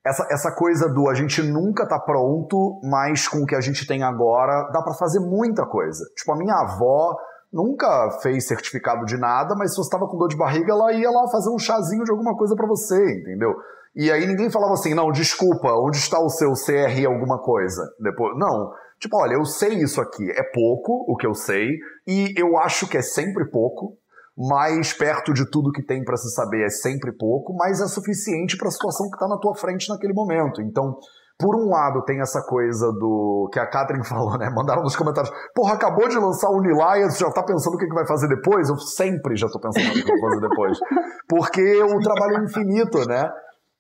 essa, 0.08 0.26
essa 0.32 0.52
coisa 0.56 0.88
do 0.88 1.10
a 1.10 1.14
gente 1.14 1.42
nunca 1.42 1.86
tá 1.86 2.00
pronto, 2.00 2.80
mas 2.84 3.28
com 3.28 3.40
o 3.40 3.46
que 3.46 3.56
a 3.56 3.62
gente 3.62 3.86
tem 3.86 4.04
agora 4.04 4.70
dá 4.72 4.82
para 4.82 4.94
fazer 4.94 5.20
muita 5.20 5.66
coisa. 5.66 6.06
Tipo, 6.16 6.32
a 6.32 6.38
minha 6.38 6.56
avó 6.56 7.18
nunca 7.52 8.20
fez 8.22 8.48
certificado 8.48 9.06
de 9.06 9.18
nada, 9.18 9.56
mas 9.56 9.72
se 9.72 9.78
você 9.78 9.88
estava 9.88 10.08
com 10.08 10.18
dor 10.18 10.28
de 10.28 10.38
barriga, 10.38 10.72
ela 10.72 10.92
ia 10.94 11.10
lá 11.10 11.28
fazer 11.32 11.50
um 11.50 11.60
chazinho 11.60 12.04
de 12.04 12.12
alguma 12.12 12.36
coisa 12.36 12.56
para 12.56 12.68
você, 12.68 13.20
entendeu? 13.20 13.54
E 13.96 14.12
aí 14.12 14.28
ninguém 14.28 14.52
falava 14.52 14.74
assim, 14.74 14.94
não, 14.94 15.12
desculpa, 15.12 15.72
onde 15.74 15.98
está 15.98 16.20
o 16.20 16.30
seu 16.30 16.54
CR 16.54 17.06
alguma 17.08 17.40
coisa? 17.40 17.82
Depois, 18.00 18.38
não. 18.38 18.72
Tipo, 19.00 19.18
olha, 19.18 19.34
eu 19.34 19.46
sei 19.46 19.76
isso 19.76 20.02
aqui, 20.02 20.30
é 20.32 20.44
pouco 20.54 21.06
o 21.08 21.16
que 21.16 21.26
eu 21.26 21.34
sei, 21.34 21.68
e 22.06 22.34
eu 22.38 22.58
acho 22.58 22.88
que 22.88 22.98
é 22.98 23.02
sempre 23.02 23.50
pouco, 23.50 23.98
mas 24.38 24.94
perto 24.94 25.34
de 25.34 25.50
tudo 25.50 25.72
que 25.72 25.84
tem 25.84 26.04
para 26.04 26.18
se 26.18 26.30
saber 26.32 26.64
é 26.64 26.70
sempre 26.70 27.12
pouco, 27.12 27.56
mas 27.56 27.82
é 27.82 27.88
suficiente 27.88 28.56
para 28.56 28.68
a 28.68 28.72
situação 28.72 29.10
que 29.10 29.16
está 29.16 29.28
na 29.28 29.40
tua 29.40 29.56
frente 29.56 29.90
naquele 29.90 30.14
momento. 30.14 30.62
Então, 30.62 30.98
por 31.40 31.56
um 31.56 31.70
lado, 31.70 32.04
tem 32.04 32.20
essa 32.20 32.42
coisa 32.42 32.92
do 32.92 33.50
que 33.54 33.60
a 33.60 33.68
Catherine 33.68 34.06
falou, 34.08 34.38
né? 34.38 34.50
Mandaram 34.50 34.82
nos 34.82 34.96
comentários: 34.96 35.32
Porra, 35.54 35.76
acabou 35.76 36.08
de 36.08 36.18
lançar 36.18 36.50
o 36.50 36.62
Nilaya, 36.62 37.10
você 37.10 37.24
já 37.24 37.32
tá 37.32 37.44
pensando 37.44 37.76
o 37.76 37.78
que, 37.78 37.88
que 37.88 37.94
vai 37.94 38.08
fazer 38.08 38.28
depois? 38.28 38.70
Eu 38.70 38.78
sempre 38.78 39.36
já 39.36 39.48
tô 39.48 39.60
pensando 39.60 39.88
o 39.88 39.94
que, 39.94 40.04
vai 40.04 40.20
fazer 40.20 40.42
depois. 40.42 40.80
Porque 41.30 41.84
o 41.84 42.00
trabalho 42.00 42.38
é 42.38 42.44
infinito, 42.44 43.08
né? 43.08 43.30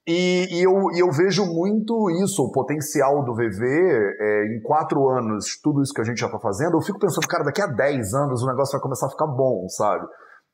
E, 0.08 0.48
e, 0.52 0.64
eu, 0.64 0.72
e 0.94 1.00
eu 1.00 1.12
vejo 1.12 1.46
muito 1.46 2.10
isso, 2.24 2.42
o 2.42 2.52
potencial 2.52 3.26
do 3.26 3.36
VV 3.36 3.66
é, 3.66 4.56
em 4.56 4.62
quatro 4.62 5.10
anos, 5.10 5.60
tudo 5.62 5.82
isso 5.82 5.94
que 5.94 6.00
a 6.00 6.04
gente 6.06 6.20
já 6.20 6.28
está 6.28 6.40
fazendo. 6.40 6.78
Eu 6.78 6.82
fico 6.82 6.98
pensando, 6.98 7.28
cara, 7.28 7.44
daqui 7.44 7.62
a 7.62 7.68
dez 7.68 8.14
anos 8.14 8.42
o 8.42 8.48
negócio 8.48 8.72
vai 8.72 8.82
começar 8.82 9.08
a 9.08 9.10
ficar 9.10 9.28
bom, 9.28 9.68
sabe? 9.68 10.06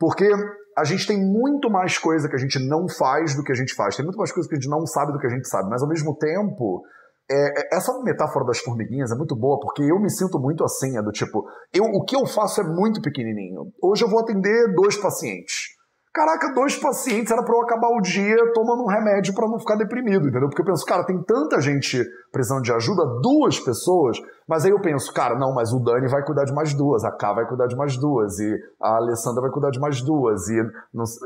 Porque 0.04 0.30
a 0.78 0.84
gente 0.84 1.08
tem 1.08 1.18
muito 1.18 1.70
mais 1.70 1.98
coisa 1.98 2.28
que 2.28 2.36
a 2.36 2.38
gente 2.38 2.60
não 2.60 2.90
faz 2.90 3.38
do 3.38 3.42
que 3.42 3.54
a 3.54 3.56
gente 3.56 3.74
faz. 3.74 3.96
Tem 3.96 4.04
muito 4.04 4.18
mais 4.18 4.34
coisa 4.34 4.50
que 4.50 4.56
a 4.56 4.60
gente 4.60 4.70
não 4.70 4.86
sabe 4.86 5.14
do 5.14 5.18
que 5.18 5.26
a 5.26 5.30
gente 5.30 5.48
sabe. 5.48 5.70
Mas 5.70 5.82
ao 5.82 5.88
mesmo 5.88 6.14
tempo, 6.18 6.84
é, 7.32 7.62
é 7.62 7.78
essa 7.78 7.98
metáfora 8.04 8.44
das 8.44 8.60
formiguinhas 8.60 9.14
é 9.14 9.16
muito 9.16 9.34
boa, 9.34 9.58
porque 9.62 9.82
eu 9.82 9.98
me 10.02 10.10
sinto 10.10 10.38
muito 10.38 10.62
assim, 10.62 10.98
é 10.98 11.02
do 11.02 11.10
tipo, 11.10 11.46
eu, 11.74 11.86
o 11.86 12.04
que 12.04 12.18
eu 12.18 12.26
faço 12.26 12.60
é 12.60 12.66
muito 12.66 13.02
pequenininho. 13.02 13.72
Hoje 13.82 14.04
eu 14.04 14.10
vou 14.10 14.20
atender 14.20 14.76
dois 14.76 14.98
pacientes. 14.98 15.73
Caraca, 16.14 16.54
dois 16.54 16.78
pacientes 16.78 17.32
era 17.32 17.44
para 17.44 17.56
eu 17.56 17.62
acabar 17.62 17.88
o 17.88 18.00
dia 18.00 18.38
tomando 18.54 18.84
um 18.84 18.88
remédio 18.88 19.34
para 19.34 19.48
não 19.48 19.58
ficar 19.58 19.76
deprimido, 19.76 20.28
entendeu? 20.28 20.48
Porque 20.48 20.62
eu 20.62 20.66
penso, 20.66 20.86
cara, 20.86 21.04
tem 21.04 21.20
tanta 21.24 21.60
gente 21.60 22.00
precisando 22.32 22.62
de 22.62 22.72
ajuda, 22.72 23.20
duas 23.20 23.60
pessoas, 23.60 24.20
mas 24.48 24.64
aí 24.64 24.70
eu 24.70 24.80
penso, 24.80 25.12
cara, 25.12 25.36
não, 25.40 25.56
mas 25.56 25.74
o 25.74 25.80
Dani 25.80 26.08
vai 26.08 26.24
cuidar 26.24 26.44
de 26.44 26.54
mais 26.54 26.72
duas, 26.76 27.04
a 27.04 27.12
Ká 27.12 27.34
vai 27.34 27.48
cuidar 27.48 27.66
de 27.66 27.76
mais 27.76 27.98
duas, 27.98 28.38
e 28.38 28.56
a 28.80 28.98
Alessandra 28.98 29.42
vai 29.42 29.50
cuidar 29.50 29.72
de 29.72 29.80
mais 29.80 30.04
duas, 30.04 30.48
e, 30.50 30.62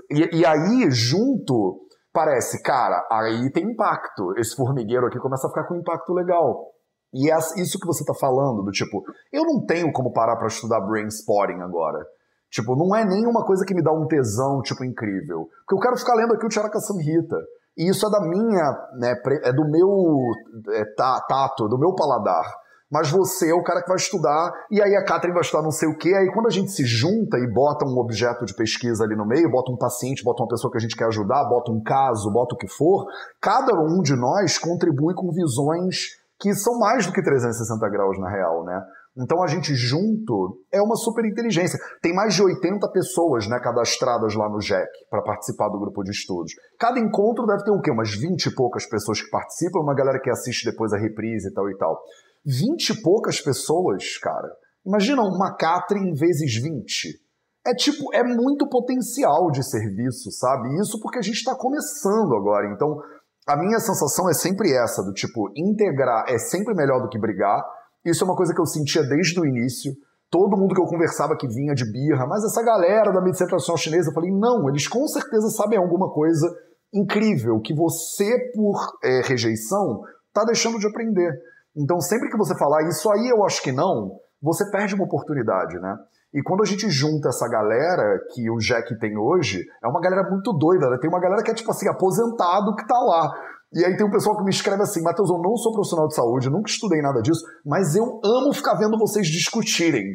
e, 0.09 0.39
e 0.39 0.45
aí, 0.45 0.89
junto, 0.89 1.81
parece, 2.13 2.63
cara, 2.63 3.05
aí 3.11 3.51
tem 3.51 3.65
impacto. 3.65 4.33
Esse 4.38 4.55
formigueiro 4.55 5.05
aqui 5.05 5.19
começa 5.19 5.47
a 5.47 5.49
ficar 5.49 5.65
com 5.65 5.73
um 5.73 5.79
impacto 5.79 6.13
legal. 6.13 6.65
E 7.13 7.29
é 7.29 7.38
isso 7.57 7.77
que 7.77 7.85
você 7.85 8.05
tá 8.05 8.13
falando, 8.13 8.63
do 8.63 8.71
tipo, 8.71 9.03
eu 9.33 9.43
não 9.43 9.65
tenho 9.65 9.91
como 9.91 10.13
parar 10.13 10.38
para 10.38 10.47
estudar 10.47 10.79
brain 10.79 11.07
spotting 11.07 11.61
agora. 11.61 12.05
Tipo, 12.49 12.75
não 12.75 12.95
é 12.95 13.05
nenhuma 13.05 13.45
coisa 13.45 13.65
que 13.65 13.73
me 13.73 13.83
dá 13.83 13.91
um 13.91 14.07
tesão, 14.07 14.61
tipo, 14.61 14.83
incrível. 14.83 15.49
Porque 15.65 15.75
eu 15.75 15.79
quero 15.79 15.97
ficar 15.97 16.15
lendo 16.15 16.33
aqui 16.33 16.45
o 16.45 16.51
Charaka 16.51 16.79
Samhita. 16.79 17.37
E 17.77 17.89
isso 17.89 18.07
é 18.07 18.09
da 18.09 18.21
minha, 18.21 18.89
né, 18.97 19.15
é 19.43 19.53
do 19.53 19.69
meu 19.69 20.31
é, 20.73 20.83
tato, 20.95 21.67
do 21.67 21.77
meu 21.77 21.93
paladar. 21.93 22.43
Mas 22.89 23.11
você 23.11 23.51
é 23.51 23.53
o 23.53 23.63
cara 23.63 23.81
que 23.81 23.89
vai 23.89 23.97
estudar, 23.97 24.51
e 24.71 24.81
aí 24.81 24.95
a 24.95 25.03
Catherine 25.03 25.33
vai 25.33 25.41
estudar 25.41 25.61
não 25.61 25.71
sei 25.71 25.89
o 25.89 25.97
quê. 25.97 26.13
Aí 26.15 26.31
quando 26.33 26.47
a 26.47 26.51
gente 26.51 26.71
se 26.71 26.85
junta 26.85 27.37
e 27.37 27.45
bota 27.45 27.85
um 27.85 27.97
objeto 27.97 28.45
de 28.45 28.55
pesquisa 28.55 29.03
ali 29.03 29.15
no 29.15 29.27
meio, 29.27 29.51
bota 29.51 29.71
um 29.71 29.77
paciente, 29.77 30.23
bota 30.23 30.41
uma 30.41 30.47
pessoa 30.47 30.71
que 30.71 30.77
a 30.77 30.81
gente 30.81 30.95
quer 30.95 31.05
ajudar, 31.07 31.43
bota 31.49 31.71
um 31.71 31.83
caso, 31.83 32.31
bota 32.31 32.55
o 32.55 32.57
que 32.57 32.67
for, 32.67 33.05
cada 33.41 33.77
um 33.77 34.01
de 34.01 34.15
nós 34.15 34.57
contribui 34.57 35.13
com 35.13 35.31
visões 35.31 36.17
que 36.39 36.53
são 36.53 36.79
mais 36.79 37.05
do 37.05 37.11
que 37.11 37.21
360 37.21 37.89
graus 37.89 38.17
na 38.19 38.29
real, 38.29 38.63
né? 38.63 38.81
Então 39.18 39.41
a 39.41 39.47
gente 39.47 39.74
junto 39.74 40.61
é 40.72 40.80
uma 40.82 40.95
super 40.95 41.26
inteligência. 41.26 41.80
Tem 42.01 42.13
mais 42.13 42.36
de 42.36 42.43
80 42.43 42.88
pessoas 42.91 43.47
né, 43.47 43.59
cadastradas 43.59 44.36
lá 44.36 44.47
no 44.47 44.61
JEC 44.61 44.88
para 45.09 45.24
participar 45.24 45.70
do 45.70 45.80
grupo 45.80 46.03
de 46.03 46.11
estudos. 46.11 46.53
Cada 46.80 46.99
encontro 46.99 47.45
deve 47.47 47.63
ter 47.63 47.72
o 47.72 47.82
quê? 47.82 47.89
Umas 47.89 48.13
20 48.13 48.45
e 48.45 48.55
poucas 48.55 48.86
pessoas 48.86 49.22
que 49.22 49.30
participam, 49.30 49.80
uma 49.80 49.95
galera 49.95 50.20
que 50.20 50.30
assiste 50.30 50.70
depois 50.70 50.93
a 50.93 50.97
reprise 50.97 51.49
e 51.49 51.53
tal 51.53 51.70
e 51.70 51.76
tal. 51.78 51.99
20 52.45 52.89
e 52.89 53.01
poucas 53.01 53.41
pessoas, 53.41 54.18
cara. 54.20 54.49
Imagina 54.86 55.22
uma 55.24 55.55
Catherine 55.55 56.13
vezes 56.13 56.55
20. 56.61 57.20
É 57.65 57.74
tipo, 57.74 58.13
é 58.13 58.24
muito 58.24 58.70
potencial 58.70 59.51
de 59.51 59.61
serviço, 59.61 60.32
sabe? 60.32 60.80
Isso 60.80 61.01
porque 61.01 61.20
a 61.20 61.22
gente 61.22 61.36
está 61.38 61.55
começando 61.55 62.34
agora. 62.36 62.72
Então, 62.72 63.01
a 63.45 63.57
minha 63.57 63.80
sensação 63.80 64.30
é 64.30 64.34
sempre 64.34 64.72
essa, 64.72 65.03
do 65.03 65.11
tipo, 65.11 65.51
integrar 65.57 66.26
é 66.30 66.38
sempre 66.38 66.74
melhor 66.74 67.01
do 67.01 67.09
que 67.09 67.20
brigar 67.20 67.61
isso 68.10 68.24
é 68.24 68.26
uma 68.26 68.36
coisa 68.36 68.53
que 68.53 68.62
eu 68.62 68.66
sentia 68.66 69.03
desde 69.03 69.39
o 69.39 69.45
início. 69.45 69.93
Todo 70.30 70.58
mundo 70.58 70.76
que 70.76 70.82
eu 70.82 70.86
conversava 70.86 71.38
que 71.38 71.47
vinha 71.47 71.74
de 71.74 71.89
birra, 71.89 72.28
mas 72.28 72.43
essa 72.43 72.62
galera 72.62 73.12
da 73.12 73.22
medicina 73.22 73.47
tradicional 73.47 73.78
chinesa, 73.78 74.10
eu 74.10 74.14
falei, 74.14 74.32
não, 74.32 74.68
eles 74.70 74.88
com 74.88 75.08
certeza 75.08 75.49
sabem 75.49 75.78
alguma 75.80 76.12
coisa 76.12 76.47
incrível 76.93 77.60
que 77.62 77.74
você, 77.74 78.51
por 78.53 78.76
é, 79.03 79.22
rejeição, 79.24 80.01
tá 80.34 80.43
deixando 80.43 80.80
de 80.80 80.88
aprender. 80.88 81.32
Então, 81.76 82.01
sempre 82.01 82.30
que 82.30 82.38
você 82.38 82.58
falar 82.58 82.88
isso 82.89 83.10
aí 83.12 83.30
eu 83.30 83.43
acho 83.45 83.62
que 83.62 83.72
não, 83.72 84.20
você 84.41 84.70
perde 84.70 84.95
uma 84.95 85.05
oportunidade, 85.05 85.80
né? 85.80 85.95
E 86.34 86.43
quando 86.43 86.62
a 86.62 86.66
gente 86.66 86.89
junta 86.89 87.30
essa 87.30 87.47
galera 87.47 88.20
que 88.34 88.49
o 88.49 88.58
Jack 88.58 88.99
tem 88.99 89.18
hoje, 89.18 89.64
é 89.82 89.88
uma 89.88 90.01
galera 90.01 90.30
muito 90.30 90.51
doida, 90.53 90.89
né? 90.89 90.97
Tem 90.99 91.10
uma 91.10 91.20
galera 91.20 91.41
que 91.41 91.51
é 91.51 91.53
tipo 91.53 91.72
assim, 91.72 91.88
aposentado 91.88 92.76
que 92.76 92.86
tá 92.86 92.97
lá. 92.99 93.32
E 93.74 93.84
aí 93.84 93.97
tem 93.97 94.05
um 94.05 94.11
pessoal 94.11 94.38
que 94.38 94.43
me 94.43 94.49
escreve 94.49 94.82
assim, 94.82 95.01
Matheus, 95.01 95.30
eu 95.30 95.38
não 95.39 95.55
sou 95.57 95.74
profissional 95.74 96.07
de 96.07 96.15
saúde, 96.15 96.49
nunca 96.49 96.70
estudei 96.70 97.01
nada 97.01 97.22
disso, 97.22 97.43
mas 97.65 97.95
eu 97.95 98.22
amo 98.24 98.53
ficar 98.53 98.76
vendo 98.76 98.97
vocês 98.97 99.28
discutirem. 99.28 100.05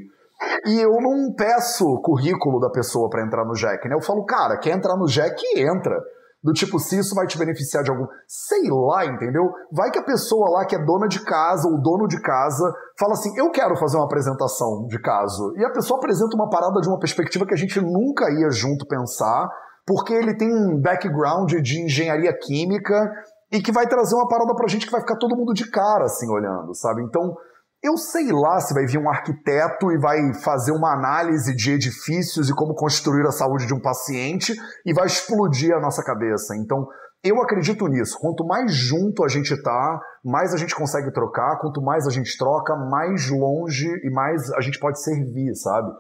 E 0.66 0.80
eu 0.80 1.00
não 1.00 1.34
peço 1.34 2.00
currículo 2.02 2.58
da 2.58 2.70
pessoa 2.70 3.08
para 3.08 3.24
entrar 3.24 3.44
no 3.44 3.54
Jack, 3.54 3.88
né? 3.88 3.94
Eu 3.94 4.00
falo, 4.00 4.24
cara, 4.24 4.58
quer 4.58 4.70
entrar 4.70 4.96
no 4.96 5.06
Jack, 5.06 5.40
entra. 5.56 6.00
Do 6.42 6.52
tipo, 6.52 6.80
se 6.80 6.98
isso 6.98 7.14
vai 7.14 7.24
te 7.26 7.38
beneficiar 7.38 7.84
de 7.84 7.90
algum. 7.90 8.06
Sei 8.26 8.68
lá, 8.68 9.06
entendeu? 9.06 9.48
Vai 9.70 9.92
que 9.92 9.98
a 9.98 10.02
pessoa 10.02 10.50
lá 10.50 10.66
que 10.66 10.74
é 10.74 10.84
dona 10.84 11.06
de 11.06 11.20
casa 11.20 11.68
ou 11.68 11.80
dono 11.80 12.08
de 12.08 12.20
casa 12.20 12.74
fala 12.98 13.12
assim: 13.12 13.32
eu 13.38 13.48
quero 13.50 13.76
fazer 13.76 13.96
uma 13.96 14.06
apresentação 14.06 14.86
de 14.88 15.00
caso. 15.00 15.54
E 15.56 15.64
a 15.64 15.70
pessoa 15.70 15.98
apresenta 15.98 16.34
uma 16.34 16.50
parada 16.50 16.80
de 16.80 16.88
uma 16.88 16.98
perspectiva 16.98 17.46
que 17.46 17.54
a 17.54 17.56
gente 17.56 17.80
nunca 17.80 18.28
ia 18.28 18.50
junto 18.50 18.84
pensar, 18.88 19.48
porque 19.86 20.12
ele 20.12 20.36
tem 20.36 20.52
um 20.52 20.80
background 20.80 21.52
de 21.52 21.80
engenharia 21.80 22.36
química 22.36 23.08
e 23.52 23.60
que 23.60 23.70
vai 23.70 23.86
trazer 23.86 24.14
uma 24.14 24.26
parada 24.26 24.54
pra 24.54 24.66
gente 24.66 24.86
que 24.86 24.92
vai 24.92 25.02
ficar 25.02 25.16
todo 25.16 25.36
mundo 25.36 25.52
de 25.52 25.70
cara, 25.70 26.04
assim, 26.04 26.28
olhando, 26.30 26.74
sabe? 26.74 27.02
Então 27.02 27.36
eu 27.82 27.96
sei 27.96 28.30
lá 28.30 28.60
se 28.60 28.72
vai 28.72 28.86
vir 28.86 28.98
um 28.98 29.10
arquiteto 29.10 29.90
e 29.90 29.98
vai 29.98 30.32
fazer 30.42 30.70
uma 30.70 30.94
análise 30.94 31.54
de 31.54 31.72
edifícios 31.72 32.48
e 32.48 32.54
como 32.54 32.74
construir 32.74 33.26
a 33.26 33.32
saúde 33.32 33.66
de 33.66 33.74
um 33.74 33.80
paciente 33.80 34.54
e 34.86 34.94
vai 34.94 35.06
explodir 35.06 35.74
a 35.74 35.80
nossa 35.80 36.02
cabeça. 36.02 36.56
Então, 36.56 36.86
eu 37.24 37.42
acredito 37.42 37.86
nisso. 37.88 38.18
Quanto 38.20 38.46
mais 38.46 38.72
junto 38.72 39.24
a 39.24 39.28
gente 39.28 39.60
tá, 39.62 40.00
mais 40.24 40.54
a 40.54 40.56
gente 40.56 40.76
consegue 40.76 41.12
trocar. 41.12 41.58
Quanto 41.60 41.82
mais 41.82 42.06
a 42.06 42.10
gente 42.10 42.38
troca, 42.38 42.76
mais 42.76 43.28
longe 43.28 43.88
e 44.04 44.10
mais 44.10 44.52
a 44.52 44.60
gente 44.60 44.78
pode 44.78 45.02
servir, 45.02 45.52
sabe? 45.56 45.90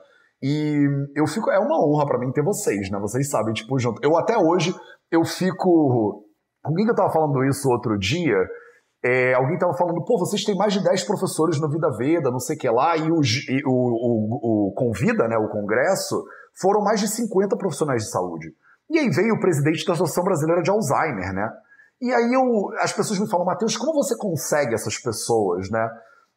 E 0.40 0.88
eu 1.16 1.26
fico. 1.26 1.50
É 1.50 1.58
uma 1.58 1.84
honra 1.84 2.06
para 2.06 2.18
mim 2.18 2.32
ter 2.32 2.44
vocês, 2.44 2.90
né? 2.90 2.98
Vocês 3.00 3.28
sabem, 3.28 3.52
tipo, 3.54 3.76
junto. 3.78 4.00
Eu 4.04 4.16
até 4.16 4.36
hoje 4.36 4.74
eu 5.10 5.24
fico. 5.24 6.24
Alguém 6.62 6.84
que 6.84 6.90
eu 6.90 6.96
tava 6.96 7.12
falando 7.12 7.44
isso 7.44 7.68
outro 7.68 7.98
dia 7.98 8.36
é, 9.04 9.34
alguém 9.34 9.54
estava 9.54 9.74
falando, 9.74 10.04
pô, 10.04 10.16
vocês 10.16 10.44
têm 10.44 10.54
mais 10.54 10.72
de 10.72 10.82
10 10.82 11.02
professores 11.04 11.60
no 11.60 11.68
Vida 11.68 11.90
Veda, 11.90 12.30
não 12.30 12.38
sei 12.38 12.54
o 12.54 12.58
que 12.58 12.70
lá, 12.70 12.96
e 12.96 13.10
o, 13.10 13.20
e 13.20 13.62
o, 13.66 13.72
o, 13.72 14.68
o 14.68 14.74
Convida, 14.74 15.26
né, 15.26 15.36
o 15.36 15.48
Congresso, 15.48 16.22
foram 16.60 16.80
mais 16.82 17.00
de 17.00 17.08
50 17.08 17.56
profissionais 17.56 18.04
de 18.04 18.10
saúde. 18.10 18.54
E 18.88 18.98
aí 18.98 19.10
veio 19.10 19.34
o 19.34 19.40
presidente 19.40 19.84
da 19.84 19.94
Associação 19.94 20.22
Brasileira 20.22 20.62
de 20.62 20.70
Alzheimer, 20.70 21.32
né? 21.32 21.50
E 22.00 22.12
aí 22.12 22.32
eu, 22.32 22.42
as 22.80 22.92
pessoas 22.92 23.18
me 23.18 23.28
falam, 23.28 23.46
Matheus, 23.46 23.76
como 23.76 23.92
você 23.92 24.16
consegue 24.16 24.74
essas 24.74 24.98
pessoas, 24.98 25.70
né? 25.70 25.88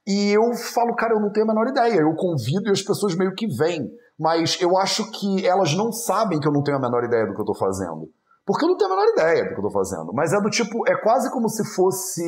E 0.07 0.31
eu 0.31 0.53
falo, 0.53 0.95
cara, 0.95 1.13
eu 1.13 1.19
não 1.19 1.31
tenho 1.31 1.45
a 1.45 1.53
menor 1.53 1.67
ideia. 1.67 2.01
Eu 2.01 2.13
convido 2.15 2.69
e 2.69 2.71
as 2.71 2.81
pessoas 2.81 3.15
meio 3.15 3.33
que 3.33 3.47
vêm. 3.47 3.89
Mas 4.17 4.61
eu 4.61 4.77
acho 4.77 5.11
que 5.11 5.45
elas 5.45 5.75
não 5.75 5.91
sabem 5.91 6.39
que 6.39 6.47
eu 6.47 6.51
não 6.51 6.63
tenho 6.63 6.77
a 6.77 6.79
menor 6.79 7.03
ideia 7.03 7.25
do 7.25 7.33
que 7.33 7.39
eu 7.39 7.43
estou 7.43 7.57
fazendo. 7.57 8.07
Porque 8.45 8.63
eu 8.63 8.69
não 8.69 8.77
tenho 8.77 8.91
a 8.91 8.95
menor 8.95 9.11
ideia 9.11 9.43
do 9.43 9.53
que 9.53 9.59
eu 9.59 9.63
tô 9.63 9.71
fazendo. 9.71 10.13
Mas 10.13 10.31
é 10.31 10.39
do 10.39 10.49
tipo, 10.49 10.87
é 10.87 10.95
quase 11.01 11.31
como 11.31 11.49
se 11.49 11.63
fosse. 11.75 12.21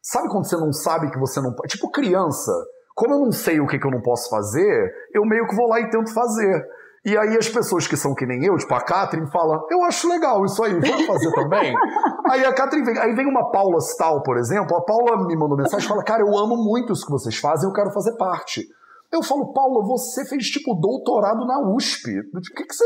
Sabe 0.00 0.28
quando 0.28 0.48
você 0.48 0.56
não 0.56 0.72
sabe 0.72 1.10
que 1.10 1.18
você 1.18 1.40
não 1.40 1.52
pode? 1.54 1.68
Tipo 1.68 1.90
criança. 1.90 2.52
Como 2.94 3.14
eu 3.14 3.18
não 3.20 3.32
sei 3.32 3.60
o 3.60 3.66
que, 3.66 3.78
que 3.78 3.86
eu 3.86 3.90
não 3.90 4.00
posso 4.00 4.28
fazer, 4.30 4.92
eu 5.12 5.24
meio 5.24 5.46
que 5.46 5.54
vou 5.54 5.68
lá 5.68 5.80
e 5.80 5.90
tento 5.90 6.12
fazer. 6.12 6.64
E 7.04 7.16
aí 7.16 7.36
as 7.36 7.48
pessoas 7.48 7.86
que 7.86 7.96
são 7.96 8.14
que 8.14 8.26
nem 8.26 8.44
eu, 8.44 8.56
tipo 8.56 8.74
a 8.74 8.80
Catherine, 8.80 9.30
fala, 9.30 9.64
eu 9.70 9.82
acho 9.84 10.08
legal 10.08 10.44
isso 10.44 10.62
aí, 10.64 10.72
vamos 10.80 11.06
fazer 11.06 11.32
também? 11.32 11.72
aí 12.28 12.44
a 12.44 12.52
Catherine 12.52 12.84
vem, 12.84 12.98
aí 12.98 13.14
vem 13.14 13.26
uma 13.26 13.52
Paula 13.52 13.78
Stahl, 13.78 14.20
por 14.22 14.36
exemplo, 14.36 14.76
a 14.76 14.82
Paula 14.82 15.26
me 15.26 15.36
mandou 15.36 15.56
mensagem 15.56 15.86
e 15.86 15.88
fala, 15.88 16.02
cara, 16.02 16.22
eu 16.22 16.36
amo 16.36 16.56
muito 16.56 16.92
isso 16.92 17.06
que 17.06 17.12
vocês 17.12 17.36
fazem, 17.36 17.68
eu 17.68 17.72
quero 17.72 17.92
fazer 17.92 18.16
parte. 18.16 18.66
Eu 19.12 19.22
falo, 19.22 19.52
Paula, 19.52 19.86
você 19.86 20.24
fez 20.26 20.46
tipo 20.46 20.74
doutorado 20.74 21.46
na 21.46 21.60
USP. 21.72 22.12
Tipo, 22.12 22.38
o 22.38 22.40
que, 22.40 22.64
que 22.64 22.74
você 22.74 22.84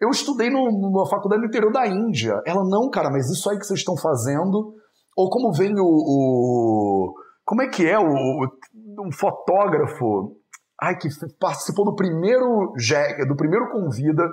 eu 0.00 0.08
estudei 0.08 0.48
no, 0.48 0.70
numa 0.70 1.08
faculdade 1.08 1.42
no 1.42 1.48
interior 1.48 1.70
da 1.70 1.86
Índia. 1.86 2.40
Ela, 2.46 2.64
não, 2.64 2.88
cara, 2.88 3.10
mas 3.10 3.30
isso 3.30 3.48
aí 3.50 3.58
que 3.58 3.66
vocês 3.66 3.80
estão 3.80 3.96
fazendo. 3.96 4.74
Ou 5.16 5.28
como 5.28 5.52
vem 5.52 5.74
o. 5.78 5.84
o 5.84 7.14
como 7.44 7.62
é 7.62 7.68
que 7.68 7.86
é? 7.86 7.98
O, 7.98 8.46
um 9.04 9.12
fotógrafo. 9.12 10.36
Ai, 10.80 10.96
que 10.96 11.08
participou 11.38 11.84
do 11.84 11.94
primeiro 11.94 12.72
do 13.28 13.36
primeiro 13.36 13.70
convida. 13.70 14.26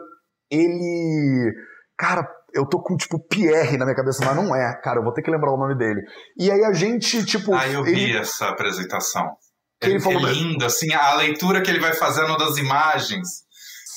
Ele. 0.49 1.53
Cara, 1.97 2.26
eu 2.53 2.65
tô 2.65 2.82
com, 2.82 2.95
tipo, 2.95 3.20
Pierre 3.28 3.78
na 3.78 3.84
minha 3.84 3.95
cabeça, 3.95 4.24
mas 4.24 4.36
não 4.36 4.55
é. 4.55 4.80
Cara, 4.82 4.99
eu 4.99 5.03
vou 5.03 5.11
ter 5.11 5.22
que 5.22 5.32
lembrar 5.32 5.51
o 5.51 5.57
nome 5.57 5.78
dele. 5.78 6.01
E 6.38 6.49
aí 6.49 6.63
a 6.63 6.72
gente, 6.72 7.26
tipo. 7.26 7.53
Ah, 7.53 7.68
eu 7.68 7.84
vi 7.84 8.05
ele... 8.05 8.18
essa 8.18 8.47
apresentação. 8.47 9.36
Que 9.82 9.88
ele, 9.88 9.95
ele 9.95 10.03
falou, 10.03 10.28
é 10.28 10.32
lindo, 10.32 10.65
assim, 10.65 10.93
a 10.93 11.15
leitura 11.15 11.61
que 11.61 11.70
ele 11.70 11.80
vai 11.80 11.93
fazendo 11.93 12.38
das 12.38 12.57
imagens. 12.57 13.47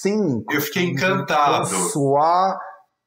Sim. 0.01 0.43
Eu 0.51 0.61
fiquei 0.61 0.85
encantado. 0.85 1.67
François, 1.67 2.57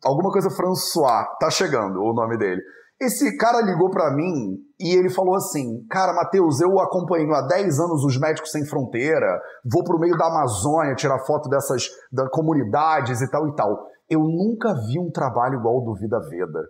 alguma 0.03 0.31
coisa 0.31 0.49
François, 0.49 1.25
tá 1.39 1.49
chegando 1.49 2.01
o 2.01 2.13
nome 2.13 2.37
dele. 2.37 2.61
Esse 3.01 3.35
cara 3.37 3.61
ligou 3.61 3.89
para 3.89 4.11
mim 4.15 4.57
e 4.79 4.95
ele 4.95 5.09
falou 5.09 5.35
assim: 5.35 5.85
Cara, 5.89 6.13
Matheus, 6.13 6.61
eu 6.61 6.79
acompanho 6.79 7.33
há 7.33 7.41
10 7.41 7.79
anos 7.79 8.03
os 8.05 8.17
Médicos 8.19 8.51
Sem 8.51 8.65
Fronteira, 8.65 9.41
vou 9.65 9.83
pro 9.83 9.99
meio 9.99 10.17
da 10.17 10.27
Amazônia 10.27 10.95
tirar 10.95 11.19
foto 11.19 11.49
dessas 11.49 11.87
da 12.11 12.29
comunidades 12.29 13.21
e 13.21 13.29
tal 13.29 13.47
e 13.47 13.55
tal. 13.55 13.87
Eu 14.09 14.19
nunca 14.19 14.73
vi 14.87 14.99
um 14.99 15.11
trabalho 15.11 15.59
igual 15.59 15.75
ao 15.75 15.85
do 15.85 15.95
Vida 15.95 16.19
Veda. 16.29 16.63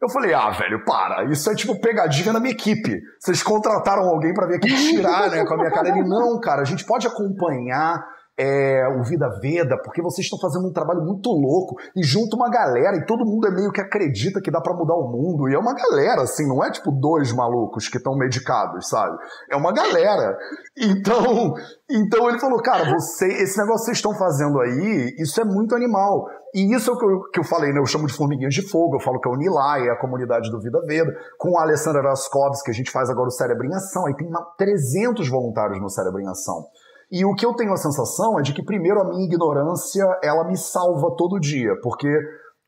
Eu 0.00 0.08
falei, 0.08 0.32
ah, 0.32 0.50
velho, 0.50 0.82
para, 0.84 1.24
isso 1.30 1.50
é 1.50 1.54
tipo 1.54 1.78
pegadinha 1.78 2.32
na 2.32 2.40
minha 2.40 2.52
equipe. 2.52 3.00
Vocês 3.18 3.42
contrataram 3.42 4.08
alguém 4.08 4.32
para 4.32 4.46
vir 4.46 4.54
aqui 4.56 4.74
tirar, 4.74 5.30
né, 5.30 5.44
com 5.44 5.54
a 5.54 5.56
minha 5.58 5.70
cara. 5.70 5.88
Ele, 5.88 6.02
não, 6.08 6.40
cara, 6.40 6.62
a 6.62 6.64
gente 6.64 6.86
pode 6.86 7.06
acompanhar 7.06 8.02
é, 8.40 8.88
o 8.88 9.02
Vida 9.02 9.28
Veda, 9.38 9.76
porque 9.84 10.00
vocês 10.00 10.24
estão 10.24 10.38
fazendo 10.38 10.66
um 10.66 10.72
trabalho 10.72 11.02
muito 11.02 11.28
louco 11.28 11.76
e 11.94 12.02
junto 12.02 12.36
uma 12.36 12.48
galera 12.48 12.96
e 12.96 13.04
todo 13.04 13.26
mundo 13.26 13.46
é 13.46 13.50
meio 13.50 13.70
que 13.70 13.82
acredita 13.82 14.40
que 14.40 14.50
dá 14.50 14.62
para 14.62 14.72
mudar 14.72 14.94
o 14.94 15.08
mundo 15.12 15.46
e 15.46 15.54
é 15.54 15.58
uma 15.58 15.74
galera, 15.74 16.22
assim, 16.22 16.48
não 16.48 16.64
é 16.64 16.70
tipo 16.70 16.90
dois 16.90 17.32
malucos 17.32 17.86
que 17.86 17.98
estão 17.98 18.16
medicados, 18.16 18.88
sabe? 18.88 19.14
É 19.50 19.56
uma 19.56 19.72
galera. 19.72 20.38
Então, 20.82 21.52
então 21.90 22.28
ele 22.30 22.38
falou, 22.38 22.62
cara, 22.62 22.90
você, 22.90 23.26
esse 23.26 23.58
negócio 23.58 23.80
que 23.80 23.84
vocês 23.86 23.98
estão 23.98 24.14
fazendo 24.14 24.58
aí, 24.60 25.14
isso 25.18 25.38
é 25.38 25.44
muito 25.44 25.74
animal. 25.74 26.26
E 26.54 26.74
isso 26.74 26.90
é 26.90 26.94
o 26.94 26.96
que 26.96 27.04
eu, 27.04 27.20
que 27.32 27.40
eu 27.40 27.44
falei, 27.44 27.70
né? 27.70 27.80
Eu 27.80 27.86
chamo 27.86 28.06
de 28.06 28.14
formiguinhas 28.14 28.54
de 28.54 28.62
fogo, 28.62 28.96
eu 28.96 29.00
falo 29.00 29.20
que 29.20 29.28
é 29.28 29.30
o 29.30 29.36
Nilai, 29.36 29.88
é 29.88 29.90
a 29.90 30.00
comunidade 30.00 30.50
do 30.50 30.58
Vida 30.58 30.80
Veda, 30.86 31.12
com 31.38 31.58
a 31.58 31.62
Alessandra 31.62 32.02
Raskovski, 32.02 32.64
que 32.64 32.70
a 32.70 32.74
gente 32.74 32.90
faz 32.90 33.10
agora 33.10 33.28
o 33.28 33.30
Cérebro 33.30 33.66
em 33.66 33.74
Ação, 33.74 34.06
aí 34.06 34.16
tem 34.16 34.30
300 34.56 35.28
voluntários 35.28 35.80
no 35.80 35.90
Cérebro 35.90 36.20
em 36.20 36.28
Ação. 36.28 36.64
E 37.10 37.24
o 37.24 37.34
que 37.34 37.44
eu 37.44 37.54
tenho 37.54 37.72
a 37.72 37.76
sensação 37.76 38.38
é 38.38 38.42
de 38.42 38.54
que, 38.54 38.62
primeiro, 38.62 39.00
a 39.00 39.04
minha 39.04 39.24
ignorância, 39.24 40.04
ela 40.22 40.44
me 40.44 40.56
salva 40.56 41.14
todo 41.16 41.40
dia, 41.40 41.74
porque 41.82 42.08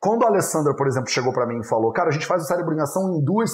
quando 0.00 0.24
a 0.24 0.28
Alessandra, 0.28 0.74
por 0.74 0.88
exemplo, 0.88 1.08
chegou 1.08 1.32
para 1.32 1.46
mim 1.46 1.60
e 1.60 1.68
falou, 1.68 1.92
cara, 1.92 2.08
a 2.08 2.12
gente 2.12 2.26
faz 2.26 2.42
o 2.42 2.46
cérebro 2.46 2.74
em 2.74 2.80
ação 2.80 3.14
em 3.14 3.22
duas, 3.22 3.52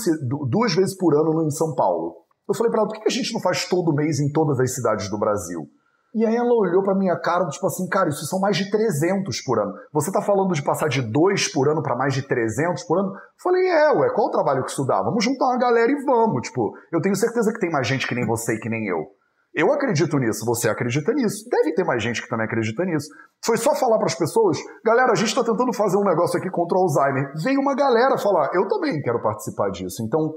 duas 0.49 0.75
vezes 0.75 0.97
por 0.97 1.15
ano 1.15 1.35
no, 1.35 1.47
em 1.47 1.51
São 1.51 1.75
Paulo. 1.75 2.15
Eu 2.49 2.55
falei 2.55 2.71
para 2.71 2.81
ela, 2.81 2.89
por 2.89 2.99
que 2.99 3.07
a 3.07 3.13
gente 3.13 3.35
não 3.35 3.41
faz 3.41 3.69
todo 3.69 3.95
mês 3.95 4.19
em 4.19 4.33
todas 4.33 4.59
as 4.59 4.75
cidades 4.75 5.11
do 5.11 5.19
Brasil? 5.19 5.69
E 6.15 6.25
aí 6.25 6.35
ela 6.35 6.55
olhou 6.55 6.83
para 6.83 6.95
minha 6.95 7.21
cara, 7.21 7.47
tipo 7.49 7.67
assim, 7.67 7.87
cara, 7.87 8.09
isso 8.09 8.25
são 8.25 8.41
mais 8.41 8.57
de 8.57 8.71
300 8.71 9.43
por 9.43 9.61
ano. 9.61 9.75
Você 9.93 10.11
tá 10.11 10.23
falando 10.23 10.55
de 10.55 10.65
passar 10.65 10.89
de 10.89 11.03
dois 11.03 11.53
por 11.53 11.69
ano 11.69 11.83
para 11.83 11.95
mais 11.95 12.15
de 12.15 12.27
300 12.27 12.83
por 12.85 12.99
ano? 12.99 13.09
Eu 13.09 13.43
falei, 13.43 13.69
é, 13.69 13.93
ué, 13.93 14.09
qual 14.15 14.29
o 14.29 14.31
trabalho 14.31 14.65
que 14.65 14.71
estudar? 14.71 15.03
Vamos 15.03 15.23
juntar 15.23 15.49
uma 15.49 15.59
galera 15.59 15.93
e 15.93 16.03
vamos. 16.07 16.49
Tipo, 16.49 16.73
eu 16.91 17.03
tenho 17.03 17.15
certeza 17.15 17.53
que 17.53 17.61
tem 17.61 17.71
mais 17.71 17.87
gente 17.87 18.09
que 18.09 18.15
nem 18.15 18.27
você 18.27 18.55
e 18.55 18.59
que 18.59 18.71
nem 18.71 18.87
eu. 18.87 19.05
Eu 19.55 19.73
acredito 19.73 20.17
nisso, 20.19 20.45
você 20.45 20.69
acredita 20.69 21.13
nisso. 21.13 21.49
Deve 21.51 21.75
ter 21.75 21.85
mais 21.85 22.03
gente 22.03 22.23
que 22.23 22.29
também 22.29 22.47
acredita 22.47 22.85
nisso. 22.85 23.09
Foi 23.45 23.57
só 23.57 23.75
falar 23.75 23.97
para 23.97 24.07
as 24.07 24.15
pessoas, 24.15 24.59
galera, 24.85 25.13
a 25.13 25.15
gente 25.15 25.29
está 25.29 25.43
tentando 25.43 25.73
fazer 25.73 25.97
um 25.97 26.05
negócio 26.05 26.39
aqui 26.39 26.51
contra 26.51 26.79
o 26.79 26.83
Alzheimer. 26.83 27.33
Veio 27.43 27.61
uma 27.61 27.75
galera 27.75 28.19
falar, 28.19 28.51
eu 28.55 28.69
também 28.69 29.01
quero 29.01 29.21
participar 29.23 29.71
disso. 29.71 30.03
Então, 30.03 30.33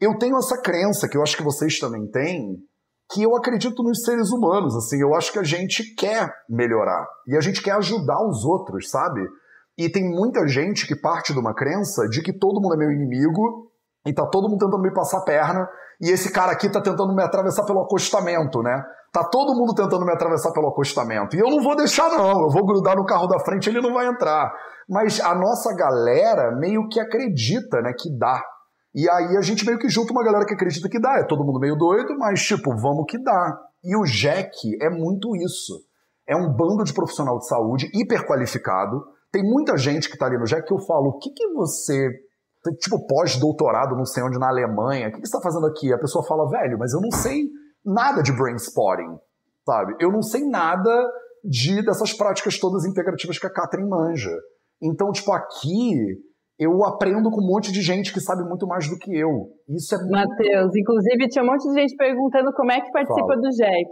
eu 0.00 0.16
tenho 0.18 0.36
essa 0.36 0.60
crença, 0.60 1.08
que 1.08 1.16
eu 1.16 1.22
acho 1.22 1.36
que 1.36 1.42
vocês 1.42 1.78
também 1.78 2.06
têm, 2.10 2.56
que 3.12 3.22
eu 3.22 3.36
acredito 3.36 3.82
nos 3.82 4.02
seres 4.02 4.30
humanos. 4.30 4.76
Assim, 4.76 5.00
eu 5.00 5.14
acho 5.14 5.32
que 5.32 5.38
a 5.38 5.44
gente 5.44 5.94
quer 5.94 6.32
melhorar 6.48 7.06
e 7.26 7.36
a 7.36 7.40
gente 7.40 7.62
quer 7.62 7.72
ajudar 7.72 8.26
os 8.26 8.44
outros, 8.44 8.90
sabe? 8.90 9.20
E 9.76 9.88
tem 9.90 10.04
muita 10.04 10.46
gente 10.46 10.86
que 10.86 10.96
parte 10.96 11.32
de 11.32 11.38
uma 11.38 11.54
crença 11.54 12.06
de 12.08 12.22
que 12.22 12.32
todo 12.32 12.60
mundo 12.60 12.74
é 12.74 12.78
meu 12.78 12.90
inimigo 12.90 13.71
e 14.04 14.12
tá 14.12 14.26
todo 14.26 14.48
mundo 14.48 14.58
tentando 14.58 14.82
me 14.82 14.92
passar 14.92 15.18
a 15.18 15.24
perna 15.24 15.68
e 16.00 16.10
esse 16.10 16.32
cara 16.32 16.50
aqui 16.50 16.68
tá 16.68 16.80
tentando 16.80 17.14
me 17.14 17.22
atravessar 17.22 17.64
pelo 17.64 17.80
acostamento, 17.80 18.60
né? 18.60 18.82
Tá 19.12 19.22
todo 19.22 19.54
mundo 19.54 19.72
tentando 19.74 20.04
me 20.04 20.12
atravessar 20.12 20.50
pelo 20.52 20.68
acostamento. 20.68 21.36
E 21.36 21.38
eu 21.38 21.48
não 21.48 21.62
vou 21.62 21.76
deixar, 21.76 22.08
não. 22.08 22.42
Eu 22.42 22.50
vou 22.50 22.66
grudar 22.66 22.96
no 22.96 23.04
carro 23.04 23.28
da 23.28 23.38
frente 23.38 23.68
ele 23.68 23.80
não 23.80 23.94
vai 23.94 24.08
entrar. 24.08 24.52
Mas 24.88 25.20
a 25.20 25.34
nossa 25.34 25.72
galera 25.74 26.56
meio 26.58 26.88
que 26.88 26.98
acredita, 26.98 27.80
né, 27.80 27.92
que 27.96 28.10
dá. 28.18 28.42
E 28.94 29.08
aí 29.08 29.36
a 29.36 29.40
gente 29.42 29.64
meio 29.64 29.78
que 29.78 29.88
junta 29.88 30.12
uma 30.12 30.24
galera 30.24 30.44
que 30.44 30.54
acredita 30.54 30.88
que 30.88 31.00
dá. 31.00 31.18
É 31.18 31.24
todo 31.24 31.44
mundo 31.44 31.60
meio 31.60 31.76
doido, 31.76 32.18
mas 32.18 32.42
tipo, 32.42 32.74
vamos 32.76 33.04
que 33.08 33.22
dá. 33.22 33.58
E 33.84 33.96
o 33.96 34.02
Jack 34.02 34.76
é 34.82 34.90
muito 34.90 35.36
isso. 35.36 35.84
É 36.26 36.34
um 36.34 36.52
bando 36.52 36.82
de 36.82 36.92
profissional 36.92 37.38
de 37.38 37.46
saúde 37.46 37.90
hiper 37.94 38.26
qualificado. 38.26 39.04
Tem 39.30 39.42
muita 39.42 39.76
gente 39.76 40.10
que 40.10 40.18
tá 40.18 40.26
ali 40.26 40.36
no 40.36 40.44
Jack 40.44 40.66
que 40.66 40.74
eu 40.74 40.78
falo, 40.78 41.10
o 41.10 41.18
que, 41.18 41.30
que 41.30 41.48
você 41.52 42.10
tipo 42.78 43.06
pós-doutorado 43.06 43.96
não 43.96 44.04
sei 44.04 44.22
onde 44.22 44.38
na 44.38 44.48
Alemanha, 44.48 45.08
o 45.08 45.12
que, 45.12 45.18
você 45.18 45.36
está 45.36 45.40
fazendo 45.40 45.66
aqui? 45.66 45.92
A 45.92 45.98
pessoa 45.98 46.24
fala, 46.24 46.48
velho, 46.48 46.78
mas 46.78 46.92
eu 46.92 47.00
não 47.00 47.10
sei 47.10 47.48
nada 47.84 48.22
de 48.22 48.32
brain 48.32 48.54
spotting, 48.56 49.18
sabe? 49.66 49.94
Eu 49.98 50.12
não 50.12 50.22
sei 50.22 50.44
nada 50.48 51.10
de 51.44 51.84
dessas 51.84 52.12
práticas 52.12 52.58
todas 52.58 52.84
integrativas 52.84 53.38
que 53.38 53.46
a 53.46 53.52
Catherine 53.52 53.88
manja. 53.88 54.30
Então, 54.80 55.10
tipo, 55.10 55.32
aqui 55.32 55.94
eu 56.58 56.84
aprendo 56.84 57.30
com 57.30 57.42
um 57.42 57.46
monte 57.46 57.72
de 57.72 57.82
gente 57.82 58.12
que 58.12 58.20
sabe 58.20 58.44
muito 58.44 58.66
mais 58.66 58.88
do 58.88 58.96
que 58.96 59.12
eu. 59.12 59.48
Isso 59.68 59.94
é 59.94 59.98
muito... 59.98 60.12
Matheus, 60.12 60.76
inclusive 60.76 61.28
tinha 61.28 61.42
um 61.42 61.48
monte 61.48 61.68
de 61.68 61.80
gente 61.80 61.96
perguntando 61.96 62.52
como 62.52 62.70
é 62.70 62.80
que 62.80 62.92
participa 62.92 63.26
Fala. 63.26 63.40
do 63.40 63.48
Jack. 63.50 63.90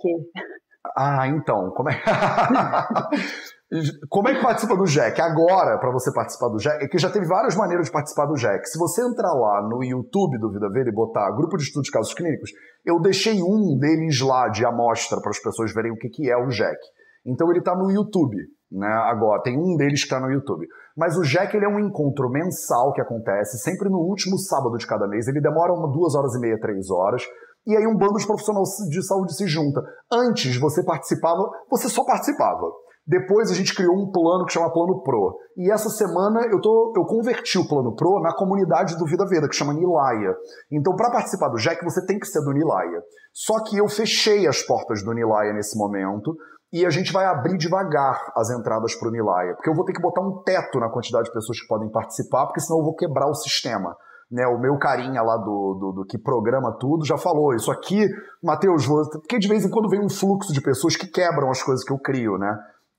Ah, 0.97 1.27
então, 1.27 1.71
como 1.73 1.91
é 1.91 2.01
Como 4.09 4.29
é 4.29 4.35
que 4.35 4.43
participa 4.43 4.77
do 4.77 4.85
Jack? 4.85 5.21
Agora, 5.21 5.79
para 5.79 5.93
você 5.93 6.13
participar 6.13 6.49
do 6.49 6.57
Jack, 6.57 6.85
é 6.85 6.89
que 6.89 6.99
já 6.99 7.09
teve 7.09 7.25
várias 7.27 7.55
maneiras 7.55 7.87
de 7.87 7.93
participar 7.93 8.27
do 8.27 8.35
Jack. 8.35 8.69
Se 8.69 8.77
você 8.77 9.01
entrar 9.01 9.33
lá 9.33 9.63
no 9.63 9.85
YouTube 9.85 10.41
do 10.41 10.51
Vida 10.51 10.69
Verde 10.69 10.91
e 10.91 10.95
botar 10.95 11.31
Grupo 11.31 11.57
de 11.57 11.63
Estudos 11.63 11.87
de 11.87 11.93
Casos 11.93 12.13
Clínicos, 12.13 12.51
eu 12.85 13.01
deixei 13.01 13.41
um 13.41 13.79
deles 13.79 14.21
lá 14.21 14.49
de 14.49 14.67
amostra 14.67 15.21
para 15.21 15.31
as 15.31 15.39
pessoas 15.39 15.73
verem 15.73 15.93
o 15.93 15.97
que, 15.97 16.09
que 16.09 16.29
é 16.29 16.37
o 16.37 16.49
Jack. 16.49 16.79
Então 17.25 17.49
ele 17.49 17.61
está 17.61 17.77
no 17.77 17.93
YouTube, 17.93 18.37
né? 18.73 18.89
Agora, 19.05 19.41
tem 19.43 19.57
um 19.57 19.77
deles 19.77 20.01
que 20.01 20.07
está 20.07 20.19
no 20.19 20.33
YouTube. 20.33 20.67
Mas 20.97 21.17
o 21.17 21.23
Jack 21.23 21.57
ele 21.57 21.65
é 21.65 21.69
um 21.69 21.79
encontro 21.79 22.29
mensal 22.29 22.93
que 22.93 23.01
acontece 23.01 23.57
sempre 23.59 23.89
no 23.89 23.99
último 23.99 24.37
sábado 24.37 24.77
de 24.79 24.87
cada 24.87 25.07
mês. 25.07 25.29
Ele 25.29 25.41
demora 25.41 25.73
uma, 25.73 25.93
duas 25.93 26.17
horas 26.17 26.35
e 26.35 26.41
meia, 26.41 26.59
três 26.59 26.91
horas. 26.91 27.23
E 27.65 27.77
aí 27.77 27.87
um 27.87 27.97
bando 27.97 28.19
de 28.19 28.27
profissionais 28.27 28.69
de 28.89 29.07
saúde 29.07 29.37
se 29.37 29.47
junta. 29.47 29.81
Antes 30.13 30.57
você 30.57 30.83
participava, 30.83 31.49
você 31.71 31.89
só 31.89 32.05
participava. 32.05 32.67
Depois 33.11 33.51
a 33.51 33.55
gente 33.55 33.75
criou 33.75 33.93
um 33.97 34.09
plano 34.13 34.47
que 34.47 34.53
chama 34.53 34.73
Plano 34.73 35.03
Pro. 35.03 35.37
E 35.57 35.69
essa 35.69 35.89
semana 35.89 36.47
eu, 36.47 36.61
tô, 36.61 36.95
eu 36.97 37.05
converti 37.05 37.59
o 37.59 37.67
Plano 37.67 37.93
Pro 37.97 38.21
na 38.21 38.33
comunidade 38.33 38.97
do 38.97 39.05
Vida 39.05 39.27
Veda, 39.27 39.49
que 39.49 39.57
chama 39.57 39.75
Nilaya. 39.75 40.33
Então, 40.71 40.95
para 40.95 41.11
participar 41.11 41.49
do 41.49 41.57
Jack, 41.57 41.85
você 41.85 42.07
tem 42.07 42.21
que 42.21 42.27
ser 42.29 42.41
do 42.45 42.53
Nilaya. 42.53 43.03
Só 43.33 43.65
que 43.65 43.77
eu 43.77 43.89
fechei 43.89 44.47
as 44.47 44.63
portas 44.63 45.03
do 45.03 45.13
Nilaya 45.13 45.53
nesse 45.53 45.77
momento. 45.77 46.37
E 46.73 46.87
a 46.87 46.91
gente 46.91 47.13
vai 47.13 47.27
abrir 47.27 47.59
devagar 47.59 48.31
as 48.37 48.49
entradas 48.49 48.95
para 48.95 49.09
o 49.09 49.11
Nilaya, 49.11 49.57
porque 49.57 49.69
eu 49.69 49.75
vou 49.75 49.85
ter 49.85 49.93
que 49.93 50.01
botar 50.01 50.21
um 50.21 50.41
teto 50.45 50.79
na 50.79 50.89
quantidade 50.89 51.25
de 51.25 51.33
pessoas 51.33 51.61
que 51.61 51.67
podem 51.67 51.91
participar, 51.91 52.47
porque 52.47 52.61
senão 52.61 52.79
eu 52.79 52.85
vou 52.85 52.95
quebrar 52.95 53.27
o 53.29 53.35
sistema. 53.35 53.97
Né, 54.31 54.47
o 54.47 54.61
meu 54.61 54.79
carinha 54.79 55.21
lá 55.21 55.37
do, 55.37 55.75
do, 55.75 55.93
do, 55.93 56.05
que 56.05 56.17
programa 56.17 56.71
tudo 56.79 57.05
já 57.05 57.19
falou. 57.19 57.53
Isso 57.53 57.73
aqui, 57.73 58.07
Matheus, 58.41 58.87
porque 58.87 59.41
de 59.41 59.49
vez 59.49 59.65
em 59.65 59.69
quando 59.69 59.89
vem 59.89 60.01
um 60.01 60.09
fluxo 60.09 60.53
de 60.53 60.63
pessoas 60.63 60.95
que 60.95 61.09
quebram 61.09 61.51
as 61.51 61.61
coisas 61.61 61.85
que 61.85 61.93
eu 61.93 61.99
crio, 61.99 62.39
né? 62.39 62.57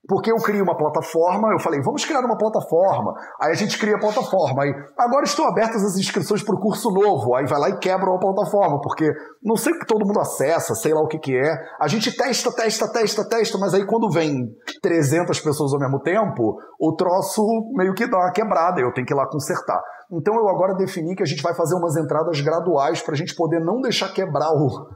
Porque 0.07 0.31
eu 0.31 0.37
crio 0.37 0.63
uma 0.63 0.75
plataforma, 0.75 1.49
eu 1.51 1.59
falei, 1.59 1.79
vamos 1.81 2.03
criar 2.03 2.21
uma 2.21 2.37
plataforma. 2.37 3.13
Aí 3.39 3.51
a 3.51 3.55
gente 3.55 3.77
cria 3.77 3.95
a 3.95 3.99
plataforma. 3.99 4.63
Aí, 4.63 4.73
agora 4.97 5.25
estão 5.25 5.47
abertas 5.47 5.83
as 5.83 5.95
inscrições 5.95 6.41
para 6.41 6.55
o 6.55 6.59
curso 6.59 6.89
novo. 6.89 7.35
Aí 7.35 7.45
vai 7.45 7.59
lá 7.59 7.69
e 7.69 7.77
quebra 7.77 8.09
a 8.13 8.17
plataforma, 8.17 8.81
porque 8.81 9.11
não 9.43 9.55
sei 9.55 9.73
que 9.73 9.85
todo 9.85 10.05
mundo 10.05 10.19
acessa, 10.19 10.73
sei 10.73 10.93
lá 10.93 11.01
o 11.01 11.07
que 11.07 11.19
que 11.19 11.37
é. 11.37 11.55
A 11.79 11.87
gente 11.87 12.15
testa, 12.15 12.51
testa, 12.51 12.91
testa, 12.91 13.27
testa, 13.27 13.57
mas 13.59 13.75
aí 13.75 13.85
quando 13.85 14.09
vem 14.09 14.49
300 14.81 15.39
pessoas 15.39 15.71
ao 15.73 15.79
mesmo 15.79 15.99
tempo, 15.99 16.57
o 16.79 16.95
troço 16.95 17.43
meio 17.75 17.93
que 17.93 18.09
dá 18.09 18.17
uma 18.17 18.31
quebrada, 18.31 18.81
eu 18.81 18.91
tenho 18.93 19.05
que 19.05 19.13
ir 19.13 19.17
lá 19.17 19.27
consertar. 19.29 19.81
Então 20.11 20.35
eu 20.35 20.49
agora 20.49 20.75
defini 20.75 21.15
que 21.15 21.23
a 21.23 21.25
gente 21.25 21.41
vai 21.41 21.53
fazer 21.53 21.75
umas 21.75 21.95
entradas 21.95 22.41
graduais 22.41 23.01
para 23.01 23.13
a 23.13 23.17
gente 23.17 23.33
poder 23.33 23.61
não 23.61 23.79
deixar 23.79 24.11
quebrar 24.13 24.51
o, 24.51 24.89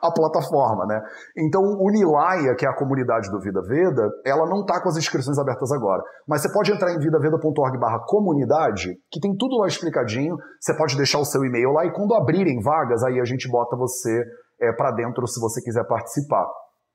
a 0.00 0.10
plataforma, 0.10 0.86
né? 0.86 1.00
Então, 1.36 1.62
o 1.62 1.90
Nilaya, 1.90 2.54
que 2.54 2.66
é 2.66 2.68
a 2.68 2.76
comunidade 2.76 3.30
do 3.30 3.40
Vida 3.40 3.60
Veda, 3.62 4.08
ela 4.24 4.46
não 4.46 4.60
está 4.60 4.80
com 4.80 4.88
as 4.88 4.96
inscrições 4.96 5.38
abertas 5.38 5.70
agora. 5.72 6.02
Mas 6.26 6.42
você 6.42 6.52
pode 6.52 6.72
entrar 6.72 6.92
em 6.92 6.98
vidaveda.org 6.98 7.78
barra 7.78 8.00
comunidade, 8.06 8.96
que 9.10 9.20
tem 9.20 9.36
tudo 9.36 9.58
lá 9.58 9.66
explicadinho. 9.66 10.36
Você 10.60 10.76
pode 10.76 10.96
deixar 10.96 11.18
o 11.18 11.24
seu 11.24 11.44
e-mail 11.44 11.72
lá 11.72 11.84
e 11.84 11.92
quando 11.92 12.14
abrirem 12.14 12.60
vagas, 12.60 13.02
aí 13.02 13.20
a 13.20 13.24
gente 13.24 13.50
bota 13.50 13.76
você 13.76 14.24
é, 14.60 14.72
para 14.72 14.92
dentro 14.92 15.26
se 15.26 15.40
você 15.40 15.60
quiser 15.60 15.84
participar. 15.86 16.46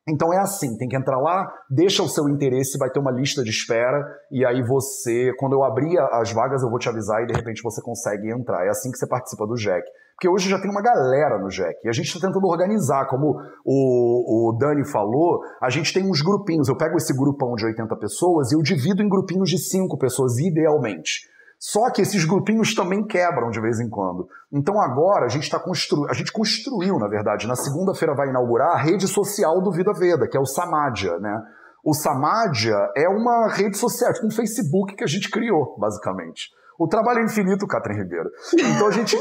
Então 0.07 0.33
é 0.33 0.37
assim, 0.39 0.77
tem 0.77 0.87
que 0.87 0.95
entrar 0.95 1.19
lá, 1.19 1.45
deixa 1.69 2.01
o 2.01 2.07
seu 2.07 2.29
interesse, 2.29 2.77
vai 2.77 2.89
ter 2.89 2.99
uma 2.99 3.11
lista 3.11 3.43
de 3.43 3.49
espera, 3.49 4.05
e 4.31 4.45
aí 4.45 4.63
você, 4.63 5.33
quando 5.37 5.53
eu 5.53 5.63
abrir 5.63 5.99
as 6.13 6.31
vagas, 6.31 6.63
eu 6.63 6.69
vou 6.69 6.79
te 6.79 6.87
avisar 6.87 7.21
e 7.23 7.27
de 7.27 7.33
repente 7.33 7.61
você 7.61 7.81
consegue 7.81 8.31
entrar. 8.31 8.65
É 8.65 8.69
assim 8.69 8.89
que 8.89 8.97
você 8.97 9.05
participa 9.05 9.45
do 9.45 9.55
Jack. 9.55 9.85
Porque 10.15 10.29
hoje 10.29 10.49
já 10.49 10.59
tem 10.59 10.71
uma 10.71 10.81
galera 10.81 11.37
no 11.37 11.49
Jack. 11.49 11.75
E 11.85 11.89
a 11.89 11.91
gente 11.91 12.07
está 12.07 12.25
tentando 12.25 12.47
organizar, 12.47 13.05
como 13.07 13.39
o, 13.63 14.49
o 14.49 14.57
Dani 14.57 14.83
falou, 14.89 15.41
a 15.61 15.69
gente 15.69 15.93
tem 15.93 16.09
uns 16.09 16.21
grupinhos. 16.21 16.69
Eu 16.69 16.77
pego 16.77 16.97
esse 16.97 17.15
grupão 17.15 17.53
de 17.53 17.65
80 17.65 17.95
pessoas 17.97 18.51
e 18.51 18.55
eu 18.55 18.61
divido 18.63 19.03
em 19.03 19.09
grupinhos 19.09 19.49
de 19.49 19.59
5 19.59 19.95
pessoas, 19.97 20.39
idealmente. 20.39 21.29
Só 21.59 21.89
que 21.89 22.01
esses 22.01 22.23
grupinhos 22.23 22.75
também 22.75 23.05
quebram 23.05 23.49
de 23.49 23.59
vez 23.59 23.79
em 23.79 23.89
quando. 23.89 24.27
Então 24.51 24.79
agora 24.79 25.25
a 25.25 25.29
gente 25.29 25.43
está 25.43 25.59
construindo, 25.59 26.09
a 26.09 26.13
gente 26.13 26.31
construiu, 26.31 26.99
na 26.99 27.07
verdade, 27.07 27.47
na 27.47 27.55
segunda-feira 27.55 28.15
vai 28.15 28.29
inaugurar 28.29 28.73
a 28.73 28.77
rede 28.77 29.07
social 29.07 29.61
do 29.61 29.71
Vida 29.71 29.91
Veda, 29.93 30.27
que 30.27 30.37
é 30.37 30.39
o 30.39 30.45
Samadja, 30.45 31.17
né? 31.19 31.41
O 31.83 31.93
Samadja 31.93 32.75
é 32.95 33.07
uma 33.07 33.47
rede 33.47 33.77
social, 33.77 34.13
tipo 34.13 34.27
um 34.27 34.31
Facebook 34.31 34.95
que 34.95 35.03
a 35.03 35.07
gente 35.07 35.29
criou, 35.31 35.75
basicamente. 35.79 36.49
O 36.79 36.87
trabalho 36.87 37.19
é 37.19 37.23
infinito, 37.23 37.65
Catherine 37.65 38.03
Ribeiro. 38.03 38.29
Então 38.53 38.87
a 38.87 38.91
gente 38.91 39.17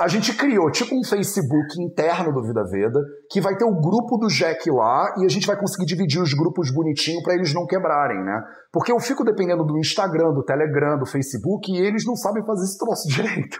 a 0.00 0.08
gente 0.08 0.34
criou 0.34 0.70
tipo 0.70 0.98
um 0.98 1.04
Facebook 1.04 1.78
interno 1.78 2.32
do 2.32 2.42
Vida 2.42 2.64
Veda, 2.64 2.98
que 3.30 3.38
vai 3.38 3.54
ter 3.54 3.66
o 3.66 3.78
grupo 3.78 4.16
do 4.16 4.28
Jack 4.28 4.70
lá 4.70 5.14
e 5.18 5.26
a 5.26 5.28
gente 5.28 5.46
vai 5.46 5.58
conseguir 5.58 5.84
dividir 5.84 6.22
os 6.22 6.32
grupos 6.32 6.72
bonitinho 6.72 7.22
para 7.22 7.34
eles 7.34 7.52
não 7.52 7.66
quebrarem, 7.66 8.24
né? 8.24 8.42
Porque 8.72 8.90
eu 8.90 8.98
fico 8.98 9.22
dependendo 9.22 9.62
do 9.62 9.76
Instagram, 9.76 10.32
do 10.32 10.42
Telegram, 10.42 10.98
do 10.98 11.04
Facebook 11.04 11.70
e 11.70 11.76
eles 11.76 12.06
não 12.06 12.16
sabem 12.16 12.42
fazer 12.46 12.64
esse 12.64 12.78
troço 12.78 13.06
direito. 13.12 13.58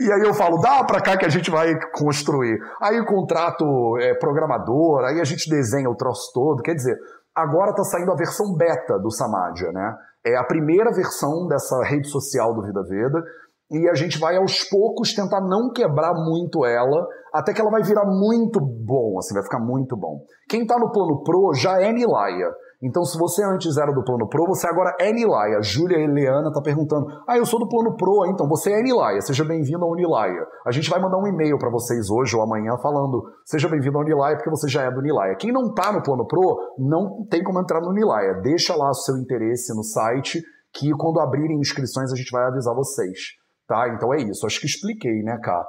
E 0.00 0.10
aí 0.10 0.22
eu 0.22 0.34
falo, 0.34 0.60
dá 0.60 0.82
pra 0.82 1.00
cá 1.00 1.16
que 1.16 1.24
a 1.24 1.28
gente 1.28 1.52
vai 1.52 1.72
construir. 1.92 2.58
Aí 2.82 2.98
o 2.98 3.06
contrato 3.06 3.96
é 4.00 4.12
programador, 4.14 5.04
aí 5.04 5.20
a 5.20 5.24
gente 5.24 5.48
desenha 5.48 5.88
o 5.88 5.94
troço 5.94 6.32
todo. 6.34 6.64
Quer 6.64 6.74
dizer, 6.74 6.96
agora 7.32 7.72
tá 7.72 7.84
saindo 7.84 8.10
a 8.10 8.16
versão 8.16 8.56
beta 8.56 8.98
do 8.98 9.12
Samadja, 9.12 9.70
né? 9.70 9.94
É 10.24 10.36
a 10.36 10.42
primeira 10.42 10.90
versão 10.90 11.46
dessa 11.46 11.80
rede 11.84 12.08
social 12.08 12.52
do 12.52 12.62
Vida 12.62 12.82
Veda 12.82 13.22
e 13.70 13.88
a 13.88 13.94
gente 13.94 14.18
vai 14.18 14.36
aos 14.36 14.62
poucos 14.64 15.14
tentar 15.14 15.40
não 15.40 15.72
quebrar 15.72 16.14
muito 16.14 16.64
ela, 16.64 17.06
até 17.32 17.52
que 17.52 17.60
ela 17.60 17.70
vai 17.70 17.82
virar 17.82 18.04
muito 18.06 18.60
bom, 18.60 19.18
assim, 19.18 19.34
vai 19.34 19.42
ficar 19.42 19.58
muito 19.58 19.96
bom. 19.96 20.20
Quem 20.48 20.62
está 20.62 20.78
no 20.78 20.90
plano 20.90 21.22
Pro 21.22 21.52
já 21.54 21.80
é 21.80 21.92
Nilaya. 21.92 22.50
Então, 22.82 23.02
se 23.04 23.18
você 23.18 23.42
antes 23.42 23.78
era 23.78 23.90
do 23.90 24.04
plano 24.04 24.28
Pro, 24.28 24.46
você 24.46 24.66
agora 24.66 24.94
é 25.00 25.10
Nilaya. 25.10 25.62
Júlia 25.62 25.96
Eliana 25.96 26.52
tá 26.52 26.60
perguntando: 26.60 27.06
Ah, 27.26 27.36
eu 27.36 27.46
sou 27.46 27.58
do 27.58 27.68
plano 27.68 27.96
Pro, 27.96 28.26
então 28.26 28.46
você 28.46 28.70
é 28.70 28.82
Nilaya. 28.82 29.20
Seja 29.22 29.44
bem-vindo 29.44 29.82
ao 29.82 29.94
Nilaya. 29.94 30.46
A 30.64 30.70
gente 30.70 30.90
vai 30.90 31.00
mandar 31.00 31.18
um 31.18 31.26
e-mail 31.26 31.58
para 31.58 31.70
vocês 31.70 32.10
hoje 32.10 32.36
ou 32.36 32.42
amanhã 32.42 32.76
falando: 32.82 33.24
Seja 33.46 33.68
bem-vindo 33.68 33.96
ao 33.96 34.04
Nilaya, 34.04 34.36
porque 34.36 34.50
você 34.50 34.68
já 34.68 34.82
é 34.82 34.90
do 34.90 35.00
Nilaya. 35.00 35.36
Quem 35.36 35.52
não 35.52 35.72
tá 35.72 35.90
no 35.90 36.02
plano 36.02 36.26
Pro, 36.26 36.74
não 36.78 37.26
tem 37.30 37.42
como 37.42 37.60
entrar 37.60 37.80
no 37.80 37.92
Nilaya. 37.92 38.34
Deixa 38.42 38.76
lá 38.76 38.90
o 38.90 38.94
seu 38.94 39.16
interesse 39.16 39.74
no 39.74 39.82
site, 39.82 40.42
que 40.72 40.90
quando 40.98 41.20
abrirem 41.20 41.58
inscrições 41.58 42.12
a 42.12 42.16
gente 42.16 42.30
vai 42.30 42.44
avisar 42.44 42.74
vocês. 42.74 43.18
Tá? 43.66 43.88
Então 43.88 44.14
é 44.14 44.18
isso. 44.22 44.46
Acho 44.46 44.60
que 44.60 44.66
expliquei, 44.66 45.22
né, 45.22 45.38
cá? 45.42 45.64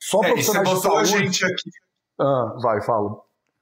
Só 0.00 0.22
é, 0.22 0.28
profissionais 0.28 0.68
você 0.68 0.88
botou 0.88 1.02
de 1.02 1.08
saúde... 1.08 1.22
a 1.22 1.26
gente 1.26 1.44
aqui. 1.44 1.70
Ah, 2.20 2.54
vai, 2.62 2.82
fala. 2.82 3.10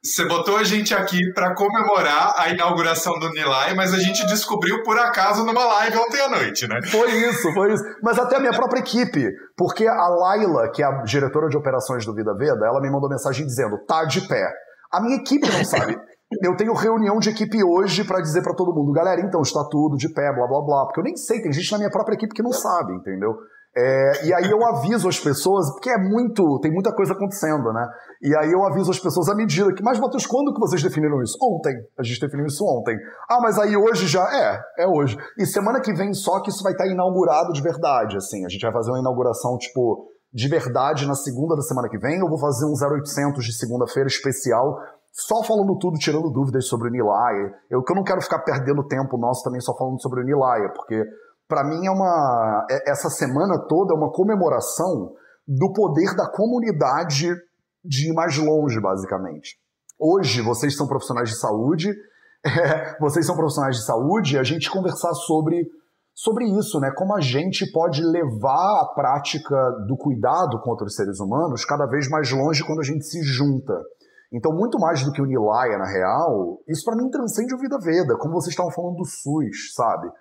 Você 0.01 0.25
botou 0.25 0.55
a 0.55 0.63
gente 0.63 0.93
aqui 0.93 1.19
para 1.33 1.53
comemorar 1.53 2.33
a 2.37 2.49
inauguração 2.49 3.19
do 3.19 3.29
Nilay, 3.31 3.75
mas 3.75 3.93
a 3.93 3.99
gente 3.99 4.25
descobriu 4.27 4.81
por 4.83 4.97
acaso 4.97 5.43
numa 5.43 5.65
live 5.65 5.97
ontem 5.97 6.21
à 6.21 6.29
noite, 6.29 6.65
né? 6.69 6.79
Foi 6.89 7.11
isso, 7.11 7.53
foi 7.53 7.73
isso. 7.73 7.83
Mas 8.01 8.17
até 8.17 8.37
a 8.37 8.39
minha 8.39 8.53
própria 8.53 8.79
equipe, 8.79 9.27
porque 9.57 9.85
a 9.85 10.07
Laila, 10.07 10.71
que 10.71 10.81
é 10.81 10.85
a 10.85 11.01
diretora 11.03 11.49
de 11.49 11.57
operações 11.57 12.05
do 12.05 12.15
Vida 12.15 12.33
Veda, 12.33 12.65
ela 12.65 12.79
me 12.79 12.89
mandou 12.89 13.09
mensagem 13.09 13.45
dizendo: 13.45 13.77
tá 13.85 14.05
de 14.05 14.25
pé. 14.25 14.49
A 14.89 15.01
minha 15.01 15.17
equipe 15.17 15.51
não 15.51 15.65
sabe. 15.65 15.97
Eu 16.41 16.55
tenho 16.55 16.73
reunião 16.73 17.19
de 17.19 17.29
equipe 17.29 17.61
hoje 17.61 18.05
para 18.05 18.21
dizer 18.21 18.41
para 18.41 18.55
todo 18.55 18.73
mundo, 18.73 18.93
galera, 18.93 19.19
então 19.19 19.41
está 19.41 19.67
tudo 19.69 19.97
de 19.97 20.13
pé, 20.13 20.31
blá 20.31 20.47
blá 20.47 20.61
blá, 20.61 20.85
porque 20.85 20.99
eu 20.99 21.03
nem 21.03 21.17
sei, 21.17 21.41
tem 21.41 21.51
gente 21.51 21.71
na 21.71 21.79
minha 21.79 21.89
própria 21.89 22.15
equipe 22.15 22.33
que 22.33 22.43
não 22.43 22.51
sabe, 22.53 22.93
entendeu? 22.93 23.35
É, 23.75 24.25
e 24.25 24.33
aí 24.33 24.49
eu 24.49 24.65
aviso 24.65 25.07
as 25.07 25.19
pessoas, 25.19 25.71
porque 25.71 25.89
é 25.89 25.97
muito, 25.97 26.59
tem 26.59 26.71
muita 26.71 26.93
coisa 26.93 27.13
acontecendo, 27.13 27.71
né? 27.71 27.87
E 28.21 28.35
aí 28.35 28.51
eu 28.51 28.65
aviso 28.65 28.89
as 28.89 28.99
pessoas 28.99 29.29
à 29.29 29.35
medida 29.35 29.73
que, 29.73 29.83
mas 29.83 29.99
Matheus, 29.99 30.25
quando 30.25 30.53
que 30.53 30.59
vocês 30.59 30.81
definiram 30.81 31.21
isso? 31.21 31.37
Ontem. 31.41 31.73
A 31.97 32.03
gente 32.03 32.19
definiu 32.19 32.47
isso 32.47 32.65
ontem. 32.65 32.97
Ah, 33.29 33.39
mas 33.41 33.59
aí 33.59 33.77
hoje 33.77 34.07
já 34.07 34.23
é, 34.23 34.83
é 34.83 34.87
hoje. 34.87 35.17
E 35.37 35.45
semana 35.45 35.79
que 35.79 35.93
vem 35.93 36.13
só 36.13 36.41
que 36.41 36.49
isso 36.49 36.63
vai 36.63 36.71
estar 36.71 36.87
inaugurado 36.87 37.53
de 37.53 37.61
verdade, 37.61 38.17
assim. 38.17 38.43
A 38.45 38.49
gente 38.49 38.61
vai 38.61 38.73
fazer 38.73 38.89
uma 38.89 38.99
inauguração, 38.99 39.57
tipo, 39.57 40.07
de 40.33 40.47
verdade 40.47 41.07
na 41.07 41.15
segunda 41.15 41.55
da 41.55 41.61
semana 41.61 41.87
que 41.89 41.97
vem. 41.97 42.19
Eu 42.19 42.27
vou 42.27 42.39
fazer 42.39 42.65
um 42.65 42.73
0800 42.73 43.45
de 43.45 43.53
segunda-feira 43.53 44.07
especial 44.07 44.79
só 45.11 45.43
falando 45.43 45.77
tudo, 45.77 45.97
tirando 45.97 46.29
dúvidas 46.29 46.67
sobre 46.67 46.87
o 46.87 46.91
Nilaya. 46.91 47.53
Eu 47.69 47.83
que 47.83 47.91
eu 47.91 47.95
não 47.95 48.03
quero 48.03 48.21
ficar 48.21 48.39
perdendo 48.39 48.87
tempo 48.87 49.17
nosso 49.17 49.43
também 49.43 49.59
só 49.59 49.75
falando 49.75 50.01
sobre 50.01 50.21
o 50.21 50.23
Nilaya, 50.23 50.69
porque 50.73 51.03
para 51.49 51.63
mim 51.63 51.87
é 51.87 51.91
uma 51.91 52.65
é, 52.69 52.91
essa 52.91 53.09
semana 53.09 53.57
toda 53.67 53.93
é 53.93 53.97
uma 53.97 54.11
comemoração 54.11 55.13
do 55.47 55.73
poder 55.73 56.15
da 56.15 56.29
comunidade 56.29 57.33
de 57.83 58.11
ir 58.11 58.13
mais 58.13 58.37
longe, 58.37 58.79
basicamente. 58.79 59.57
Hoje 59.99 60.41
vocês 60.41 60.77
são 60.77 60.87
profissionais 60.87 61.29
de 61.29 61.39
saúde, 61.39 61.89
é, 62.45 62.95
vocês 62.99 63.25
são 63.25 63.35
profissionais 63.35 63.77
de 63.77 63.83
saúde, 63.83 64.35
e 64.35 64.39
a 64.39 64.43
gente 64.43 64.69
conversar 64.69 65.13
sobre 65.13 65.67
sobre 66.13 66.45
isso, 66.45 66.79
né? 66.79 66.91
Como 66.95 67.15
a 67.15 67.21
gente 67.21 67.69
pode 67.71 68.03
levar 68.03 68.81
a 68.81 68.93
prática 68.93 69.55
do 69.87 69.97
cuidado 69.97 70.59
contra 70.61 70.85
os 70.85 70.93
seres 70.93 71.19
humanos 71.19 71.65
cada 71.65 71.85
vez 71.87 72.09
mais 72.09 72.29
longe 72.31 72.63
quando 72.63 72.81
a 72.81 72.83
gente 72.83 73.05
se 73.05 73.23
junta. 73.23 73.73
Então, 74.31 74.51
muito 74.51 74.77
mais 74.77 75.03
do 75.03 75.11
que 75.11 75.21
o 75.21 75.25
Nilaya, 75.25 75.77
na 75.77 75.87
real, 75.87 76.59
isso 76.67 76.83
para 76.83 76.97
mim 76.97 77.09
transcende 77.09 77.55
o 77.55 77.57
Vida 77.57 77.79
Veda, 77.79 78.17
como 78.17 78.33
vocês 78.33 78.51
estavam 78.51 78.71
falando 78.71 78.97
do 78.97 79.05
SUS, 79.05 79.73
sabe? 79.73 80.11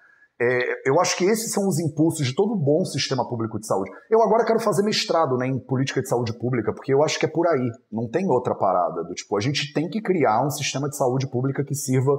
É, 0.41 0.89
eu 0.89 1.01
acho 1.01 1.17
que 1.17 1.25
esses 1.25 1.53
são 1.53 1.67
os 1.67 1.81
impulsos 1.81 2.25
de 2.25 2.35
todo 2.35 2.55
bom 2.55 2.85
sistema 2.85 3.29
público 3.29 3.59
de 3.59 3.67
saúde. 3.67 3.91
Eu 4.09 4.23
agora 4.23 4.45
quero 4.45 4.61
fazer 4.61 4.85
mestrado 4.85 5.37
né, 5.37 5.47
em 5.47 5.59
política 5.59 6.01
de 6.01 6.09
saúde 6.09 6.37
pública, 6.39 6.73
porque 6.73 6.95
eu 6.95 7.03
acho 7.03 7.19
que 7.19 7.27
é 7.27 7.29
por 7.29 7.47
aí, 7.49 7.69
não 7.91 8.09
tem 8.09 8.25
outra 8.31 8.55
parada. 8.55 9.03
Do 9.03 9.15
tipo, 9.15 9.37
a 9.37 9.41
gente 9.41 9.73
tem 9.73 9.89
que 9.89 10.01
criar 10.01 10.47
um 10.47 10.51
sistema 10.51 10.89
de 10.89 10.97
saúde 10.97 11.29
pública 11.29 11.65
que 11.65 11.75
sirva 11.75 12.13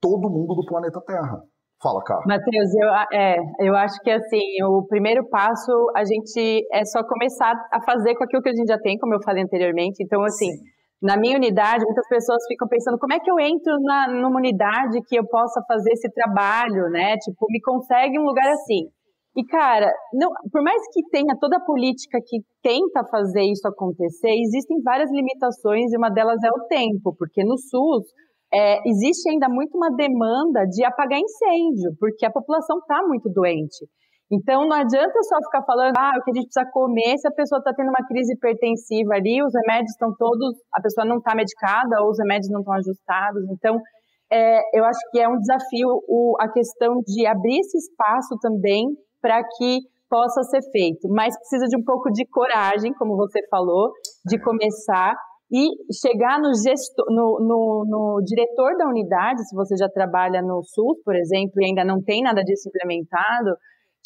todo 0.00 0.30
mundo 0.30 0.54
do 0.54 0.64
planeta 0.64 1.00
Terra. 1.04 1.42
Fala, 1.82 2.02
cara. 2.04 2.22
Matheus, 2.26 2.74
eu, 2.80 3.18
é, 3.18 3.36
eu 3.60 3.74
acho 3.74 4.00
que 4.00 4.10
assim, 4.10 4.62
o 4.64 4.86
primeiro 4.86 5.28
passo 5.28 5.72
a 5.94 6.04
gente 6.04 6.64
é 6.72 6.84
só 6.84 7.02
começar 7.04 7.52
a 7.70 7.82
fazer 7.84 8.14
com 8.14 8.24
aquilo 8.24 8.42
que 8.42 8.48
a 8.48 8.54
gente 8.54 8.68
já 8.68 8.78
tem, 8.78 8.96
como 8.96 9.14
eu 9.14 9.22
falei 9.22 9.42
anteriormente. 9.42 10.02
Então, 10.02 10.22
assim, 10.22 10.52
Sim 10.52 10.75
na 11.02 11.16
minha 11.16 11.36
unidade, 11.36 11.84
muitas 11.84 12.08
pessoas 12.08 12.44
ficam 12.48 12.66
pensando 12.68 12.98
como 12.98 13.12
é 13.12 13.20
que 13.20 13.30
eu 13.30 13.38
entro 13.38 13.78
na, 13.80 14.08
numa 14.08 14.38
unidade 14.38 15.00
que 15.06 15.18
eu 15.18 15.26
possa 15.26 15.60
fazer 15.68 15.92
esse 15.92 16.10
trabalho, 16.12 16.88
né? 16.90 17.16
Tipo, 17.18 17.46
me 17.50 17.60
consegue 17.60 18.18
um 18.18 18.24
lugar 18.24 18.48
assim. 18.48 18.88
E, 19.36 19.44
cara, 19.44 19.92
não, 20.14 20.30
por 20.50 20.62
mais 20.62 20.80
que 20.94 21.02
tenha 21.10 21.36
toda 21.38 21.58
a 21.58 21.64
política 21.64 22.18
que 22.26 22.38
tenta 22.62 23.04
fazer 23.10 23.42
isso 23.42 23.68
acontecer, 23.68 24.30
existem 24.30 24.80
várias 24.82 25.10
limitações 25.10 25.92
e 25.92 25.98
uma 25.98 26.08
delas 26.08 26.42
é 26.42 26.48
o 26.48 26.66
tempo, 26.66 27.14
porque 27.18 27.44
no 27.44 27.58
SUS 27.58 28.06
é, 28.50 28.80
existe 28.88 29.28
ainda 29.28 29.46
muito 29.50 29.76
uma 29.76 29.90
demanda 29.90 30.64
de 30.64 30.82
apagar 30.82 31.20
incêndio, 31.20 31.92
porque 32.00 32.24
a 32.24 32.32
população 32.32 32.78
está 32.78 33.02
muito 33.06 33.28
doente. 33.28 33.84
Então, 34.30 34.66
não 34.66 34.76
adianta 34.76 35.22
só 35.22 35.36
ficar 35.44 35.62
falando, 35.62 35.94
ah, 35.96 36.14
o 36.18 36.22
que 36.24 36.32
a 36.32 36.34
gente 36.34 36.50
precisa 36.50 36.70
comer 36.72 37.16
se 37.16 37.28
a 37.28 37.30
pessoa 37.30 37.60
está 37.60 37.72
tendo 37.72 37.90
uma 37.90 38.06
crise 38.08 38.34
hipertensiva 38.34 39.14
ali, 39.14 39.40
os 39.42 39.52
remédios 39.54 39.92
estão 39.92 40.12
todos, 40.18 40.56
a 40.74 40.82
pessoa 40.82 41.06
não 41.06 41.18
está 41.18 41.34
medicada 41.34 42.02
ou 42.02 42.10
os 42.10 42.18
remédios 42.18 42.50
não 42.50 42.60
estão 42.60 42.74
ajustados. 42.74 43.44
Então, 43.50 43.78
é, 44.30 44.58
eu 44.76 44.84
acho 44.84 44.98
que 45.12 45.20
é 45.20 45.28
um 45.28 45.38
desafio 45.38 45.88
o, 46.08 46.36
a 46.40 46.50
questão 46.50 47.00
de 47.06 47.26
abrir 47.26 47.60
esse 47.60 47.78
espaço 47.78 48.36
também 48.40 48.84
para 49.22 49.42
que 49.56 49.78
possa 50.10 50.42
ser 50.42 50.62
feito. 50.72 51.08
Mas 51.08 51.36
precisa 51.38 51.66
de 51.66 51.76
um 51.76 51.84
pouco 51.84 52.10
de 52.10 52.26
coragem, 52.26 52.92
como 52.94 53.16
você 53.16 53.40
falou, 53.48 53.92
de 54.24 54.40
começar 54.42 55.14
e 55.50 55.68
chegar 55.94 56.40
no, 56.40 56.50
no, 57.08 57.38
no, 57.40 57.84
no, 57.86 58.24
diretor 58.24 58.76
da 58.76 58.88
unidade, 58.88 59.46
se 59.48 59.54
você 59.54 59.76
já 59.76 59.88
trabalha 59.88 60.42
no 60.42 60.60
SUS, 60.64 60.98
por 61.04 61.14
exemplo, 61.14 61.60
e 61.60 61.66
ainda 61.66 61.84
não 61.84 62.02
tem 62.02 62.22
nada 62.22 62.42
disso 62.42 62.68
implementado, 62.68 63.54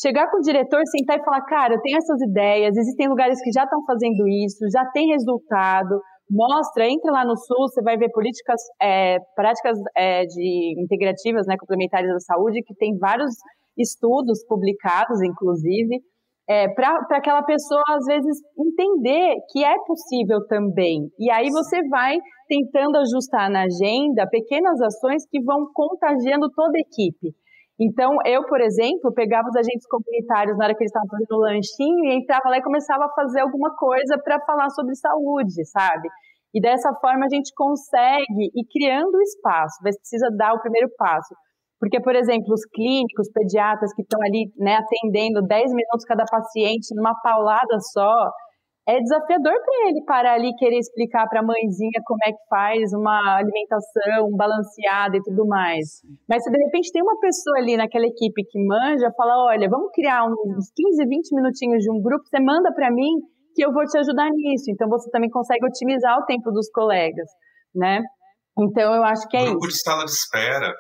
chegar 0.01 0.31
com 0.31 0.39
o 0.39 0.41
diretor, 0.41 0.81
sentar 0.87 1.19
e 1.19 1.25
falar, 1.25 1.43
cara, 1.45 1.75
eu 1.75 1.81
tenho 1.81 1.99
essas 1.99 2.21
ideias, 2.23 2.77
existem 2.77 3.09
lugares 3.09 3.41
que 3.43 3.53
já 3.53 3.65
estão 3.65 3.85
fazendo 3.85 4.27
isso, 4.27 4.65
já 4.73 4.85
tem 4.93 5.09
resultado, 5.09 6.01
mostra, 6.31 6.87
entra 6.87 7.13
lá 7.13 7.25
no 7.25 7.37
Sul, 7.37 7.69
você 7.69 7.83
vai 7.83 7.97
ver 7.97 8.11
políticas, 8.11 8.61
é, 8.81 9.19
práticas 9.35 9.77
é, 9.97 10.25
de 10.25 10.75
integrativas, 10.81 11.47
né, 11.47 11.57
complementares 11.59 12.09
da 12.09 12.21
saúde, 12.21 12.63
que 12.63 12.75
tem 12.75 12.97
vários 12.99 13.35
estudos 13.77 14.45
publicados, 14.47 15.21
inclusive, 15.23 16.01
é, 16.49 16.69
para 16.75 16.99
aquela 17.13 17.43
pessoa, 17.43 17.83
às 17.91 18.05
vezes, 18.07 18.39
entender 18.59 19.37
que 19.53 19.65
é 19.65 19.75
possível 19.87 20.45
também. 20.49 21.09
E 21.19 21.31
aí 21.31 21.49
você 21.49 21.81
vai 21.89 22.17
tentando 22.49 22.97
ajustar 22.99 23.49
na 23.49 23.63
agenda 23.63 24.27
pequenas 24.29 24.81
ações 24.81 25.25
que 25.31 25.41
vão 25.43 25.67
contagiando 25.73 26.51
toda 26.51 26.73
a 26.77 26.81
equipe. 26.81 27.33
Então, 27.81 28.13
eu, 28.27 28.45
por 28.45 28.61
exemplo, 28.61 29.11
pegava 29.15 29.49
os 29.49 29.57
agentes 29.57 29.89
comunitários 29.89 30.59
na 30.59 30.67
hora 30.67 30.75
que 30.75 30.83
eles 30.85 30.93
estavam 30.93 31.09
fazendo 31.09 31.33
o 31.33 31.41
lanchinho 31.41 32.05
e 32.05 32.19
entrava 32.21 32.51
lá 32.51 32.59
e 32.59 32.63
começava 32.63 33.07
a 33.07 33.15
fazer 33.15 33.41
alguma 33.41 33.75
coisa 33.75 34.21
para 34.23 34.39
falar 34.45 34.69
sobre 34.69 34.95
saúde, 34.97 35.65
sabe? 35.65 36.07
E 36.53 36.61
dessa 36.61 36.93
forma 37.01 37.25
a 37.25 37.29
gente 37.33 37.55
consegue 37.57 38.53
ir 38.53 38.67
criando 38.71 39.15
o 39.15 39.23
espaço, 39.23 39.81
mas 39.83 39.97
precisa 39.97 40.29
dar 40.37 40.53
o 40.53 40.61
primeiro 40.61 40.91
passo. 40.99 41.35
Porque, 41.81 41.99
por 42.03 42.15
exemplo, 42.15 42.53
os 42.53 42.67
clínicos, 42.67 43.33
pediatras 43.33 43.95
que 43.95 44.03
estão 44.03 44.21
ali 44.21 44.53
né, 44.59 44.77
atendendo 44.77 45.41
10 45.41 45.73
minutos 45.73 46.05
cada 46.05 46.25
paciente 46.31 46.95
numa 46.95 47.15
paulada 47.23 47.81
só, 47.95 48.29
é 48.91 48.99
desafiador 48.99 49.55
para 49.55 49.89
ele 49.89 50.03
parar 50.05 50.35
ali 50.35 50.51
e 50.51 50.57
querer 50.57 50.79
explicar 50.79 51.29
para 51.29 51.41
a 51.41 51.47
mãezinha 51.47 52.03
como 52.05 52.19
é 52.27 52.33
que 52.33 52.45
faz 52.49 52.93
uma 52.93 53.39
alimentação 53.39 54.35
balanceada 54.37 55.17
e 55.17 55.23
tudo 55.23 55.47
mais. 55.47 56.03
Mas 56.29 56.43
se 56.43 56.51
de 56.51 56.59
repente 56.59 56.91
tem 56.91 57.03
uma 57.03 57.19
pessoa 57.21 57.59
ali 57.59 57.77
naquela 57.77 58.07
equipe 58.07 58.43
que 58.51 58.59
manja, 58.67 59.13
fala, 59.17 59.47
olha, 59.47 59.69
vamos 59.71 59.91
criar 59.95 60.25
uns 60.27 60.67
15, 60.75 61.07
20 61.07 61.35
minutinhos 61.37 61.79
de 61.79 61.91
um 61.91 62.03
grupo, 62.03 62.25
você 62.27 62.41
manda 62.43 62.75
para 62.75 62.91
mim 62.91 63.11
que 63.55 63.65
eu 63.65 63.73
vou 63.73 63.85
te 63.85 63.97
ajudar 63.99 64.29
nisso. 64.31 64.71
Então 64.71 64.89
você 64.89 65.09
também 65.11 65.31
consegue 65.31 65.65
otimizar 65.65 66.19
o 66.19 66.25
tempo 66.27 66.51
dos 66.51 66.69
colegas, 66.71 67.29
né? 67.75 68.01
Então 68.59 68.93
eu 68.93 69.05
acho 69.05 69.29
que 69.29 69.37
é 69.37 69.45
grupo 69.45 69.67
isso. 69.67 69.69
Grupo 69.69 69.73
de 69.73 69.83
sala 69.83 70.05
de 70.05 70.11
espera. 70.11 70.75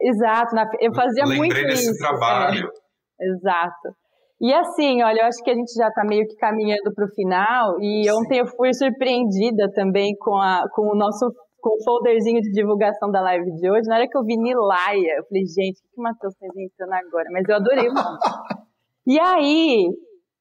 Exato, 0.00 0.54
eu 0.80 0.92
fazia 0.94 1.24
Lembrei 1.24 1.38
muito 1.38 1.54
desse 1.54 1.90
isso. 1.90 1.98
trabalho. 1.98 2.68
É. 2.68 3.26
Exato. 3.26 4.03
E 4.40 4.52
assim, 4.52 5.02
olha, 5.02 5.20
eu 5.20 5.26
acho 5.26 5.42
que 5.42 5.50
a 5.50 5.54
gente 5.54 5.72
já 5.74 5.88
está 5.88 6.04
meio 6.04 6.26
que 6.26 6.36
caminhando 6.36 6.92
para 6.94 7.04
o 7.04 7.14
final. 7.14 7.80
E 7.80 8.04
Sim. 8.04 8.10
ontem 8.10 8.38
eu 8.40 8.46
fui 8.46 8.74
surpreendida 8.74 9.70
também 9.72 10.14
com, 10.18 10.36
a, 10.36 10.64
com 10.74 10.82
o 10.92 10.96
nosso 10.96 11.32
com 11.64 11.76
o 11.76 11.82
folderzinho 11.82 12.42
de 12.42 12.52
divulgação 12.52 13.10
da 13.10 13.22
live 13.22 13.50
de 13.54 13.70
hoje. 13.70 13.88
Na 13.88 13.96
hora 13.96 14.06
que 14.06 14.18
eu 14.18 14.22
vi 14.22 14.36
Nilaia, 14.36 15.16
eu 15.16 15.24
falei, 15.24 15.46
gente, 15.46 15.80
o 15.80 15.94
que 15.94 15.98
o 15.98 16.02
Matheus 16.02 16.34
está 16.34 16.46
inventando 16.46 16.92
agora? 16.92 17.24
Mas 17.32 17.48
eu 17.48 17.56
adorei 17.56 17.88
o 17.88 17.94
nome. 17.94 18.18
e 19.08 19.18
aí, 19.18 19.88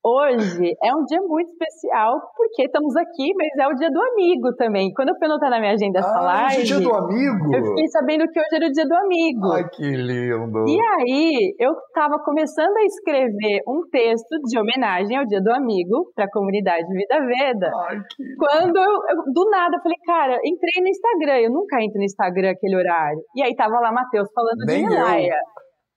Hoje 0.06 0.76
é 0.84 0.94
um 0.94 1.06
dia 1.06 1.22
muito 1.22 1.48
especial, 1.48 2.20
porque 2.36 2.64
estamos 2.64 2.94
aqui, 2.98 3.32
mas 3.40 3.56
é 3.56 3.72
o 3.72 3.74
dia 3.74 3.90
do 3.90 4.02
amigo 4.02 4.54
também. 4.58 4.92
Quando 4.94 5.10
eu 5.10 5.16
fui 5.16 5.28
anotar 5.28 5.50
na 5.50 5.62
minha 5.62 5.72
agenda 5.72 6.00
essa 6.00 6.20
ah, 6.20 6.44
live. 6.44 6.62
Hoje 6.62 6.74
é 6.74 6.78
dia 6.78 6.90
do 6.90 6.94
amigo? 6.94 7.56
Eu 7.56 7.66
fiquei 7.68 7.88
sabendo 7.88 8.28
que 8.28 8.38
hoje 8.38 8.56
era 8.56 8.68
o 8.68 8.72
dia 8.72 8.86
do 8.86 8.94
amigo. 8.94 9.48
Ai, 9.54 9.64
que 9.70 9.96
lindo. 9.96 10.68
E 10.68 10.76
aí, 10.76 11.56
eu 11.58 11.72
estava 11.72 12.20
começando 12.20 12.76
a 12.76 12.84
escrever 12.84 13.64
um 13.66 13.88
texto 13.90 14.36
de 14.44 14.60
homenagem 14.60 15.16
ao 15.16 15.26
dia 15.26 15.40
do 15.40 15.54
amigo 15.54 16.12
para 16.14 16.26
a 16.26 16.32
comunidade 16.32 16.84
Vida 16.92 17.20
Veda. 17.24 17.72
Ai, 17.88 17.96
que 18.14 18.24
Quando 18.36 18.76
eu, 18.76 18.92
eu, 19.08 19.34
do 19.34 19.50
nada, 19.50 19.80
falei, 19.82 19.98
cara, 20.06 20.38
entrei 20.44 20.84
no 20.84 20.90
Instagram. 20.90 21.40
Eu 21.48 21.52
nunca 21.52 21.82
entro 21.82 21.98
no 21.98 22.04
Instagram 22.04 22.52
aquele 22.52 22.76
horário. 22.76 23.24
E 23.38 23.42
aí 23.42 23.56
tava 23.56 23.80
lá 23.80 23.90
Matheus 23.90 24.28
falando 24.36 24.66
Nem 24.68 24.86
de 24.86 24.94
Laia. 24.94 25.40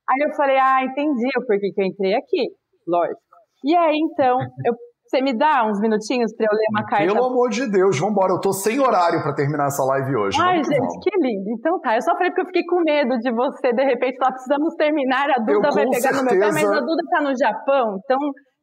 Aí 0.09 0.29
eu 0.29 0.33
falei, 0.37 0.59
ah, 0.59 0.85
entendi 0.85 1.27
o 1.37 1.45
porquê 1.45 1.73
que 1.75 1.83
eu 1.83 1.87
entrei 1.87 2.15
aqui. 2.15 2.55
Lógico. 2.87 3.26
E 3.65 3.75
aí, 3.77 3.97
então, 4.13 4.39
eu, 4.65 4.75
você 5.07 5.21
me 5.23 5.37
dá 5.37 5.65
uns 5.67 5.81
minutinhos 5.81 6.35
para 6.37 6.47
eu 6.47 6.53
ler 6.57 6.67
uma 6.71 6.85
carta? 6.85 7.07
Pelo 7.07 7.25
amor 7.25 7.49
de 7.51 7.71
Deus, 7.71 7.99
vambora. 7.99 8.33
Eu 8.33 8.41
tô 8.41 8.53
sem 8.53 8.79
horário 8.81 9.23
para 9.23 9.35
terminar 9.35 9.67
essa 9.69 9.85
live 9.85 10.17
hoje. 10.17 10.39
Ai, 10.41 10.61
vamos 10.63 10.69
gente, 10.69 10.99
que 11.03 11.11
lindo. 11.21 11.51
Então 11.59 11.81
tá, 11.81 11.95
eu 11.97 12.03
só 12.03 12.13
falei 12.13 12.31
porque 12.31 12.43
eu 12.43 12.47
fiquei 12.47 12.63
com 12.69 12.81
medo 12.83 13.17
de 13.19 13.33
você, 13.33 13.73
de 13.73 13.85
repente, 13.85 14.17
falar, 14.19 14.33
precisamos 14.33 14.75
terminar, 14.75 15.31
a 15.31 15.39
Duda 15.41 15.69
Eu, 15.69 15.75
vai 15.75 15.87
pegar 15.89 16.13
no 16.13 16.25
meu 16.25 16.33
pé, 16.33 16.39
mas 16.39 16.55
certeza- 16.55 16.77
a 16.77 16.81
Duda 16.81 17.03
tá 17.11 17.21
no 17.23 17.33
Japão, 17.39 17.99
então 18.05 18.19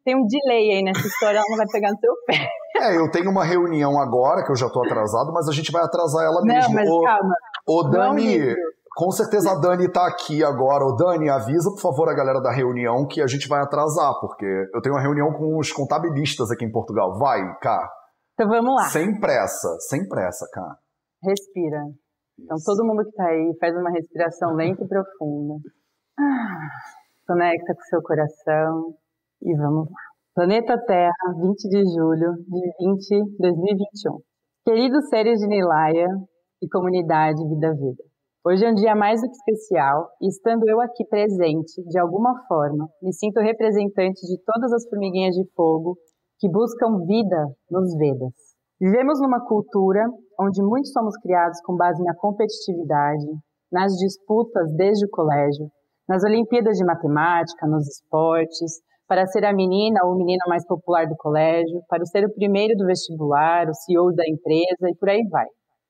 tem 0.05 0.15
um 0.15 0.25
delay 0.27 0.71
aí 0.77 0.83
nessa 0.83 1.07
história, 1.07 1.37
ela 1.37 1.45
não 1.49 1.57
vai 1.57 1.65
pegar 1.71 1.89
no 1.89 1.97
seu 1.97 2.13
pé. 2.27 2.47
É, 2.75 2.97
eu 2.97 3.09
tenho 3.09 3.29
uma 3.31 3.45
reunião 3.45 3.97
agora, 3.99 4.43
que 4.43 4.51
eu 4.51 4.55
já 4.55 4.67
tô 4.69 4.83
atrasado, 4.83 5.31
mas 5.31 5.47
a 5.47 5.53
gente 5.53 5.71
vai 5.71 5.83
atrasar 5.83 6.25
ela 6.25 6.41
mesmo. 6.43 6.61
Não, 6.61 6.73
mas 6.73 6.89
Ô, 6.89 7.01
calma. 7.03 7.35
ô, 7.67 7.83
não 7.83 7.91
Dani. 7.91 8.55
Com 8.95 9.11
certeza 9.11 9.51
a 9.51 9.59
Dani 9.59 9.91
tá 9.91 10.05
aqui 10.07 10.43
agora. 10.43 10.85
Ô, 10.85 10.95
Dani, 10.95 11.29
avisa, 11.29 11.69
por 11.71 11.81
favor, 11.81 12.09
a 12.09 12.13
galera 12.15 12.39
da 12.41 12.51
reunião 12.51 13.05
que 13.07 13.21
a 13.21 13.27
gente 13.27 13.47
vai 13.47 13.61
atrasar, 13.61 14.13
porque 14.19 14.45
eu 14.73 14.81
tenho 14.81 14.95
uma 14.95 15.01
reunião 15.01 15.31
com 15.33 15.57
os 15.57 15.71
contabilistas 15.71 16.51
aqui 16.51 16.65
em 16.65 16.71
Portugal. 16.71 17.17
Vai, 17.17 17.39
cá. 17.59 17.89
Então 18.33 18.49
vamos 18.49 18.73
lá, 18.75 18.89
Sem 18.89 19.19
pressa, 19.19 19.67
sem 19.89 20.07
pressa, 20.07 20.47
cá. 20.51 20.75
respira. 21.23 21.81
Então 22.39 22.57
todo 22.65 22.83
mundo 22.85 23.03
que 23.05 23.11
tá 23.11 23.25
aí 23.27 23.55
faz 23.59 23.75
uma 23.75 23.91
respiração 23.91 24.53
lenta 24.55 24.83
e 24.83 24.87
profunda. 24.87 25.53
Ah, 26.19 26.67
conecta 27.27 27.75
com 27.75 27.81
seu 27.89 28.01
coração 28.01 28.95
e 29.41 29.55
vamos 29.55 29.87
lá. 29.87 29.97
Planeta 30.35 30.75
Terra, 30.87 31.13
20 31.39 31.69
de 31.69 31.83
julho 31.93 32.33
de 32.47 33.21
20, 33.21 33.37
2021. 33.39 34.17
Queridos 34.65 35.07
seres 35.09 35.39
de 35.39 35.47
Nilaia 35.47 36.07
e 36.61 36.67
comunidade 36.69 37.37
Vida 37.47 37.71
Vida. 37.73 38.03
Hoje 38.45 38.65
é 38.65 38.69
um 38.69 38.73
dia 38.73 38.93
mais 38.93 39.21
do 39.21 39.27
que 39.29 39.37
especial 39.37 40.09
e 40.21 40.27
estando 40.27 40.67
eu 40.67 40.81
aqui 40.81 41.05
presente, 41.05 41.81
de 41.87 41.97
alguma 41.97 42.35
forma, 42.45 42.89
me 43.01 43.13
sinto 43.13 43.39
representante 43.39 44.19
de 44.19 44.37
todas 44.43 44.73
as 44.73 44.85
formiguinhas 44.89 45.33
de 45.33 45.49
fogo 45.55 45.95
que 46.39 46.51
buscam 46.51 47.05
vida 47.05 47.47
nos 47.71 47.95
Vedas. 47.95 48.33
Vivemos 48.81 49.21
numa 49.21 49.39
cultura 49.47 50.03
onde 50.37 50.61
muitos 50.61 50.91
somos 50.91 51.15
criados 51.19 51.57
com 51.63 51.77
base 51.77 52.03
na 52.03 52.13
competitividade, 52.15 53.25
nas 53.71 53.93
disputas 53.93 54.75
desde 54.75 55.05
o 55.05 55.09
colégio, 55.09 55.71
nas 56.05 56.21
Olimpíadas 56.25 56.77
de 56.77 56.83
Matemática, 56.83 57.65
nos 57.65 57.87
esportes, 57.87 58.81
para 59.07 59.25
ser 59.25 59.45
a 59.45 59.53
menina 59.53 60.01
ou 60.03 60.15
o 60.15 60.17
menino 60.17 60.43
mais 60.49 60.67
popular 60.67 61.07
do 61.07 61.15
colégio, 61.15 61.79
para 61.87 62.03
ser 62.03 62.25
o 62.25 62.33
primeiro 62.33 62.75
do 62.75 62.85
vestibular, 62.85 63.69
o 63.69 63.73
CEO 63.73 64.13
da 64.13 64.27
empresa 64.27 64.89
e 64.89 64.95
por 64.99 65.07
aí 65.07 65.25
vai. 65.31 65.47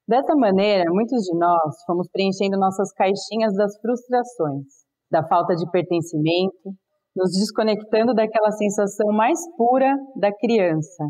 Dessa 0.07 0.35
maneira, 0.35 0.83
muitos 0.91 1.23
de 1.23 1.37
nós 1.37 1.81
fomos 1.85 2.09
preenchendo 2.11 2.59
nossas 2.59 2.91
caixinhas 2.91 3.55
das 3.55 3.79
frustrações, 3.79 4.65
da 5.09 5.25
falta 5.25 5.55
de 5.55 5.69
pertencimento, 5.71 6.75
nos 7.15 7.31
desconectando 7.31 8.13
daquela 8.13 8.51
sensação 8.51 9.07
mais 9.13 9.39
pura 9.55 9.95
da 10.19 10.29
criança, 10.35 11.05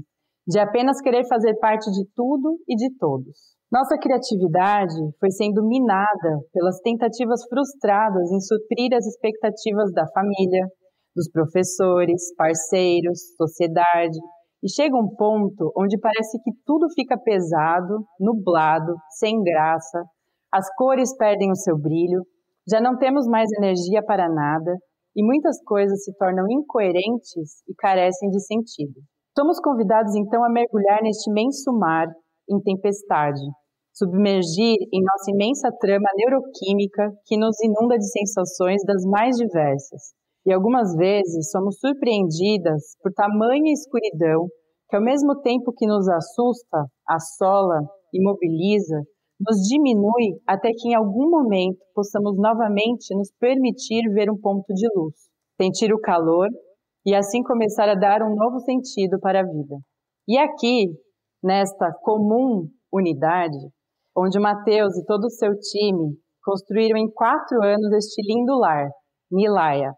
de 0.47 0.59
apenas 0.59 1.01
querer 1.01 1.25
fazer 1.27 1.55
parte 1.55 1.89
de 1.89 2.05
tudo 2.13 2.59
e 2.67 2.75
de 2.75 2.95
todos. 2.97 3.55
Nossa 3.71 3.97
criatividade 3.97 4.93
foi 5.19 5.31
sendo 5.31 5.65
minada 5.65 6.39
pelas 6.53 6.79
tentativas 6.81 7.41
frustradas 7.49 8.31
em 8.31 8.39
suprir 8.41 8.93
as 8.93 9.07
expectativas 9.07 9.91
da 9.91 10.05
família, 10.13 10.67
dos 11.15 11.31
professores, 11.31 12.35
parceiros, 12.35 13.33
sociedade, 13.35 14.19
e 14.63 14.69
chega 14.71 14.95
um 14.95 15.13
ponto 15.13 15.73
onde 15.77 15.99
parece 15.99 16.41
que 16.41 16.51
tudo 16.65 16.87
fica 16.95 17.17
pesado, 17.17 18.05
nublado, 18.17 18.95
sem 19.19 19.43
graça, 19.43 20.03
as 20.51 20.65
cores 20.75 21.15
perdem 21.17 21.51
o 21.51 21.55
seu 21.55 21.77
brilho, 21.77 22.23
já 22.69 22.79
não 22.79 22.97
temos 22.97 23.27
mais 23.27 23.51
energia 23.57 24.01
para 24.01 24.29
nada 24.29 24.71
e 25.15 25.23
muitas 25.23 25.61
coisas 25.63 26.03
se 26.03 26.15
tornam 26.15 26.45
incoerentes 26.49 27.61
e 27.67 27.75
carecem 27.75 28.29
de 28.29 28.39
sentido. 28.39 29.01
Somos 29.37 29.59
convidados 29.59 30.15
então 30.15 30.43
a 30.43 30.49
mergulhar 30.49 31.01
neste 31.03 31.29
imenso 31.29 31.73
mar 31.73 32.07
em 32.49 32.61
tempestade, 32.61 33.41
submergir 33.93 34.77
em 34.93 35.03
nossa 35.03 35.31
imensa 35.31 35.71
trama 35.77 36.07
neuroquímica 36.15 37.11
que 37.25 37.37
nos 37.37 37.57
inunda 37.61 37.97
de 37.97 38.09
sensações 38.09 38.81
das 38.85 39.03
mais 39.03 39.35
diversas. 39.35 40.13
E 40.45 40.51
algumas 40.51 40.93
vezes 40.95 41.51
somos 41.51 41.79
surpreendidas 41.79 42.97
por 43.01 43.13
tamanha 43.13 43.71
escuridão 43.71 44.47
que, 44.89 44.95
ao 44.95 45.01
mesmo 45.01 45.39
tempo 45.41 45.71
que 45.71 45.87
nos 45.87 46.07
assusta, 46.09 46.85
assola, 47.07 47.79
imobiliza, 48.13 49.01
nos 49.39 49.57
diminui 49.67 50.39
até 50.47 50.71
que 50.71 50.89
em 50.89 50.95
algum 50.95 51.29
momento 51.29 51.79
possamos 51.95 52.37
novamente 52.37 53.15
nos 53.15 53.31
permitir 53.39 54.03
ver 54.13 54.29
um 54.29 54.37
ponto 54.37 54.73
de 54.73 54.87
luz, 54.95 55.15
sentir 55.59 55.93
o 55.93 55.99
calor 55.99 56.49
e 57.05 57.15
assim 57.15 57.41
começar 57.43 57.89
a 57.89 57.95
dar 57.95 58.21
um 58.21 58.35
novo 58.35 58.59
sentido 58.59 59.19
para 59.19 59.41
a 59.41 59.43
vida. 59.43 59.77
E 60.27 60.37
aqui, 60.37 60.87
nesta 61.43 61.91
comum 62.01 62.67
unidade, 62.91 63.57
onde 64.15 64.39
Mateus 64.39 64.95
e 64.97 65.05
todo 65.05 65.25
o 65.25 65.31
seu 65.31 65.51
time 65.57 66.15
construíram 66.43 66.97
em 66.97 67.11
quatro 67.11 67.61
anos 67.63 67.91
este 67.93 68.21
lindo 68.21 68.57
lar, 68.57 68.89
Nilaia. 69.31 69.91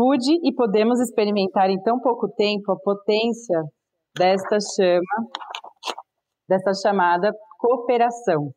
Pude 0.00 0.32
e 0.42 0.54
podemos 0.54 0.98
experimentar 0.98 1.68
em 1.68 1.78
tão 1.82 2.00
pouco 2.00 2.26
tempo 2.32 2.72
a 2.72 2.80
potência 2.82 3.60
desta 4.16 4.56
chama, 4.74 5.28
desta 6.48 6.72
chamada 6.72 7.30
cooperação. 7.58 8.48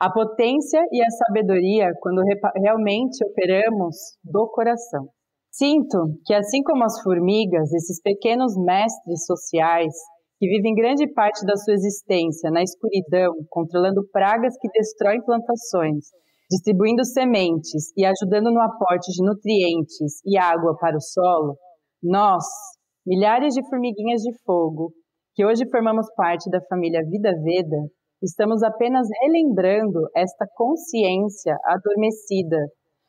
A 0.00 0.08
potência 0.12 0.80
e 0.92 1.02
a 1.02 1.10
sabedoria 1.10 1.90
quando 2.00 2.22
realmente 2.54 3.18
operamos 3.24 3.96
do 4.22 4.48
coração. 4.54 5.08
Sinto 5.50 5.98
que, 6.24 6.34
assim 6.34 6.62
como 6.62 6.84
as 6.84 7.02
formigas, 7.02 7.72
esses 7.72 8.00
pequenos 8.00 8.56
mestres 8.56 9.26
sociais 9.26 9.92
que 10.38 10.46
vivem 10.46 10.72
grande 10.72 11.12
parte 11.12 11.44
da 11.44 11.56
sua 11.56 11.74
existência 11.74 12.48
na 12.48 12.62
escuridão, 12.62 13.32
controlando 13.50 14.08
pragas 14.12 14.56
que 14.56 14.68
destroem 14.68 15.20
plantações, 15.24 16.04
distribuindo 16.52 17.02
sementes 17.02 17.92
e 17.96 18.04
ajudando 18.04 18.52
no 18.52 18.60
aporte 18.60 19.10
de 19.10 19.24
nutrientes 19.24 20.20
e 20.22 20.36
água 20.36 20.76
para 20.78 20.96
o 20.96 21.00
solo, 21.00 21.56
nós, 22.02 22.44
milhares 23.06 23.54
de 23.54 23.66
formiguinhas 23.70 24.20
de 24.20 24.32
fogo, 24.44 24.92
que 25.34 25.46
hoje 25.46 25.66
formamos 25.70 26.06
parte 26.14 26.50
da 26.50 26.60
família 26.68 27.00
Vida 27.08 27.32
Veda, 27.42 27.88
estamos 28.22 28.62
apenas 28.62 29.08
relembrando 29.22 30.00
esta 30.14 30.46
consciência 30.54 31.56
adormecida, 31.64 32.58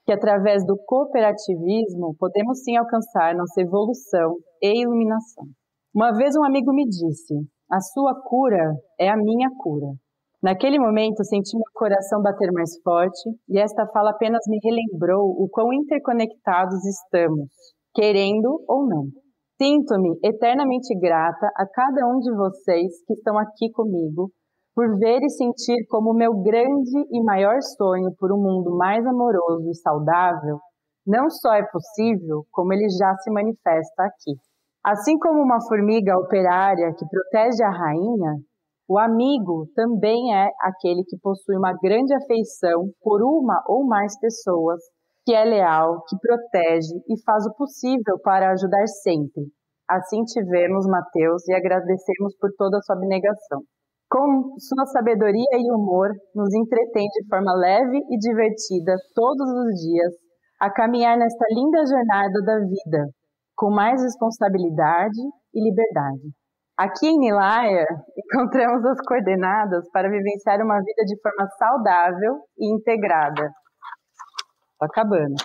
que 0.05 0.13
através 0.13 0.65
do 0.65 0.77
cooperativismo 0.85 2.15
podemos 2.17 2.63
sim 2.63 2.77
alcançar 2.77 3.35
nossa 3.35 3.59
evolução 3.59 4.37
e 4.61 4.83
iluminação. 4.83 5.47
Uma 5.93 6.13
vez 6.13 6.33
um 6.37 6.45
amigo 6.45 6.73
me 6.73 6.85
disse: 6.85 7.35
A 7.69 7.81
sua 7.81 8.15
cura 8.23 8.73
é 8.97 9.09
a 9.09 9.17
minha 9.17 9.49
cura. 9.59 9.87
Naquele 10.43 10.77
momento 10.77 11.23
senti 11.23 11.55
meu 11.55 11.63
coração 11.73 12.21
bater 12.21 12.51
mais 12.51 12.71
forte 12.83 13.29
e 13.47 13.57
esta 13.57 13.87
fala 13.87 14.09
apenas 14.09 14.41
me 14.47 14.59
relembrou 14.61 15.23
o 15.41 15.47
quão 15.49 15.71
interconectados 15.71 16.83
estamos, 16.85 17.47
querendo 17.95 18.61
ou 18.67 18.85
não. 18.85 19.05
Sinto-me 19.61 20.19
eternamente 20.21 20.93
grata 20.99 21.47
a 21.55 21.65
cada 21.65 22.05
um 22.05 22.19
de 22.19 22.35
vocês 22.35 22.91
que 23.07 23.13
estão 23.13 23.37
aqui 23.37 23.71
comigo 23.71 24.31
por 24.75 24.99
ver 24.99 25.21
e 25.23 25.29
sentir 25.29 25.85
como 25.87 26.13
meu 26.13 26.33
grande 26.41 27.07
e 27.09 27.23
maior 27.23 27.61
sonho 27.61 28.11
por 28.19 28.33
um 28.33 28.41
mundo 28.41 28.75
mais 28.75 29.05
amoroso 29.05 29.69
e 29.69 29.75
saudável 29.75 30.59
não 31.05 31.29
só 31.29 31.53
é 31.53 31.63
possível, 31.71 32.45
como 32.51 32.73
ele 32.73 32.87
já 32.89 33.13
se 33.17 33.31
manifesta 33.31 34.03
aqui. 34.03 34.31
Assim 34.83 35.17
como 35.19 35.41
uma 35.41 35.61
formiga 35.67 36.17
operária 36.17 36.93
que 36.97 37.05
protege 37.07 37.63
a 37.63 37.69
rainha, 37.69 38.33
o 38.88 38.99
amigo 38.99 39.67
também 39.75 40.36
é 40.36 40.49
aquele 40.61 41.03
que 41.05 41.17
possui 41.21 41.55
uma 41.57 41.73
grande 41.81 42.13
afeição 42.13 42.89
por 43.01 43.23
uma 43.23 43.63
ou 43.67 43.86
mais 43.88 44.19
pessoas, 44.19 44.81
que 45.25 45.34
é 45.34 45.45
leal, 45.45 46.03
que 46.07 46.17
protege 46.19 46.93
e 47.07 47.23
faz 47.23 47.45
o 47.45 47.53
possível 47.55 48.19
para 48.21 48.51
ajudar 48.51 48.86
sempre. 48.88 49.43
Assim 49.89 50.23
tivemos 50.25 50.86
Mateus 50.86 51.47
e 51.47 51.53
agradecemos 51.53 52.36
por 52.39 52.49
toda 52.57 52.77
a 52.77 52.81
sua 52.81 52.97
abnegação. 52.97 53.61
Com 54.11 54.59
sua 54.59 54.86
sabedoria 54.88 55.57
e 55.57 55.71
humor, 55.71 56.09
nos 56.36 56.53
entretém 56.53 57.07
de 57.07 57.27
forma 57.27 57.53
leve 57.55 57.97
e 58.09 58.17
divertida 58.17 58.95
todos 59.15 59.49
os 59.49 59.81
dias 59.81 60.13
a 60.59 60.69
caminhar 60.69 61.17
nesta 61.17 61.45
linda 61.51 61.86
jornada 61.86 62.41
da 62.45 62.59
vida, 62.59 63.07
com 63.55 63.71
mais 63.71 64.01
responsabilidade 64.03 65.19
e 65.53 65.63
liberdade. 65.63 66.42
Aqui 66.78 67.07
em 67.07 67.19
Nilaia, 67.19 67.86
encontramos 68.17 68.84
as 68.86 68.99
coordenadas 69.05 69.89
para 69.91 70.09
vivenciar 70.09 70.59
uma 70.61 70.80
vida 70.80 71.03
de 71.05 71.19
forma 71.21 71.47
saudável 71.57 72.39
e 72.57 72.74
integrada. 72.74 73.49
Tô 74.80 74.86
acabando. 74.86 75.36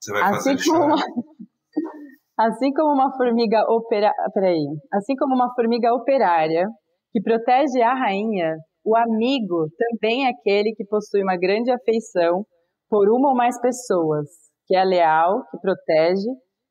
Você 0.00 0.12
vai 0.12 0.22
assim 0.22 0.56
fazer 0.56 0.70
como, 0.70 0.94
assim 2.38 2.72
como 2.72 2.92
uma 2.94 3.16
formiga 3.16 3.64
opera, 3.68 4.12
peraí, 4.34 4.66
assim 4.92 5.14
como 5.16 5.34
uma 5.34 5.54
formiga 5.54 5.94
operária 5.94 6.66
que 7.12 7.20
protege 7.22 7.80
a 7.82 7.94
rainha, 7.94 8.56
o 8.84 8.96
amigo 8.96 9.68
também 9.78 10.26
é 10.26 10.30
aquele 10.30 10.74
que 10.74 10.84
possui 10.86 11.22
uma 11.22 11.36
grande 11.36 11.70
afeição 11.70 12.44
por 12.90 13.08
uma 13.08 13.28
ou 13.28 13.36
mais 13.36 13.60
pessoas, 13.60 14.26
que 14.66 14.74
é 14.74 14.82
leal, 14.82 15.44
que 15.50 15.58
protege 15.60 16.28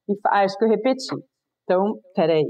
e 0.09 0.13
ah, 0.27 0.43
acho 0.43 0.57
que 0.57 0.65
eu 0.65 0.69
repeti. 0.69 1.15
Então, 1.63 1.93
peraí. 2.15 2.45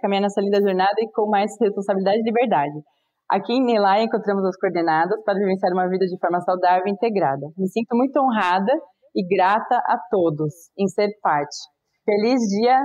Caminhar 0.00 0.22
nessa 0.22 0.40
linda 0.40 0.60
jornada 0.60 0.94
e 0.98 1.10
com 1.12 1.28
mais 1.28 1.50
responsabilidade 1.60 2.18
e 2.18 2.22
liberdade. 2.22 2.78
Aqui 3.30 3.52
em 3.52 3.64
Nilai 3.64 4.04
encontramos 4.04 4.44
as 4.44 4.56
coordenadas 4.56 5.22
para 5.24 5.34
vivenciar 5.34 5.72
uma 5.72 5.88
vida 5.88 6.06
de 6.06 6.18
forma 6.18 6.40
saudável 6.40 6.84
e 6.86 6.90
integrada. 6.90 7.46
Me 7.56 7.68
sinto 7.68 7.94
muito 7.94 8.16
honrada 8.18 8.72
e 9.14 9.26
grata 9.26 9.76
a 9.76 9.98
todos 10.10 10.54
em 10.78 10.86
ser 10.88 11.10
parte. 11.22 11.56
Feliz 12.04 12.40
dia 12.40 12.78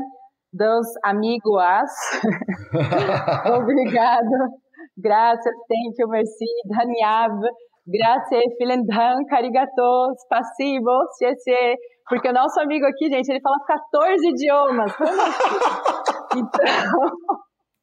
dos 0.51 0.87
amigos. 1.03 1.91
Obrigado. 3.57 4.63
Graças, 4.97 5.53
thank 5.69 5.95
you, 5.97 6.07
merci, 6.09 6.45
Daniab. 6.67 7.39
Grazie, 7.85 8.41
vielen 8.57 8.85
Dank, 8.85 9.33
arigato, 9.33 10.13
spasibo, 10.23 11.03
xie, 11.17 11.75
porque 12.07 12.29
o 12.29 12.33
nosso 12.33 12.59
amigo 12.61 12.85
aqui, 12.85 13.09
gente, 13.09 13.29
ele 13.29 13.41
fala 13.41 13.57
14 13.65 14.29
idiomas. 14.29 14.91
então, 16.35 17.11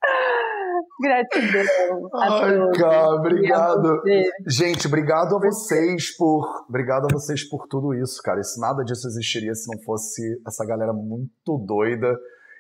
gratidão. 1.01 2.11
Ai, 2.15 2.79
cara, 2.79 3.11
obrigado. 3.17 4.03
Gente, 4.47 4.87
obrigado 4.87 5.37
a 5.37 5.39
vocês 5.39 6.17
por, 6.17 6.65
obrigado 6.69 7.05
a 7.05 7.13
vocês 7.13 7.49
por 7.49 7.67
tudo 7.67 7.95
isso, 7.95 8.21
cara. 8.23 8.41
Isso 8.41 8.61
nada 8.61 8.85
disso 8.85 9.07
existiria 9.09 9.55
se 9.55 9.75
não 9.75 9.83
fosse 9.83 10.23
essa 10.47 10.65
galera 10.65 10.93
muito 10.93 11.59
doida. 11.67 12.17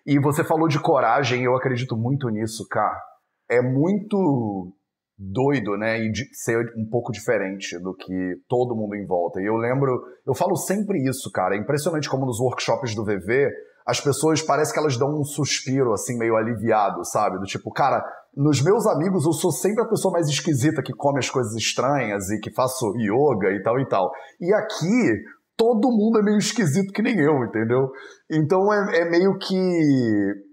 E 0.07 0.18
você 0.18 0.43
falou 0.43 0.68
de 0.68 0.80
coragem, 0.80 1.45
eu 1.45 1.55
acredito 1.57 1.97
muito 1.97 2.28
nisso, 2.28 2.66
cara. 2.68 3.01
É 3.49 3.61
muito 3.61 4.72
doido, 5.18 5.76
né? 5.76 5.99
E 5.99 6.12
ser 6.32 6.72
um 6.76 6.88
pouco 6.88 7.12
diferente 7.12 7.78
do 7.78 7.95
que 7.95 8.41
todo 8.49 8.74
mundo 8.74 8.95
em 8.95 9.07
volta. 9.07 9.41
E 9.41 9.45
eu 9.45 9.57
lembro, 9.57 10.03
eu 10.26 10.34
falo 10.34 10.57
sempre 10.57 10.99
isso, 11.07 11.30
cara. 11.30 11.55
É 11.55 11.59
impressionante 11.59 12.09
como 12.09 12.24
nos 12.24 12.41
workshops 12.41 12.95
do 12.95 13.05
VV 13.05 13.51
as 13.86 14.00
pessoas 14.00 14.42
parece 14.42 14.72
que 14.72 14.78
elas 14.78 14.96
dão 14.96 15.08
um 15.20 15.24
suspiro 15.24 15.92
assim 15.92 16.18
meio 16.18 16.36
aliviado, 16.36 17.04
sabe? 17.04 17.38
Do 17.38 17.44
tipo, 17.44 17.70
cara, 17.72 18.04
nos 18.36 18.62
meus 18.62 18.86
amigos 18.86 19.24
eu 19.24 19.32
sou 19.32 19.50
sempre 19.50 19.82
a 19.82 19.88
pessoa 19.88 20.12
mais 20.12 20.28
esquisita 20.28 20.82
que 20.82 20.92
come 20.92 21.18
as 21.18 21.28
coisas 21.28 21.54
estranhas 21.54 22.30
e 22.30 22.38
que 22.38 22.52
faço 22.52 22.94
yoga 22.96 23.50
e 23.50 23.62
tal 23.62 23.78
e 23.80 23.88
tal. 23.88 24.10
E 24.40 24.52
aqui 24.54 25.22
todo 25.56 25.90
mundo 25.90 26.18
é 26.18 26.22
meio 26.22 26.38
esquisito 26.38 26.92
que 26.92 27.02
nem 27.02 27.18
eu, 27.18 27.44
entendeu? 27.44 27.90
Então 28.30 28.72
é, 28.72 29.00
é 29.00 29.10
meio 29.10 29.36
que 29.36 29.56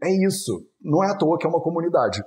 é 0.03 0.25
isso. 0.25 0.65
Não 0.81 1.03
é 1.03 1.11
à 1.11 1.15
toa 1.15 1.37
que 1.37 1.45
é 1.45 1.49
uma 1.49 1.61
comunidade. 1.61 2.21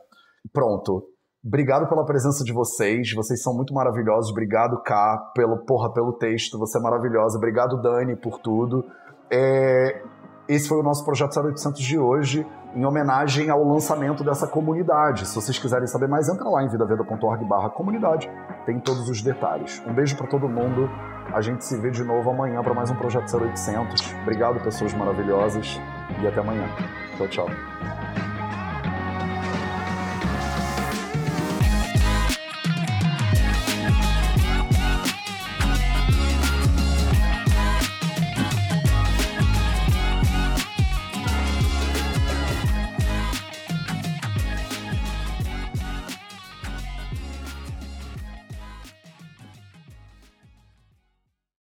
Pronto. 0.52 1.06
Obrigado 1.44 1.88
pela 1.88 2.04
presença 2.04 2.44
de 2.44 2.52
vocês. 2.52 3.12
Vocês 3.14 3.42
são 3.42 3.54
muito 3.54 3.72
maravilhosos. 3.72 4.30
Obrigado, 4.30 4.82
Ká, 4.82 5.18
pelo, 5.34 5.64
porra, 5.64 5.92
pelo 5.92 6.12
texto. 6.12 6.58
Você 6.58 6.78
é 6.78 6.80
maravilhosa. 6.80 7.38
Obrigado, 7.38 7.80
Dani, 7.80 8.14
por 8.14 8.38
tudo. 8.38 8.84
É... 9.30 10.02
Esse 10.50 10.68
foi 10.68 10.78
o 10.78 10.82
nosso 10.82 11.04
Projeto 11.04 11.38
0800 11.38 11.80
de 11.80 11.96
hoje. 11.96 12.44
em 12.74 12.84
homenagem 12.84 13.50
ao 13.50 13.64
lançamento 13.64 14.22
dessa 14.24 14.46
comunidade. 14.46 15.26
Se 15.26 15.34
vocês 15.34 15.58
quiserem 15.58 15.86
saber 15.86 16.08
mais, 16.08 16.28
entra 16.28 16.48
lá 16.48 16.62
em 16.62 16.68
vidaveda.org 16.68 17.44
barra 17.44 17.68
comunidade, 17.68 18.30
tem 18.64 18.78
todos 18.78 19.08
os 19.08 19.20
detalhes. 19.22 19.82
Um 19.86 19.92
beijo 19.92 20.16
para 20.16 20.28
todo 20.28 20.48
mundo, 20.48 20.88
a 21.32 21.40
gente 21.40 21.64
se 21.64 21.76
vê 21.76 21.90
de 21.90 22.04
novo 22.04 22.30
amanhã 22.30 22.62
para 22.62 22.74
mais 22.74 22.88
um 22.90 22.94
Projeto 22.94 23.28
0800. 23.36 24.14
Obrigado, 24.22 24.60
pessoas 24.62 24.94
maravilhosas, 24.94 25.80
e 26.20 26.26
até 26.26 26.40
amanhã. 26.40 26.68
Tchau, 27.16 27.28
tchau. 27.28 28.29